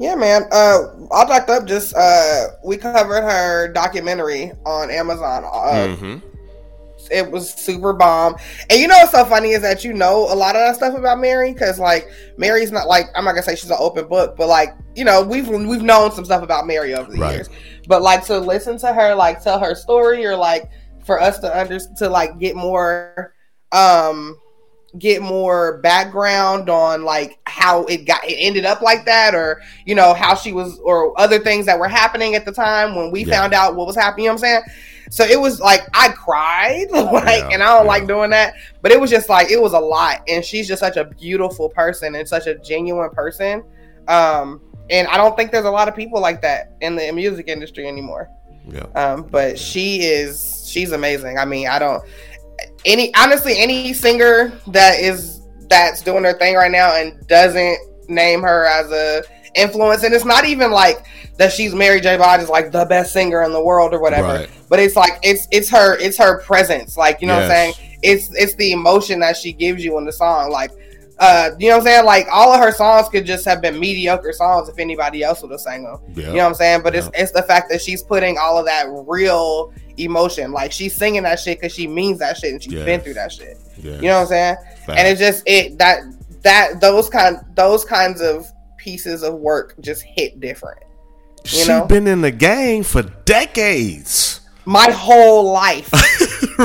Yeah, 0.00 0.14
man. 0.14 0.44
Uh, 0.50 0.84
all 1.10 1.30
up. 1.30 1.66
Just 1.66 1.94
uh, 1.94 2.46
we 2.64 2.78
covered 2.78 3.20
her 3.20 3.68
documentary 3.68 4.50
on 4.64 4.90
Amazon. 4.90 5.44
Uh, 5.44 5.94
hmm 5.94 6.16
It 7.10 7.30
was 7.30 7.52
super 7.52 7.92
bomb. 7.92 8.36
And 8.70 8.80
you 8.80 8.88
know 8.88 8.96
what's 8.96 9.12
so 9.12 9.26
funny 9.26 9.50
is 9.50 9.60
that 9.60 9.84
you 9.84 9.92
know 9.92 10.20
a 10.32 10.34
lot 10.34 10.56
of 10.56 10.62
that 10.62 10.76
stuff 10.76 10.94
about 10.96 11.20
Mary 11.20 11.52
because 11.52 11.78
like 11.78 12.08
Mary's 12.38 12.72
not 12.72 12.88
like 12.88 13.06
I'm 13.14 13.26
not 13.26 13.32
gonna 13.32 13.42
say 13.42 13.56
she's 13.56 13.70
an 13.70 13.76
open 13.78 14.08
book, 14.08 14.36
but 14.38 14.48
like 14.48 14.70
you 14.94 15.04
know 15.04 15.22
we've 15.22 15.48
we've 15.48 15.82
known 15.82 16.12
some 16.12 16.24
stuff 16.24 16.42
about 16.42 16.66
Mary 16.66 16.94
over 16.94 17.12
the 17.12 17.18
Right. 17.18 17.34
years. 17.34 17.50
But 17.86 18.00
like 18.00 18.24
to 18.26 18.38
listen 18.38 18.78
to 18.78 18.94
her 18.94 19.14
like 19.14 19.42
tell 19.42 19.58
her 19.60 19.74
story 19.74 20.24
or 20.24 20.34
like 20.34 20.70
for 21.04 21.20
us 21.20 21.38
to 21.40 21.58
under 21.60 21.78
to 21.98 22.08
like 22.08 22.38
get 22.38 22.56
more 22.56 23.34
um 23.72 24.38
get 24.98 25.22
more 25.22 25.78
background 25.78 26.68
on 26.68 27.04
like 27.04 27.38
how 27.46 27.84
it 27.84 28.04
got 28.06 28.24
it 28.24 28.34
ended 28.34 28.64
up 28.64 28.82
like 28.82 29.04
that 29.04 29.34
or 29.34 29.62
you 29.86 29.94
know 29.94 30.12
how 30.14 30.34
she 30.34 30.52
was 30.52 30.78
or 30.80 31.18
other 31.20 31.38
things 31.38 31.64
that 31.66 31.78
were 31.78 31.86
happening 31.88 32.34
at 32.34 32.44
the 32.44 32.50
time 32.52 32.96
when 32.96 33.10
we 33.12 33.24
Yeah. 33.24 33.38
found 33.40 33.54
out 33.54 33.76
what 33.76 33.86
was 33.86 33.94
happening 33.94 34.24
you 34.24 34.30
know 34.30 34.34
what 34.34 34.42
i'm 34.44 34.62
saying 34.62 34.62
so 35.10 35.24
it 35.24 35.40
was 35.40 35.60
like 35.60 35.82
i 35.94 36.08
cried 36.08 36.86
like 36.90 37.40
Yeah, 37.42 37.50
and 37.52 37.62
i 37.62 37.66
don't 37.66 37.84
yeah. 37.84 37.88
like 37.92 38.08
doing 38.08 38.30
that 38.30 38.54
but 38.82 38.90
it 38.90 39.00
was 39.00 39.10
just 39.10 39.28
like 39.28 39.48
it 39.50 39.62
was 39.62 39.74
a 39.74 39.78
lot 39.78 40.22
and 40.26 40.44
she's 40.44 40.66
just 40.66 40.80
such 40.80 40.96
a 40.96 41.04
beautiful 41.04 41.68
person 41.68 42.16
and 42.16 42.26
such 42.28 42.48
a 42.48 42.56
genuine 42.56 43.10
person 43.10 43.62
um 44.08 44.60
and 44.90 45.06
i 45.08 45.16
don't 45.16 45.36
think 45.36 45.52
there's 45.52 45.66
a 45.66 45.70
lot 45.70 45.86
of 45.88 45.94
people 45.94 46.20
like 46.20 46.42
that 46.42 46.72
in 46.80 46.96
the 46.96 47.12
music 47.12 47.46
industry 47.46 47.86
anymore 47.86 48.28
Yeah. 48.68 48.86
um, 48.96 49.22
but 49.22 49.56
she 49.58 50.02
is 50.02 50.56
she's 50.70 50.92
amazing. 50.92 51.36
I 51.36 51.44
mean, 51.44 51.66
I 51.66 51.80
don't 51.80 52.04
any 52.84 53.14
honestly 53.14 53.54
any 53.58 53.92
singer 53.92 54.52
that 54.68 55.00
is 55.00 55.40
that's 55.68 56.02
doing 56.02 56.22
their 56.22 56.34
thing 56.34 56.54
right 56.54 56.70
now 56.70 56.96
and 56.96 57.26
doesn't 57.28 57.78
name 58.08 58.42
her 58.42 58.66
as 58.66 58.90
a 58.90 59.22
influence, 59.54 60.02
and 60.02 60.14
it's 60.14 60.24
not 60.24 60.44
even 60.44 60.70
like 60.70 61.06
that 61.36 61.52
she's 61.52 61.74
Mary 61.74 62.00
J. 62.00 62.16
Blige 62.16 62.40
is 62.42 62.48
like 62.48 62.72
the 62.72 62.84
best 62.84 63.12
singer 63.12 63.42
in 63.42 63.52
the 63.52 63.62
world 63.62 63.94
or 63.94 64.00
whatever. 64.00 64.28
Right. 64.28 64.50
But 64.68 64.80
it's 64.80 64.96
like 64.96 65.18
it's 65.22 65.46
it's 65.50 65.70
her 65.70 65.98
it's 65.98 66.18
her 66.18 66.40
presence, 66.42 66.96
like 66.96 67.20
you 67.20 67.26
know 67.26 67.34
what 67.34 67.44
I'm 67.44 67.50
saying. 67.50 67.74
It's 68.02 68.34
it's 68.34 68.54
the 68.54 68.72
emotion 68.72 69.20
that 69.20 69.36
she 69.36 69.52
gives 69.52 69.84
you 69.84 69.98
in 69.98 70.04
the 70.04 70.12
song, 70.12 70.50
like. 70.50 70.72
Uh, 71.22 71.50
you 71.58 71.68
know 71.68 71.76
what 71.76 71.80
I'm 71.80 71.86
saying? 71.86 72.04
Like 72.06 72.28
all 72.32 72.50
of 72.50 72.58
her 72.60 72.72
songs 72.72 73.10
could 73.10 73.26
just 73.26 73.44
have 73.44 73.60
been 73.60 73.78
mediocre 73.78 74.32
songs 74.32 74.70
if 74.70 74.78
anybody 74.78 75.22
else 75.22 75.42
would 75.42 75.50
have 75.50 75.60
sang 75.60 75.84
them. 75.84 75.98
Yeah. 76.14 76.28
You 76.28 76.36
know 76.36 76.38
what 76.38 76.46
I'm 76.46 76.54
saying? 76.54 76.82
But 76.82 76.94
it's 76.94 77.10
it's 77.12 77.30
the 77.30 77.42
fact 77.42 77.68
that 77.68 77.82
she's 77.82 78.02
putting 78.02 78.38
all 78.38 78.56
of 78.56 78.64
that 78.64 78.86
real 79.06 79.70
emotion. 80.04 80.52
Like 80.52 80.72
she's 80.72 80.94
singing 80.94 81.22
that 81.24 81.38
shit 81.40 81.58
because 81.60 81.74
she 81.74 81.86
means 81.86 82.18
that 82.20 82.36
shit 82.36 82.52
and 82.52 82.62
she's 82.62 82.72
Yes. 82.72 82.84
been 82.84 83.00
through 83.00 83.14
that 83.14 83.32
shit. 83.32 83.58
yeah. 83.78 83.94
You 83.96 84.02
know 84.02 84.14
what 84.16 84.20
I'm 84.22 84.26
saying? 84.28 84.56
And 84.88 85.08
it's 85.08 85.20
just 85.20 85.42
it 85.46 85.78
that 85.78 86.00
that 86.42 86.80
those 86.80 87.08
kind 87.10 87.38
those 87.54 87.84
kinds 87.84 88.20
of 88.20 88.46
pieces 88.78 89.22
of 89.22 89.34
work 89.34 89.74
just 89.80 90.02
hit 90.02 90.40
different. 90.40 90.78
She's 91.44 91.68
know? 91.68 91.86
been 91.86 92.06
in 92.06 92.20
the 92.20 92.30
game 92.30 92.82
for 92.82 93.02
decades. 93.02 94.40
My 94.66 94.90
whole 94.90 95.50
life, 95.52 95.90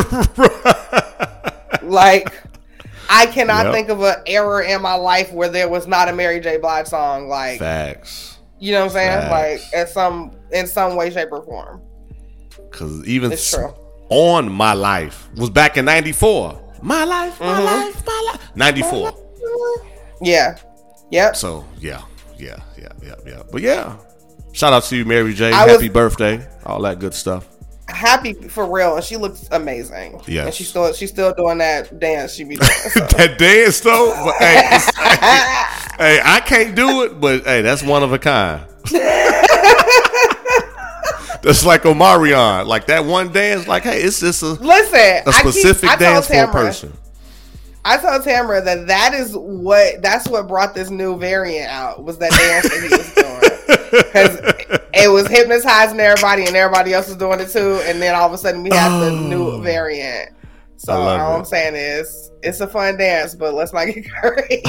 like 1.83 2.41
I 3.09 3.25
cannot 3.27 3.65
Yep. 3.67 3.73
think 3.73 3.89
of 3.89 4.01
an 4.01 4.15
error 4.27 4.61
in 4.61 4.81
my 4.81 4.95
life 4.95 5.31
where 5.31 5.49
there 5.49 5.69
was 5.69 5.87
not 5.87 6.09
a 6.09 6.13
Mary 6.13 6.39
J. 6.39 6.57
Blige 6.57 6.87
song. 6.87 7.27
Like 7.29 7.59
Facts. 7.59 8.37
you 8.59 8.71
know 8.73 8.79
what 8.79 8.85
I'm 8.87 8.91
saying? 8.91 9.21
Facts. 9.29 9.63
Like 9.71 9.81
at 9.81 9.89
some 9.89 10.31
in 10.51 10.67
some 10.67 10.95
way, 10.95 11.09
shape, 11.09 11.29
or 11.31 11.41
form. 11.43 11.81
Because 12.75 13.07
even 13.07 13.31
It's 13.31 13.53
s- 13.53 13.57
true. 13.57 13.73
on 14.09 14.51
my 14.51 14.73
life 14.73 15.29
was 15.37 15.49
back 15.49 15.77
in 15.77 15.85
'94. 15.85 16.59
My 16.81 17.05
life, 17.05 17.39
my 17.39 17.45
Mm-hmm. 17.47 17.63
life, 17.65 18.05
my 18.05 18.31
life. 18.33 18.41
'94. 18.55 19.13
Yeah. 20.21 20.57
Yep. 21.11 21.35
So 21.37 21.63
yeah, 21.79 22.01
yeah, 22.37 22.57
yeah, 22.77 22.89
yeah, 23.01 23.15
yeah. 23.25 23.43
But 23.49 23.61
yeah, 23.61 23.95
shout 24.51 24.73
out 24.73 24.83
to 24.83 24.97
you, 24.97 25.05
Mary 25.05 25.33
J. 25.33 25.51
I 25.53 25.67
Happy 25.69 25.83
was- 25.87 25.93
birthday, 25.93 26.45
all 26.65 26.81
that 26.81 26.99
good 26.99 27.13
stuff. 27.13 27.47
happy 27.87 28.33
for 28.33 28.65
real, 28.69 28.95
and 28.95 29.03
she 29.05 29.15
looks 29.15 29.47
amazing. 29.51 30.19
Yeah, 30.27 30.45
and 30.47 30.53
she's 30.53 30.67
still 30.67 30.91
she's 30.91 31.11
still 31.11 31.33
doing 31.33 31.59
that 31.59 31.97
dance 31.99 32.33
she 32.33 32.43
be 32.43 32.57
doing. 32.57 32.69
so. 32.69 32.99
that 33.17 33.37
dance 33.39 33.79
though, 33.79 34.11
but, 34.25 34.35
hey, 34.39 34.79
hey, 35.97 36.19
I 36.21 36.41
can't 36.45 36.75
do 36.75 37.03
it, 37.03 37.21
but 37.21 37.45
hey, 37.45 37.61
that's 37.61 37.83
one 37.83 38.03
of 38.03 38.11
a 38.11 38.19
kind. 38.19 38.65
that's 41.45 41.63
like 41.65 41.83
Omarion, 41.83 42.65
like 42.65 42.87
that 42.87 43.05
one 43.05 43.31
dance. 43.31 43.67
Like, 43.67 43.83
hey, 43.83 44.01
it's 44.01 44.19
just 44.19 44.41
a, 44.41 44.47
Listen, 44.47 44.99
a 44.99 45.23
I 45.29 45.31
keep- 45.31 45.35
specific 45.53 45.89
I 45.91 45.95
dance 45.95 46.27
for 46.27 46.33
a 46.43 46.47
person. 46.51 46.91
I 47.87 47.97
told 47.97 48.23
Tamara 48.23 48.61
that 48.63 48.87
that 48.87 49.13
is 49.13 49.37
what 49.37 50.01
that's 50.01 50.27
what 50.27 50.47
brought 50.47 50.73
this 50.73 50.89
new 50.89 51.19
variant 51.19 51.69
out 51.69 52.03
was 52.03 52.17
that 52.17 52.31
dance 52.31 52.67
that 52.67 52.81
he 52.81 52.89
was 52.89 53.13
doing 53.13 53.41
because 53.91 54.39
it 54.95 55.07
was 55.11 55.27
hypnotizing 55.27 55.99
everybody 55.99 56.47
and 56.47 56.55
everybody 56.55 56.93
else 56.95 57.07
was 57.09 57.15
doing 57.17 57.39
it 57.39 57.49
too, 57.49 57.79
and 57.83 58.01
then 58.01 58.15
all 58.15 58.25
of 58.25 58.33
a 58.33 58.39
sudden 58.39 58.63
we 58.63 58.71
had 58.75 58.99
the 59.01 59.11
new 59.11 59.51
oh. 59.51 59.59
variant. 59.61 60.31
So 60.77 60.93
Oh. 60.93 61.01
I 61.01 61.05
love 61.05 61.21
all 61.21 61.35
it. 61.35 61.39
I'm 61.39 61.45
saying 61.45 61.75
is 61.75 62.31
it's 62.41 62.59
a 62.59 62.65
fun 62.67 62.97
dance, 62.97 63.35
but 63.35 63.53
let's 63.53 63.71
not 63.71 63.85
get 63.85 64.09
crazy. 64.09 64.63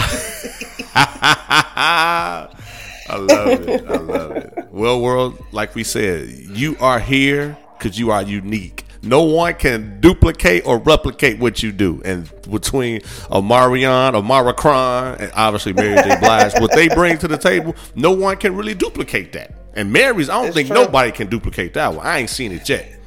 I 3.08 3.16
love 3.16 3.48
it. 3.68 3.86
I 3.86 3.96
love 3.96 4.30
it. 4.36 4.68
Well, 4.70 5.00
world, 5.00 5.42
like 5.52 5.74
we 5.74 5.84
said, 5.84 6.28
you 6.30 6.76
are 6.80 6.98
here 6.98 7.56
because 7.78 7.98
you 7.98 8.10
are 8.10 8.22
unique. 8.22 8.84
No 9.02 9.22
one 9.22 9.54
can 9.54 10.00
duplicate 10.00 10.66
or 10.66 10.78
replicate 10.78 11.38
what 11.38 11.62
you 11.62 11.70
do. 11.70 12.02
And 12.04 12.28
between 12.50 13.00
Omarion, 13.30 14.12
Omara 14.20 14.56
Kron, 14.56 15.16
and 15.20 15.30
obviously 15.34 15.72
Mary 15.72 15.94
J. 15.94 16.16
Blige, 16.20 16.54
what 16.60 16.72
they 16.72 16.88
bring 16.88 17.16
to 17.18 17.28
the 17.28 17.38
table, 17.38 17.76
no 17.94 18.10
one 18.12 18.36
can 18.36 18.56
really 18.56 18.74
duplicate 18.74 19.32
that. 19.34 19.54
And 19.74 19.92
Mary's, 19.92 20.28
I 20.28 20.34
don't 20.34 20.46
It's 20.46 20.56
think 20.56 20.68
true. 20.68 20.76
nobody 20.76 21.12
can 21.12 21.28
duplicate 21.28 21.74
that 21.74 21.94
one. 21.94 22.04
I 22.04 22.18
ain't 22.18 22.30
seen 22.30 22.50
it 22.52 22.68
yet. 22.68 22.98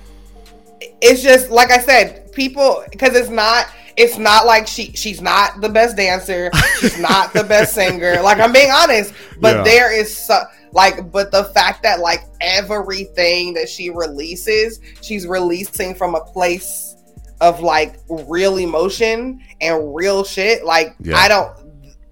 it's 1.01 1.21
just 1.21 1.49
like 1.49 1.71
I 1.71 1.79
said, 1.79 2.31
people 2.31 2.83
because 2.91 3.15
it's 3.15 3.29
not 3.29 3.65
it's 3.97 4.17
not 4.17 4.45
like 4.45 4.67
she 4.67 4.91
she's 4.93 5.21
not 5.21 5.61
the 5.61 5.69
best 5.69 5.97
dancer, 5.97 6.49
she's 6.79 6.99
not 6.99 7.33
the 7.33 7.43
best 7.43 7.73
singer. 7.75 8.21
Like 8.21 8.39
I'm 8.39 8.51
being 8.53 8.71
honest, 8.71 9.13
but 9.39 9.57
Yeah. 9.57 9.63
there 9.63 9.93
is 9.99 10.15
so, 10.15 10.41
like 10.71 11.11
but 11.11 11.31
the 11.31 11.45
fact 11.45 11.83
that 11.83 11.99
like 11.99 12.21
everything 12.41 13.53
that 13.55 13.69
she 13.69 13.89
releases, 13.89 14.79
she's 15.01 15.25
releasing 15.27 15.95
from 15.95 16.15
a 16.15 16.21
place 16.21 16.95
of 17.41 17.61
like 17.61 17.99
real 18.09 18.57
emotion 18.57 19.41
and 19.61 19.95
real 19.95 20.23
shit. 20.23 20.65
Like 20.65 20.95
Yeah. 20.99 21.17
I 21.17 21.27
don't 21.27 21.53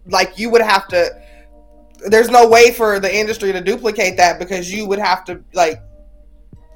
like 0.08 0.40
you 0.40 0.50
would 0.50 0.62
have 0.62 0.88
to 0.90 1.10
there's 2.10 2.30
no 2.30 2.48
way 2.48 2.72
for 2.72 3.00
the 3.00 3.14
industry 3.14 3.52
to 3.52 3.60
duplicate 3.60 4.18
that 4.18 4.38
because 4.40 4.72
you 4.72 4.86
would 4.86 5.00
have 5.00 5.26
to 5.26 5.44
like 5.54 5.82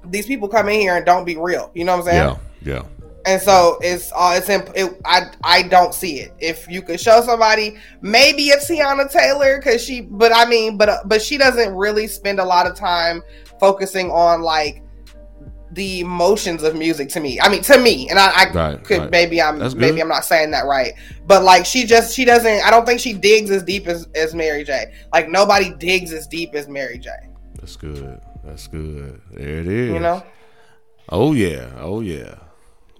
these 0.06 0.26
people 0.26 0.48
come 0.48 0.68
in 0.68 0.80
here 0.80 0.96
and 0.98 1.06
don't 1.06 1.26
be 1.26 1.38
real. 1.38 1.70
You 1.76 1.86
know 1.86 1.96
what 1.98 2.08
I'm 2.08 2.12
saying? 2.12 2.38
Yeah, 2.64 2.74
yeah. 2.74 3.01
And 3.26 3.42
so 3.42 3.78
it's 3.82 4.12
uh, 4.16 4.34
it's 4.36 4.50
imp- 4.50 4.72
it, 4.76 5.00
I 5.06 5.32
I 5.44 5.62
don't 5.64 5.94
see 5.94 6.20
it. 6.22 6.34
If 6.40 6.68
you 6.70 6.82
could 6.82 7.00
show 7.00 7.22
somebody, 7.22 7.78
maybe 8.02 8.44
it's 8.44 8.70
Teyana 8.70 9.12
Taylor 9.12 9.58
because 9.58 9.84
she, 9.84 10.02
but 10.02 10.32
I 10.36 10.46
mean, 10.46 10.78
but 10.78 10.90
uh, 10.90 10.98
but 11.06 11.22
she 11.22 11.38
doesn't 11.38 11.76
really 11.76 12.08
spend 12.08 12.40
a 12.40 12.46
lot 12.46 12.66
of 12.68 12.76
time 12.76 13.22
focusing 13.60 14.10
on 14.10 14.42
like 14.42 14.82
the 15.74 16.02
emotions 16.02 16.64
of 16.64 16.76
music 16.76 17.08
to 17.10 17.20
me. 17.20 17.40
I 17.40 17.48
mean, 17.48 17.62
to 17.64 17.78
me, 17.80 18.10
and 18.10 18.20
I, 18.20 18.32
I 18.32 18.52
Right, 18.52 18.84
could 18.84 19.00
right. 19.00 19.12
maybe 19.12 19.42
I'm 19.42 19.60
maybe. 19.78 20.02
I'm 20.02 20.10
not 20.10 20.26
saying 20.26 20.52
that 20.52 20.66
right, 20.66 20.94
but 21.28 21.44
like 21.44 21.66
she 21.66 21.86
just 21.86 22.16
she 22.16 22.26
doesn't. 22.26 22.66
I 22.66 22.72
don't 22.72 22.86
think 22.86 23.00
she 23.00 23.14
digs 23.14 23.52
as 23.52 23.64
deep 23.64 23.88
as 23.88 24.08
as 24.16 24.34
Mary 24.36 24.64
J. 24.64 24.94
Like 25.14 25.30
nobody 25.30 25.74
digs 25.76 26.12
as 26.12 26.28
deep 26.28 26.56
as 26.56 26.68
Mary 26.68 26.98
J. 26.98 27.12
That's 27.60 27.76
good. 27.76 28.20
That's 28.44 28.68
good. 28.68 29.22
There 29.32 29.60
it 29.60 29.68
is. 29.68 29.92
You 29.94 30.00
know. 30.00 30.24
Oh 31.10 31.34
yeah, 31.34 31.72
oh 31.78 32.02
yeah. 32.02 32.36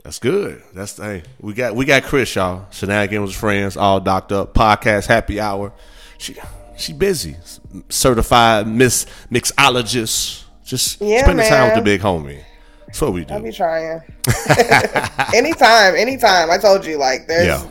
That's 0.04 0.20
good. 0.20 0.64
That's 0.74 0.98
hey, 0.98 1.24
we 1.40 1.54
got 1.54 1.76
we 1.76 1.86
got 1.86 2.04
Chris, 2.04 2.34
y'all. 2.36 2.66
Shenanigans 2.72 3.28
with 3.30 3.36
friends, 3.36 3.78
all 3.78 4.00
docked 4.00 4.32
up. 4.32 4.54
Podcast 4.54 5.06
happy 5.08 5.40
hour. 5.40 5.74
She 6.18 6.36
she 6.78 6.94
busy. 6.94 7.36
Certified 7.90 8.68
Miss 8.68 9.06
Mixologist. 9.32 10.44
Just 10.64 11.02
Yeah, 11.02 11.22
spending 11.24 11.48
time 11.48 11.66
with 11.68 11.76
the 11.76 11.82
big 11.82 12.02
homie. 12.02 12.44
That's 12.88 13.02
what 13.02 13.14
we 13.14 13.26
do. 13.26 13.34
I'll 13.34 13.42
be 13.42 13.52
trying. 13.52 14.02
anytime, 15.34 15.96
anytime. 15.96 16.50
I 16.52 16.58
told 16.58 16.86
you, 16.86 16.98
like, 16.98 17.28
there's 17.28 17.46
Yeah. 17.48 17.64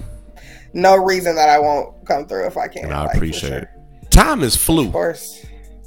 no 0.72 0.96
reason 0.96 1.34
that 1.36 1.48
I 1.48 1.58
won't 1.58 2.06
come 2.06 2.26
through 2.26 2.46
if 2.46 2.56
I 2.56 2.68
can. 2.68 2.84
And 2.84 2.94
I 2.94 3.04
like, 3.06 3.16
appreciate 3.16 3.50
sure. 3.50 3.58
it. 3.58 3.68
Time 4.10 4.42
is 4.42 4.56
flew. 4.56 4.86
Of 4.86 4.92
course. 4.92 5.44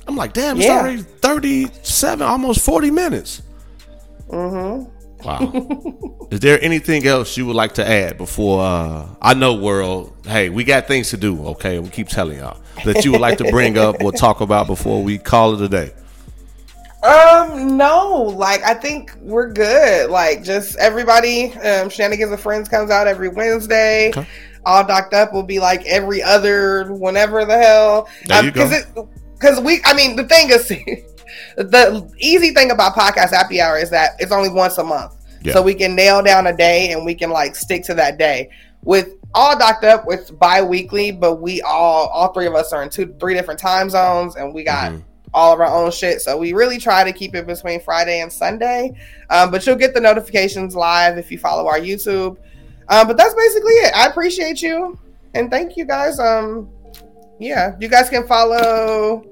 I'm 0.08 0.16
like, 0.16 0.34
damn, 0.34 0.58
it's 0.58 0.66
Yeah. 0.68 0.80
already 0.80 1.02
37, 1.02 2.22
almost 2.28 2.62
40 2.62 2.92
minutes. 2.92 3.42
Mm-hmm. 4.30 4.90
Wow. 5.24 5.52
Is 6.32 6.40
there 6.40 6.60
anything 6.64 7.06
else 7.06 7.38
you 7.38 7.46
would 7.46 7.56
like 7.56 7.76
to 7.76 7.88
add 7.88 8.18
before 8.18 8.64
uh 8.64 9.08
I 9.22 9.34
know 9.34 9.54
world, 9.56 10.14
hey, 10.26 10.50
we 10.50 10.64
got 10.64 10.88
things 10.88 11.10
to 11.12 11.18
do, 11.18 11.46
okay? 11.48 11.80
We 11.80 11.90
keep 11.90 12.08
telling 12.10 12.40
y'all 12.40 12.60
that 12.86 13.06
you 13.06 13.12
would 13.12 13.22
like 13.22 13.38
to 13.38 13.50
bring 13.52 13.78
up 13.78 14.02
or 14.04 14.12
talk 14.12 14.42
about 14.42 14.68
before 14.68 15.04
we 15.04 15.18
call 15.18 15.54
it 15.54 15.62
a 15.62 15.70
day. 15.70 15.94
Um, 17.04 17.76
no, 17.76 18.34
like 18.38 18.64
I 18.64 18.74
think 18.74 19.14
we're 19.20 19.52
good. 19.52 20.10
Like 20.10 20.44
just 20.44 20.78
everybody, 20.78 21.54
um, 21.56 21.90
Shenanigans 21.90 22.40
Friends 22.40 22.70
comes 22.70 22.90
out 22.90 23.08
every 23.08 23.28
Wednesday. 23.30 24.10
Okay. 24.10 24.26
All 24.66 24.86
docked 24.86 25.14
up 25.14 25.34
will 25.34 25.44
be 25.44 25.60
like 25.60 25.86
every 25.86 26.24
other 26.24 26.94
whenever 26.94 27.44
the 27.44 27.58
hell. 27.58 28.08
There 28.26 28.44
you 28.46 28.52
Because 28.52 28.70
go. 28.70 29.04
it 29.04 29.10
because 29.34 29.60
we 29.60 29.82
I 29.84 29.94
mean 29.94 30.16
the 30.16 30.24
thing 30.24 30.50
is 30.50 30.72
the 31.58 32.10
easy 32.18 32.52
thing 32.54 32.72
about 32.72 32.94
podcast 32.96 33.32
happy 33.32 33.62
hour 33.62 33.78
is 33.78 33.90
that 33.92 34.12
it's 34.20 34.32
only 34.32 34.50
once 34.50 34.78
a 34.78 34.84
month. 34.84 35.16
Yeah. 35.42 35.54
So 35.54 35.62
we 35.62 35.74
can 35.74 35.96
nail 35.96 36.22
down 36.24 36.48
a 36.48 36.56
day 36.56 36.92
and 36.92 37.06
we 37.06 37.16
can 37.16 37.30
like 37.30 37.56
stick 37.56 37.84
to 37.86 37.94
that 37.96 38.18
day. 38.18 38.50
With 38.84 39.10
all 39.34 39.58
docked 39.58 39.84
up, 39.84 40.06
it's 40.10 40.30
bi-weekly, 40.32 41.12
but 41.12 41.36
we 41.42 41.62
all 41.62 42.08
all 42.08 42.32
three 42.34 42.48
of 42.48 42.56
us 42.56 42.72
are 42.74 42.84
in 42.84 42.90
two 42.90 43.14
three 43.20 43.34
different 43.34 43.60
time 43.60 43.90
zones 43.90 44.36
and 44.36 44.54
we 44.54 44.64
got 44.64 44.92
Mhm. 44.92 45.04
all 45.34 45.54
of 45.54 45.60
our 45.60 45.68
own 45.68 45.92
shit. 45.92 46.22
So 46.22 46.38
we 46.38 46.54
really 46.54 46.78
try 46.78 47.04
to 47.04 47.12
keep 47.12 47.36
it 47.36 47.46
between 47.48 47.80
Friday 47.82 48.22
and 48.22 48.32
Sunday. 48.32 48.94
Um, 49.30 49.52
but 49.52 49.66
you'll 49.66 49.76
get 49.76 49.94
the 49.94 50.00
notifications 50.02 50.76
live 50.76 51.18
if 51.18 51.32
you 51.32 51.38
follow 51.40 51.68
our 51.68 51.80
YouTube. 51.80 52.38
Um, 52.90 53.08
but 53.08 53.18
that's 53.18 53.34
basically 53.34 53.74
it. 53.74 53.94
I 53.96 54.08
appreciate 54.08 54.62
you 54.62 54.98
and 55.34 55.50
thank 55.50 55.76
you 55.78 55.86
guys. 55.86 56.20
Um, 56.20 56.70
yeah, 57.40 57.76
you 57.80 57.88
guys 57.90 58.10
can 58.10 58.28
follow 58.28 59.24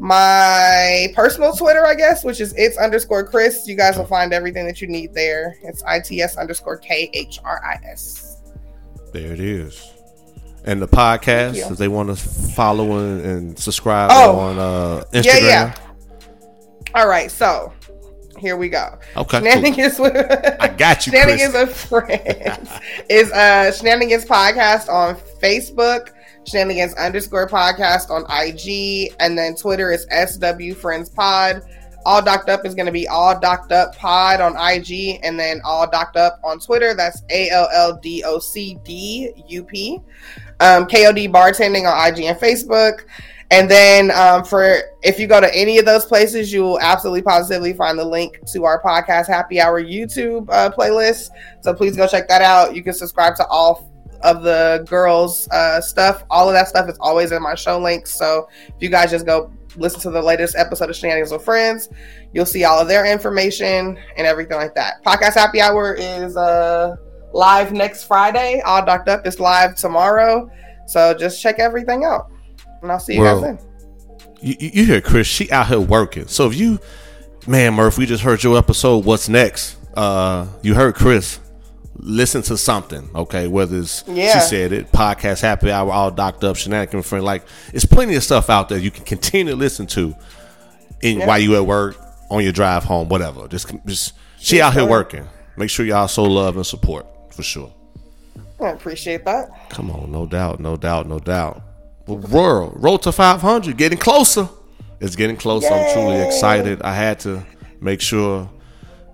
my 0.00 1.08
personal 1.14 1.52
Twitter, 1.54 1.84
I 1.86 1.94
guess, 1.94 2.24
which 2.24 2.40
is 2.40 2.54
it's 2.56 2.76
underscore 2.76 3.24
Chris. 3.24 3.66
You 3.66 3.76
guys 3.76 3.96
will 3.96 4.06
find 4.06 4.32
everything 4.32 4.66
that 4.66 4.80
you 4.80 4.88
need 4.88 5.14
there. 5.14 5.56
It's 5.62 5.82
its 5.86 6.36
underscore 6.36 6.78
k 6.78 7.10
h 7.12 7.38
r 7.44 7.60
i 7.64 7.74
s. 7.90 8.38
There 9.12 9.32
it 9.32 9.40
is. 9.40 9.92
And 10.64 10.82
the 10.82 10.88
podcast, 10.88 11.70
if 11.70 11.78
they 11.78 11.88
want 11.88 12.08
to 12.08 12.16
follow 12.16 12.98
and, 12.98 13.56
subscribe 13.58 14.10
Oh. 14.12 14.36
on 14.38 14.58
uh, 14.58 15.04
Instagram. 15.12 15.24
Yeah, 15.24 15.38
yeah. 15.38 15.74
All 16.94 17.06
right, 17.06 17.30
so 17.30 17.72
here 18.38 18.56
we 18.56 18.68
go. 18.68 18.98
Okay, 19.16 19.38
Shenanigans 19.38 19.98
with 19.98 20.16
I 20.60 20.68
got 20.68 21.06
you, 21.06 21.12
Shenanigans 21.12 21.52
Chris. 21.52 21.68
with 21.68 21.76
Friends 21.76 22.70
is 23.08 23.30
uh 23.32 23.70
Shenanigans 23.72 24.24
Podcast 24.24 24.88
on 24.88 25.14
Facebook, 25.40 26.10
Shenanigans 26.46 26.94
underscore 26.94 27.48
podcast 27.48 28.10
on 28.10 28.24
IG, 28.30 29.14
and 29.20 29.36
then 29.36 29.56
Twitter 29.56 29.92
is 29.92 30.06
SW 30.10 30.74
Friends 30.74 31.08
Pod. 31.08 31.62
All 32.04 32.22
Docked 32.22 32.48
Up 32.48 32.64
is 32.64 32.74
going 32.74 32.86
to 32.86 32.92
be 32.92 33.08
All 33.08 33.38
Docked 33.38 33.72
Up 33.72 33.96
Pod 33.96 34.40
on 34.40 34.52
IG, 34.52 35.18
and 35.24 35.38
then 35.38 35.60
All 35.64 35.90
Docked 35.90 36.16
Up 36.16 36.40
on 36.44 36.60
Twitter. 36.60 36.94
That's 36.94 37.22
A 37.30 37.50
L 37.50 37.68
L 37.72 37.98
D 38.00 38.22
O 38.24 38.38
C 38.38 38.78
D 38.84 39.32
U 39.48 39.64
P. 39.64 40.00
Um, 40.60 40.86
KOD 40.86 41.30
Bartending 41.32 41.90
on 41.90 42.08
IG 42.08 42.24
and 42.24 42.38
Facebook. 42.38 43.04
And 43.50 43.70
then 43.70 44.10
um, 44.10 44.44
for 44.44 44.78
if 45.02 45.18
you 45.20 45.26
go 45.26 45.40
to 45.40 45.54
any 45.54 45.78
of 45.78 45.84
those 45.84 46.04
places, 46.04 46.52
you 46.52 46.62
will 46.62 46.80
absolutely 46.80 47.22
positively 47.22 47.72
find 47.72 47.98
the 47.98 48.04
link 48.04 48.40
to 48.52 48.64
our 48.64 48.82
podcast 48.82 49.28
Happy 49.28 49.60
Hour 49.60 49.82
YouTube 49.82 50.48
uh, 50.50 50.70
playlist. 50.70 51.30
So 51.60 51.72
please 51.72 51.96
go 51.96 52.08
check 52.08 52.26
that 52.28 52.42
out. 52.42 52.74
You 52.74 52.82
can 52.82 52.92
subscribe 52.92 53.36
to 53.36 53.46
all 53.46 53.90
of 54.26 54.42
the 54.42 54.84
girls' 54.88 55.48
uh, 55.48 55.80
stuff. 55.80 56.24
All 56.30 56.48
of 56.48 56.54
that 56.54 56.68
stuff 56.68 56.88
is 56.90 56.98
always 57.00 57.32
in 57.32 57.42
my 57.42 57.54
show 57.54 57.78
links. 57.78 58.12
So 58.12 58.48
if 58.68 58.74
you 58.80 58.88
guys 58.88 59.10
just 59.10 59.24
go 59.24 59.52
listen 59.76 60.00
to 60.00 60.10
the 60.10 60.20
latest 60.22 60.56
episode 60.56 60.90
of 60.90 60.96
Shenanigans 60.96 61.30
with 61.32 61.44
Friends, 61.44 61.88
you'll 62.32 62.46
see 62.46 62.64
all 62.64 62.80
of 62.80 62.88
their 62.88 63.06
information 63.06 63.98
and 64.16 64.26
everything 64.26 64.56
like 64.56 64.74
that. 64.74 65.02
Podcast 65.04 65.34
Happy 65.34 65.60
Hour 65.60 65.94
is 65.94 66.36
uh, 66.36 66.96
live 67.32 67.72
next 67.72 68.04
Friday. 68.04 68.60
All 68.62 68.84
Docked 68.84 69.08
Up 69.08 69.26
is 69.26 69.38
live 69.38 69.76
tomorrow. 69.76 70.50
So 70.86 71.14
just 71.14 71.40
check 71.40 71.58
everything 71.58 72.04
out. 72.04 72.30
And 72.82 72.90
I'll 72.90 72.98
see 72.98 73.14
you 73.14 73.20
Well, 73.20 73.40
guys 73.40 73.58
then. 73.58 73.66
You, 74.40 74.56
you 74.58 74.70
you 74.74 74.84
hear 74.86 75.00
Chris? 75.00 75.26
She 75.26 75.50
out 75.50 75.68
here 75.68 75.80
working. 75.80 76.26
So 76.26 76.46
if 76.46 76.56
you, 76.56 76.78
man, 77.46 77.74
Murph, 77.74 77.96
we 77.98 78.06
just 78.06 78.22
heard 78.22 78.42
your 78.42 78.58
episode. 78.58 79.04
What's 79.04 79.28
next? 79.28 79.76
Uh, 79.94 80.46
you 80.62 80.74
heard 80.74 80.94
Chris. 80.94 81.40
Listen 81.98 82.42
to 82.42 82.56
something, 82.58 83.08
okay? 83.14 83.46
Whether 83.48 83.78
it's 83.78 84.04
Yeah. 84.06 84.34
she 84.34 84.40
said 84.48 84.72
it, 84.72 84.92
podcast, 84.92 85.40
happy 85.40 85.70
hour, 85.70 85.90
all 85.90 86.10
docked 86.10 86.44
up, 86.44 86.56
shenanigan 86.56 87.02
friend. 87.02 87.24
Like, 87.24 87.44
it's 87.72 87.86
plenty 87.86 88.14
of 88.16 88.22
stuff 88.22 88.50
out 88.50 88.68
there 88.68 88.78
you 88.78 88.90
can 88.90 89.04
continue 89.04 89.52
to 89.52 89.56
listen 89.56 89.86
to, 89.88 90.14
in 91.02 91.20
Yeah. 91.20 91.26
while 91.26 91.38
you 91.38 91.56
at 91.56 91.66
work, 91.66 91.96
on 92.30 92.42
your 92.42 92.52
drive 92.52 92.84
home, 92.84 93.08
whatever. 93.08 93.48
Just, 93.48 93.72
just 93.86 94.12
she 94.38 94.60
out 94.60 94.72
here 94.74 94.84
working. 94.84 95.26
Make 95.56 95.70
sure 95.70 95.86
y'all 95.86 96.08
so 96.08 96.24
love 96.24 96.56
and 96.56 96.66
support 96.66 97.06
for 97.30 97.42
sure. 97.42 97.72
I 98.60 98.68
appreciate 98.70 99.24
that. 99.24 99.70
Come 99.70 99.90
on, 99.90 100.10
no 100.12 100.26
doubt, 100.26 100.60
no 100.60 100.76
doubt, 100.76 101.06
no 101.08 101.18
doubt. 101.18 101.62
Well, 102.06 102.18
Royal, 102.18 102.72
road 102.76 103.02
to 103.02 103.12
500, 103.12 103.76
getting 103.76 103.98
closer. 103.98 104.48
It's 105.00 105.16
getting 105.16 105.36
closer. 105.36 105.68
I'm 105.72 105.92
truly 105.92 106.20
excited. 106.20 106.80
I 106.82 106.94
had 106.94 107.20
to 107.20 107.44
make 107.80 108.00
sure 108.00 108.48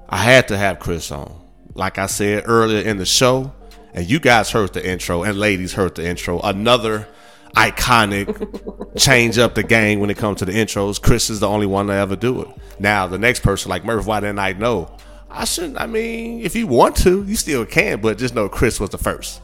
I 0.08 0.18
had 0.18 0.48
to 0.48 0.56
have 0.58 0.78
Chris 0.78 1.10
on. 1.10 1.32
Like 1.74 1.98
I 1.98 2.06
said 2.06 2.44
earlier 2.46 2.80
in 2.80 2.98
the 2.98 3.06
show, 3.06 3.52
and 3.94 4.08
you 4.08 4.20
guys 4.20 4.50
heard 4.50 4.72
the 4.72 4.86
intro, 4.86 5.22
and 5.22 5.38
ladies 5.38 5.72
heard 5.72 5.94
the 5.94 6.06
intro. 6.06 6.40
Another 6.40 7.08
iconic 7.56 8.96
change 8.98 9.38
up 9.38 9.54
the 9.54 9.62
game 9.62 10.00
when 10.00 10.10
it 10.10 10.16
comes 10.16 10.38
to 10.38 10.44
the 10.44 10.52
intros. 10.52 11.00
Chris 11.00 11.30
is 11.30 11.40
the 11.40 11.48
only 11.48 11.66
one 11.66 11.86
to 11.86 11.92
ever 11.92 12.16
do 12.16 12.42
it. 12.42 12.48
Now, 12.78 13.06
the 13.06 13.18
next 13.18 13.40
person, 13.40 13.70
like 13.70 13.84
Murph, 13.84 14.06
why 14.06 14.20
didn't 14.20 14.38
I 14.38 14.52
know? 14.52 14.96
I 15.30 15.44
shouldn't. 15.44 15.80
I 15.80 15.86
mean, 15.86 16.40
if 16.40 16.54
you 16.54 16.66
want 16.66 16.96
to, 16.96 17.24
you 17.24 17.36
still 17.36 17.64
can, 17.64 18.00
but 18.00 18.18
just 18.18 18.34
know 18.34 18.48
Chris 18.48 18.78
was 18.78 18.90
the 18.90 18.98
first. 18.98 19.40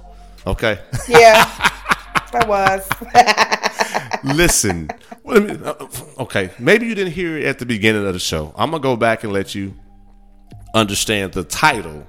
Okay. 0.47 0.79
Yeah, 1.09 1.45
I 2.33 2.45
was. 2.47 2.87
Listen, 4.37 4.91
uh, 5.27 5.87
okay, 6.19 6.51
maybe 6.59 6.87
you 6.87 6.95
didn't 6.95 7.13
hear 7.13 7.39
it 7.39 7.45
at 7.45 7.59
the 7.59 7.67
beginning 7.67 8.07
of 8.07 8.13
the 8.13 8.19
show. 8.19 8.53
I'm 8.57 8.71
gonna 8.71 8.83
go 8.83 8.97
back 8.97 9.25
and 9.25 9.33
let 9.33 9.55
you 9.55 9.75
understand 10.75 11.33
the 11.33 11.45
title. 11.45 12.07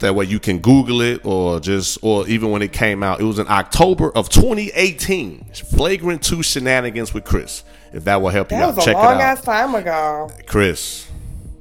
That 0.00 0.14
way 0.16 0.24
you 0.24 0.40
can 0.40 0.58
Google 0.58 1.00
it 1.00 1.20
or 1.24 1.60
just 1.60 1.98
or 2.02 2.26
even 2.26 2.50
when 2.50 2.60
it 2.60 2.72
came 2.72 3.04
out, 3.04 3.20
it 3.20 3.24
was 3.24 3.38
in 3.38 3.46
October 3.48 4.10
of 4.10 4.28
2018. 4.28 5.44
Flagrant 5.76 6.22
two 6.22 6.42
shenanigans 6.42 7.14
with 7.14 7.22
Chris. 7.24 7.62
If 7.92 8.04
that 8.04 8.20
will 8.20 8.30
help 8.30 8.50
you 8.50 8.56
That 8.56 8.70
out, 8.70 8.76
was 8.76 8.84
a 8.84 8.86
check 8.86 8.96
it 8.96 8.98
long 8.98 9.14
out. 9.14 9.20
ass 9.20 9.42
time 9.42 9.74
ago. 9.76 10.28
Chris, 10.46 11.08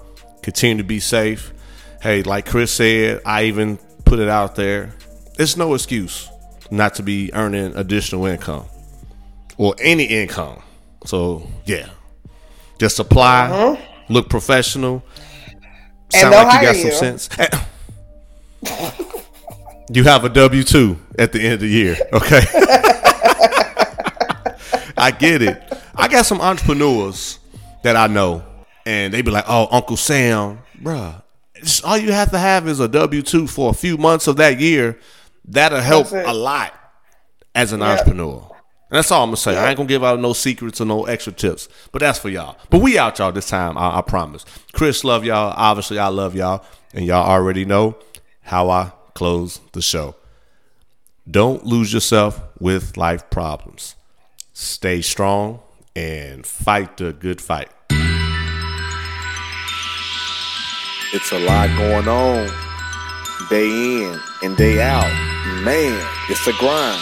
Continue 0.41 0.77
to 0.77 0.87
be 0.87 0.99
safe. 0.99 1.53
Hey, 2.01 2.23
like 2.23 2.47
Chris 2.47 2.71
said, 2.71 3.21
I 3.25 3.43
even 3.43 3.77
put 4.05 4.19
it 4.19 4.27
out 4.27 4.55
there. 4.55 4.95
It's 5.37 5.55
no 5.55 5.73
excuse 5.73 6.29
not 6.71 6.95
to 6.95 7.03
be 7.03 7.31
earning 7.33 7.75
additional 7.75 8.25
income 8.25 8.65
or 9.57 9.75
any 9.79 10.05
income. 10.05 10.63
So, 11.05 11.47
yeah. 11.65 11.89
Just 12.77 12.99
apply, 12.99 13.77
look 14.09 14.29
professional, 14.29 15.03
sound 16.09 16.33
like 16.33 16.61
you 16.61 16.67
got 16.67 16.75
some 16.75 16.85
you. 16.87 16.93
sense. 16.95 17.29
Eh. 17.37 18.91
you 19.93 20.03
have 20.03 20.25
a 20.25 20.29
W 20.29 20.63
2 20.63 20.97
at 21.19 21.31
the 21.31 21.41
end 21.41 21.53
of 21.55 21.59
the 21.61 21.67
year, 21.67 21.95
okay? 22.13 22.41
I 24.97 25.11
get 25.11 25.41
it. 25.41 25.61
I 25.95 26.07
got 26.07 26.25
some 26.25 26.41
entrepreneurs 26.41 27.39
that 27.83 27.95
I 27.95 28.07
know, 28.07 28.43
and 28.85 29.13
they 29.13 29.21
be 29.21 29.31
like, 29.31 29.45
"Oh, 29.47 29.67
Uncle 29.71 29.97
Sam, 29.97 30.59
bruh, 30.81 31.21
all 31.83 31.97
you 31.97 32.11
have 32.11 32.31
to 32.31 32.39
have 32.39 32.67
is 32.67 32.79
a 32.79 32.87
W 32.87 33.21
two 33.21 33.47
for 33.47 33.69
a 33.69 33.73
few 33.73 33.97
months 33.97 34.27
of 34.27 34.37
that 34.37 34.59
year. 34.59 34.99
That'll 35.45 35.81
help 35.81 36.11
a 36.11 36.33
lot 36.33 36.73
as 37.55 37.73
an 37.73 37.79
Yeah. 37.81 37.91
entrepreneur." 37.91 38.47
And 38.91 38.97
that's 38.97 39.09
all 39.09 39.23
I'm 39.23 39.29
gonna 39.29 39.37
say. 39.37 39.57
I 39.57 39.69
ain't 39.69 39.77
gonna 39.77 39.87
give 39.87 40.03
out 40.03 40.19
no 40.19 40.33
secrets 40.33 40.81
or 40.81 40.85
no 40.85 41.05
extra 41.05 41.31
tips, 41.31 41.69
but 41.93 41.99
that's 41.99 42.19
for 42.19 42.27
y'all. 42.27 42.57
But 42.69 42.81
we 42.81 42.97
out 42.97 43.19
y'all 43.19 43.31
this 43.31 43.47
time. 43.47 43.77
I, 43.77 43.99
I 43.99 44.01
promise. 44.01 44.43
Chris 44.73 45.05
love 45.05 45.23
y'all. 45.23 45.53
Obviously, 45.55 45.97
I 45.97 46.09
love 46.09 46.35
y'all, 46.35 46.65
and 46.93 47.05
y'all 47.05 47.25
already 47.25 47.63
know 47.63 47.95
how 48.41 48.69
I 48.69 48.91
close 49.13 49.61
the 49.71 49.81
show. 49.81 50.15
Don't 51.29 51.65
lose 51.65 51.93
yourself 51.93 52.41
with 52.59 52.97
life 52.97 53.29
problems. 53.29 53.95
Stay 54.51 55.01
strong 55.01 55.61
and 55.95 56.45
fight 56.45 56.97
the 56.97 57.13
good 57.13 57.39
fight. 57.39 57.69
It's 61.13 61.31
a 61.31 61.39
lot 61.39 61.69
going 61.77 62.09
on 62.09 62.49
day 63.49 63.69
in 64.03 64.19
and 64.43 64.57
day 64.57 64.81
out. 64.81 65.09
Man, 65.63 66.05
it's 66.29 66.45
a 66.45 66.53
grind. 66.53 67.01